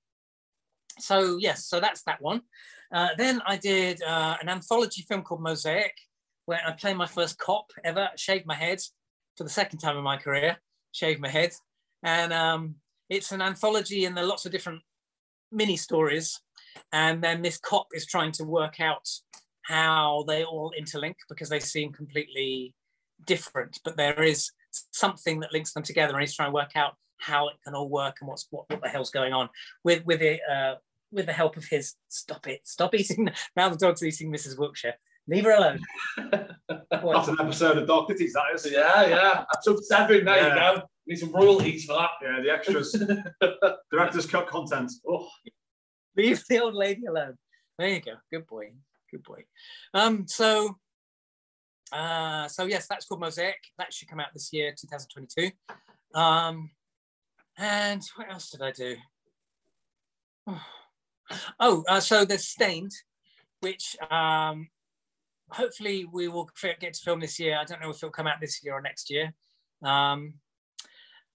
so 0.98 1.38
yes, 1.38 1.66
so 1.66 1.80
that's 1.80 2.02
that 2.02 2.20
one. 2.20 2.42
Uh, 2.92 3.08
then 3.16 3.40
I 3.46 3.56
did 3.56 4.02
uh, 4.02 4.36
an 4.42 4.48
anthology 4.48 5.02
film 5.08 5.22
called 5.22 5.42
Mosaic, 5.42 5.94
where 6.46 6.61
I 6.66 6.72
played 6.72 6.96
my 6.96 7.06
first 7.06 7.38
cop 7.38 7.70
ever, 7.84 8.08
shaved 8.16 8.46
my 8.46 8.54
head 8.54 8.80
for 9.36 9.44
the 9.44 9.50
second 9.50 9.78
time 9.78 9.96
in 9.96 10.04
my 10.04 10.16
career, 10.16 10.58
shaved 10.92 11.20
my 11.20 11.28
head, 11.28 11.52
and 12.02 12.32
um, 12.32 12.74
it's 13.08 13.32
an 13.32 13.42
anthology 13.42 14.04
and 14.04 14.16
there 14.16 14.24
are 14.24 14.28
lots 14.28 14.46
of 14.46 14.52
different 14.52 14.82
mini 15.52 15.76
stories, 15.76 16.40
and 16.92 17.22
then 17.22 17.42
this 17.42 17.58
cop 17.58 17.88
is 17.94 18.06
trying 18.06 18.32
to 18.32 18.44
work 18.44 18.80
out 18.80 19.08
how 19.62 20.24
they 20.26 20.44
all 20.44 20.72
interlink 20.78 21.14
because 21.28 21.48
they 21.48 21.60
seem 21.60 21.92
completely 21.92 22.74
different, 23.26 23.78
but 23.84 23.96
there 23.96 24.22
is 24.22 24.50
something 24.92 25.40
that 25.40 25.52
links 25.52 25.72
them 25.72 25.82
together, 25.82 26.12
and 26.14 26.20
he's 26.20 26.34
trying 26.34 26.48
to 26.48 26.54
work 26.54 26.76
out 26.76 26.94
how 27.18 27.48
it 27.48 27.56
can 27.64 27.74
all 27.74 27.88
work 27.88 28.16
and 28.20 28.28
what's 28.28 28.46
what, 28.50 28.64
what 28.70 28.82
the 28.82 28.88
hell's 28.88 29.10
going 29.10 29.32
on 29.32 29.48
with 29.84 30.04
with 30.06 30.22
it 30.22 30.40
uh, 30.50 30.74
with 31.12 31.26
the 31.26 31.32
help 31.32 31.56
of 31.56 31.64
his 31.66 31.94
stop 32.08 32.46
it 32.46 32.60
stop 32.64 32.94
eating 32.94 33.28
now 33.56 33.68
the 33.68 33.76
dog's 33.76 34.02
eating 34.02 34.32
Mrs. 34.32 34.58
Wiltshire 34.58 34.94
leave 35.28 35.44
her 35.44 35.52
alone. 35.52 35.80
That's 36.18 37.28
an 37.28 37.36
episode 37.40 37.78
of 37.78 37.86
Dog 37.86 38.08
Ditties, 38.08 38.32
that 38.32 38.44
is. 38.54 38.70
Yeah, 38.70 39.06
yeah. 39.06 39.44
That's 39.52 39.68
up 39.68 39.76
seven. 39.80 40.24
There 40.24 40.36
Yeah. 40.36 40.72
you 40.72 40.76
go. 40.78 40.82
Need 41.06 41.18
some 41.18 41.32
royalties 41.32 41.84
for 41.84 41.94
that. 41.94 42.10
Yeah, 42.22 42.40
the 42.42 42.50
extras. 42.50 42.92
Director's 43.92 44.26
cut 44.26 44.48
content. 44.48 44.90
Oh, 45.08 45.28
leave 46.16 46.42
the 46.48 46.61
old 46.61 46.74
lady 46.74 47.06
alone. 47.06 47.36
There 47.78 47.88
you 47.88 48.00
go. 48.00 48.14
Good 48.30 48.46
boy. 48.46 48.72
Good 49.11 49.22
boy. 49.22 49.44
Um, 49.94 50.26
so 50.26 50.76
uh, 51.92 52.46
so 52.48 52.66
yes, 52.66 52.86
that's 52.88 53.06
called 53.06 53.20
Mosaic. 53.20 53.58
That 53.78 53.92
should 53.92 54.08
come 54.08 54.20
out 54.20 54.28
this 54.32 54.52
year, 54.52 54.70
2022. 54.70 55.50
Um, 56.14 56.70
and 57.58 58.02
what 58.16 58.30
else 58.30 58.50
did 58.50 58.62
I 58.62 58.72
do? 58.72 58.96
Oh, 61.61 61.84
uh, 61.88 62.00
so 62.00 62.24
there's 62.24 62.48
Stained, 62.48 62.90
which 63.61 63.96
um, 64.11 64.66
hopefully 65.48 66.04
we 66.04 66.26
will 66.26 66.50
get 66.80 66.94
to 66.94 67.00
film 67.00 67.20
this 67.20 67.38
year. 67.38 67.56
I 67.56 67.62
don't 67.62 67.80
know 67.80 67.90
if 67.90 67.98
it'll 67.98 68.11
come 68.11 68.26
out 68.26 68.40
this 68.40 68.64
year 68.64 68.74
or 68.74 68.80
next 68.80 69.11
year. 69.11 69.32
Um, 69.84 70.34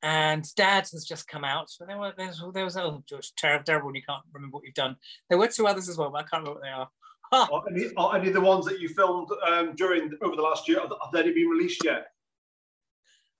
and 0.05 0.45
Dad 0.53 0.87
has 0.91 1.03
just 1.03 1.27
come 1.27 1.43
out. 1.43 1.67
But 1.79 1.87
there, 1.87 1.97
were, 1.97 2.13
there 2.15 2.27
was, 2.27 2.43
there 2.53 2.63
was 2.63 2.77
oh, 2.77 3.03
it's 3.11 3.33
terrible, 3.35 3.65
terrible 3.65 3.87
when 3.87 3.95
you 3.95 4.03
can't 4.07 4.21
remember 4.31 4.55
what 4.55 4.63
you've 4.63 4.75
done. 4.75 4.97
There 5.29 5.39
were 5.39 5.47
two 5.47 5.65
others 5.65 5.89
as 5.89 5.97
well, 5.97 6.11
but 6.11 6.19
I 6.19 6.27
can't 6.27 6.43
remember 6.43 6.59
what 6.59 6.61
they 6.61 6.69
are. 6.69 6.89
Are 7.31 7.63
any, 7.71 7.89
are 7.97 8.15
any 8.15 8.27
of 8.27 8.35
the 8.35 8.41
ones 8.41 8.65
that 8.65 8.79
you 8.79 8.87
filmed 8.87 9.29
um, 9.47 9.73
during 9.75 10.11
over 10.21 10.35
the 10.35 10.43
last 10.43 10.69
year, 10.69 10.79
have, 10.79 10.91
have 11.03 11.11
they 11.11 11.23
been 11.31 11.47
released 11.47 11.83
yet? 11.83 12.05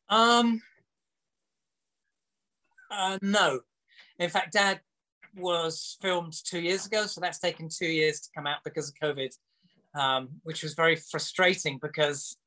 Um, 0.10 0.60
uh, 2.90 3.20
no. 3.22 3.60
In 4.18 4.32
fact, 4.32 4.54
Dad 4.54 4.82
was 5.36 5.98
filmed 6.02 6.34
two 6.46 6.60
years 6.60 6.88
ago, 6.88 7.06
so 7.06 7.22
that's 7.22 7.40
taken 7.40 7.70
two 7.70 7.86
years 7.86 8.22
to 8.22 8.30
come 8.34 8.48
out 8.48 8.64
because 8.66 8.90
of 8.90 8.96
COVID, 8.96 9.30
um, 9.94 10.30
which 10.42 10.64
was 10.64 10.74
very 10.74 10.96
frustrating 10.96 11.78
because 11.80 12.38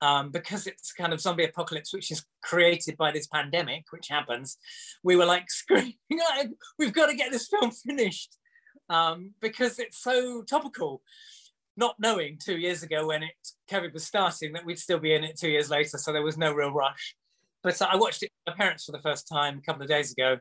um, 0.00 0.30
because 0.30 0.66
it's 0.66 0.92
kind 0.92 1.12
of 1.12 1.20
zombie 1.20 1.44
apocalypse, 1.44 1.92
which 1.92 2.10
is 2.10 2.24
created 2.42 2.96
by 2.96 3.10
this 3.10 3.26
pandemic, 3.26 3.84
which 3.90 4.08
happens. 4.08 4.56
We 5.02 5.16
were 5.16 5.26
like 5.26 5.50
screaming, 5.50 5.94
"We've 6.78 6.92
got 6.92 7.06
to 7.06 7.16
get 7.16 7.32
this 7.32 7.48
film 7.48 7.70
finished!" 7.70 8.36
Um, 8.88 9.34
because 9.40 9.78
it's 9.78 9.98
so 9.98 10.42
topical. 10.42 11.02
Not 11.76 11.96
knowing 12.00 12.38
two 12.44 12.56
years 12.56 12.82
ago 12.82 13.06
when 13.06 13.22
it 13.22 13.34
COVID 13.70 13.92
was 13.92 14.04
starting 14.04 14.52
that 14.54 14.64
we'd 14.64 14.80
still 14.80 14.98
be 14.98 15.14
in 15.14 15.22
it 15.22 15.38
two 15.38 15.48
years 15.48 15.70
later, 15.70 15.96
so 15.96 16.12
there 16.12 16.22
was 16.22 16.36
no 16.36 16.52
real 16.52 16.72
rush. 16.72 17.14
But 17.62 17.80
I 17.82 17.96
watched 17.96 18.22
it 18.22 18.30
with 18.46 18.54
my 18.54 18.64
parents 18.64 18.84
for 18.84 18.92
the 18.92 19.02
first 19.02 19.28
time 19.28 19.58
a 19.58 19.62
couple 19.62 19.82
of 19.82 19.88
days 19.88 20.12
ago, 20.12 20.38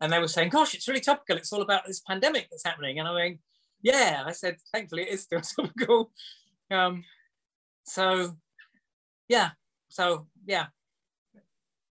and 0.00 0.12
they 0.12 0.18
were 0.18 0.28
saying, 0.28 0.50
"Gosh, 0.50 0.74
it's 0.74 0.88
really 0.88 1.00
topical. 1.00 1.36
It's 1.36 1.52
all 1.52 1.62
about 1.62 1.86
this 1.86 2.00
pandemic 2.00 2.48
that's 2.50 2.64
happening." 2.64 2.98
And 2.98 3.08
I'm 3.08 3.38
"Yeah." 3.82 4.24
I 4.26 4.32
said, 4.32 4.56
"Thankfully, 4.72 5.02
it 5.02 5.10
is 5.10 5.22
still 5.22 5.40
topical." 5.56 6.12
Um, 6.70 7.04
so, 7.84 8.36
yeah. 9.30 9.50
So, 9.88 10.26
yeah. 10.46 10.66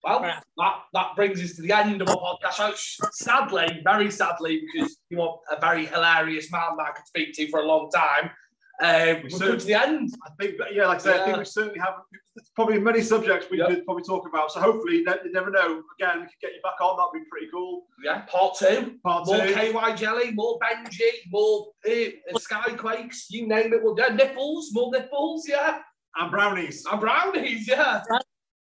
well, 0.04 0.22
Right. 0.22 0.42
that, 0.58 0.76
that 0.94 1.16
brings 1.16 1.42
us 1.44 1.56
to 1.58 1.62
the 1.62 1.72
end 1.74 2.02
of 2.02 2.10
our 2.10 2.18
podcast. 2.18 2.78
So, 2.78 3.08
sadly, 3.12 3.82
very 3.84 4.10
sadly, 4.10 4.62
because 4.74 4.98
you 5.10 5.22
are 5.22 5.38
a 5.52 5.60
very 5.60 5.86
hilarious 5.86 6.52
man 6.52 6.78
that 6.78 6.88
I 6.88 6.92
could 6.92 7.08
speak 7.08 7.34
to 7.36 7.48
for 7.50 7.60
a 7.62 7.66
long 7.66 7.90
time, 7.92 8.32
um, 8.82 9.24
we've 9.24 9.32
come 9.40 9.58
to 9.58 9.66
the 9.66 9.74
end. 9.74 10.14
I 10.26 10.30
think, 10.40 10.56
yeah, 10.74 10.88
like 10.88 10.98
I 11.00 11.02
said, 11.02 11.22
I 11.22 11.26
think 11.26 11.38
we 11.38 11.46
certainly 11.46 11.80
have 11.80 11.96
probably 12.56 12.78
many 12.80 13.02
subjects 13.02 13.48
we 13.50 13.58
Yeah. 13.58 13.68
could 13.68 13.86
probably 13.86 14.04
talk 14.04 14.28
about. 14.28 14.52
So 14.52 14.60
hopefully, 14.60 14.98
you 14.98 15.06
ne- 15.06 15.24
you 15.24 15.32
never 15.32 15.50
know. 15.50 15.82
Again, 15.98 16.20
we 16.20 16.26
could 16.26 16.42
get 16.42 16.54
you 16.54 16.62
back 16.62 16.80
on. 16.82 16.98
That'd 16.98 17.24
be 17.24 17.30
pretty 17.32 17.48
cool. 17.52 17.86
Yeah, 18.04 18.22
part 18.28 18.58
two. 18.60 19.00
Part 19.04 19.28
More 19.28 19.38
two. 19.48 19.54
KY 19.54 19.96
jelly, 19.96 20.32
more 20.34 20.60
Benji, 20.60 21.10
more 21.32 21.68
uh, 21.88 22.38
Skyquakes, 22.38 23.28
you 23.30 23.48
name 23.48 23.72
it. 23.74 23.82
We'll, 23.82 23.96
yeah, 23.98 24.14
nipples, 24.14 24.70
more 24.74 24.92
nipples, 24.92 25.48
yeah. 25.48 25.80
And 26.18 26.32
brownies. 26.32 26.86
And 26.90 27.00
brownies, 27.00 27.68
yeah. 27.68 28.04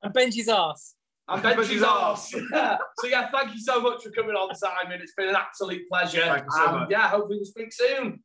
And 0.03 0.13
Benji's 0.13 0.47
ass. 0.47 0.95
And 1.27 1.43
Benji's 1.43 1.69
Benji's 1.69 1.83
arse. 1.83 2.35
Yeah. 2.51 2.77
So 2.99 3.07
yeah, 3.07 3.29
thank 3.29 3.53
you 3.53 3.59
so 3.59 3.81
much 3.81 4.03
for 4.03 4.11
coming 4.11 4.35
on, 4.35 4.55
Simon. 4.55 5.01
It's 5.01 5.13
been 5.13 5.29
an 5.29 5.35
absolute 5.35 5.87
pleasure. 5.89 6.21
Thank 6.21 6.45
you 6.45 6.51
so 6.51 6.67
and 6.67 6.79
much. 6.79 6.89
yeah, 6.89 7.09
hopefully 7.09 7.37
we'll 7.37 7.45
speak 7.45 7.73
soon. 7.73 8.23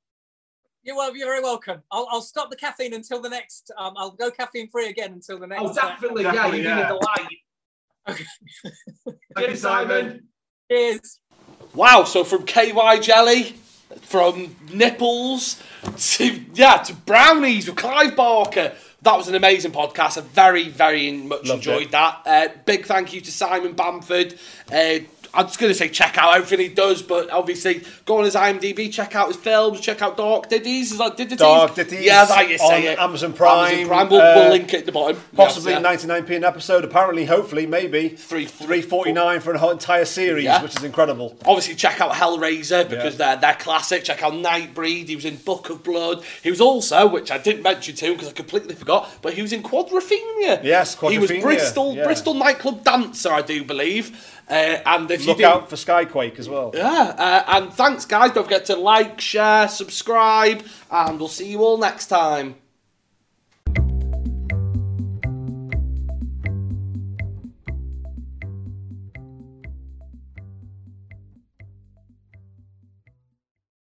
You're, 0.84 0.96
well, 0.96 1.16
you're 1.16 1.28
very 1.28 1.40
welcome. 1.40 1.82
I'll, 1.90 2.08
I'll 2.10 2.22
stop 2.22 2.50
the 2.50 2.56
caffeine 2.56 2.94
until 2.94 3.20
the 3.20 3.28
next. 3.28 3.70
Um, 3.78 3.94
I'll 3.96 4.10
go 4.10 4.30
caffeine 4.30 4.68
free 4.68 4.88
again 4.88 5.12
until 5.12 5.38
the 5.38 5.46
next. 5.46 5.62
Oh, 5.62 5.68
uh, 5.68 5.74
definitely, 5.74 6.24
yeah, 6.24 6.46
you've 6.46 6.52
been 6.52 6.64
yeah. 6.64 6.86
a 6.86 6.88
delight. 6.88 7.38
Okay. 8.08 8.24
Cheers, 9.38 9.60
Simon. 9.62 10.28
cheers. 10.70 11.20
Wow, 11.74 12.04
so 12.04 12.24
from 12.24 12.44
KY 12.44 12.98
jelly, 13.00 13.54
from 14.00 14.56
nipples 14.72 15.62
to 15.96 16.44
yeah 16.54 16.78
to 16.78 16.94
brownies 16.94 17.66
with 17.66 17.76
Clive 17.76 18.16
Barker. 18.16 18.72
That 19.02 19.16
was 19.16 19.26
an 19.28 19.34
amazing 19.34 19.72
podcast. 19.72 20.16
I 20.16 20.20
very, 20.20 20.68
very 20.68 21.10
much 21.12 21.44
Loved 21.46 21.66
enjoyed 21.66 21.86
it. 21.86 21.90
that. 21.90 22.22
Uh, 22.24 22.48
big 22.64 22.86
thank 22.86 23.12
you 23.12 23.20
to 23.20 23.32
Simon 23.32 23.72
Bamford. 23.72 24.38
Uh, 24.70 25.00
I'm 25.34 25.46
just 25.46 25.58
going 25.58 25.70
to 25.72 25.74
say 25.78 25.88
check 25.88 26.18
out 26.18 26.36
everything 26.36 26.60
he 26.60 26.68
does, 26.74 27.02
but 27.02 27.30
obviously 27.30 27.82
go 28.04 28.18
on 28.18 28.24
his 28.24 28.34
IMDb, 28.34 28.92
check 28.92 29.14
out 29.14 29.28
his 29.28 29.36
films, 29.36 29.80
check 29.80 30.02
out 30.02 30.16
Dark 30.16 30.48
Ditties. 30.48 30.92
Is 30.92 30.98
that 30.98 31.16
Ditties? 31.16 31.38
Dark 31.38 31.74
Ditties 31.74 32.04
Yeah, 32.04 32.24
that's 32.24 32.32
how 32.34 32.42
you 32.42 32.58
say 32.58 32.88
on 32.88 32.92
it. 32.94 32.98
Amazon 32.98 33.32
Prime, 33.32 33.72
Amazon 33.74 33.86
Prime. 33.88 34.08
We'll, 34.10 34.20
uh, 34.20 34.34
we'll 34.36 34.50
link 34.50 34.74
it 34.74 34.80
at 34.80 34.86
the 34.86 34.92
bottom. 34.92 35.20
Possibly 35.34 35.72
Yes, 35.72 36.04
a 36.04 36.06
99p 36.08 36.36
an 36.36 36.44
episode. 36.44 36.84
Apparently, 36.84 37.24
hopefully, 37.24 37.66
maybe 37.66 38.10
Three- 38.10 38.44
349 38.46 39.40
for 39.40 39.52
an 39.52 39.58
whole 39.58 39.70
entire 39.70 40.04
series, 40.04 40.44
Yeah. 40.44 40.62
which 40.62 40.76
is 40.76 40.84
incredible. 40.84 41.36
Obviously, 41.46 41.74
check 41.76 42.00
out 42.00 42.12
Hellraiser 42.12 42.88
because 42.88 43.18
Yeah. 43.18 43.36
they're, 43.36 43.36
they're 43.36 43.54
classic. 43.58 44.04
Check 44.04 44.22
out 44.22 44.32
Nightbreed. 44.34 45.08
He 45.08 45.16
was 45.16 45.24
in 45.24 45.36
Book 45.36 45.70
of 45.70 45.82
Blood. 45.82 46.22
He 46.42 46.50
was 46.50 46.60
also, 46.60 47.06
which 47.06 47.30
I 47.30 47.38
didn't 47.38 47.62
mention 47.62 47.94
to 47.96 48.04
him 48.06 48.12
because 48.14 48.28
I 48.28 48.32
completely 48.32 48.74
forgot, 48.74 49.08
but 49.22 49.34
he 49.34 49.42
was 49.42 49.52
in 49.52 49.62
Quadrophenia. 49.62 50.62
Yes, 50.62 50.98
He 51.00 51.18
was 51.18 51.30
Bristol 51.30 51.94
yeah. 51.96 52.04
Bristol 52.04 52.34
nightclub 52.34 52.84
dancer, 52.84 53.32
I 53.32 53.42
do 53.42 53.64
believe. 53.64 54.28
Uh, 54.48 54.78
and 54.84 55.10
if 55.10 55.24
Look 55.26 55.38
you 55.38 55.44
do, 55.44 55.48
out 55.50 55.70
for 55.70 55.76
Skyquake 55.76 56.38
as 56.38 56.48
well. 56.48 56.72
yeah, 56.74 57.14
uh, 57.16 57.44
and 57.48 57.72
thanks, 57.72 58.04
guys. 58.04 58.32
Don't 58.32 58.44
forget 58.44 58.66
to 58.66 58.76
like, 58.76 59.20
share, 59.20 59.68
subscribe, 59.68 60.64
and 60.90 61.18
we'll 61.18 61.28
see 61.28 61.50
you 61.50 61.62
all 61.62 61.78
next 61.78 62.08
time. 62.08 62.56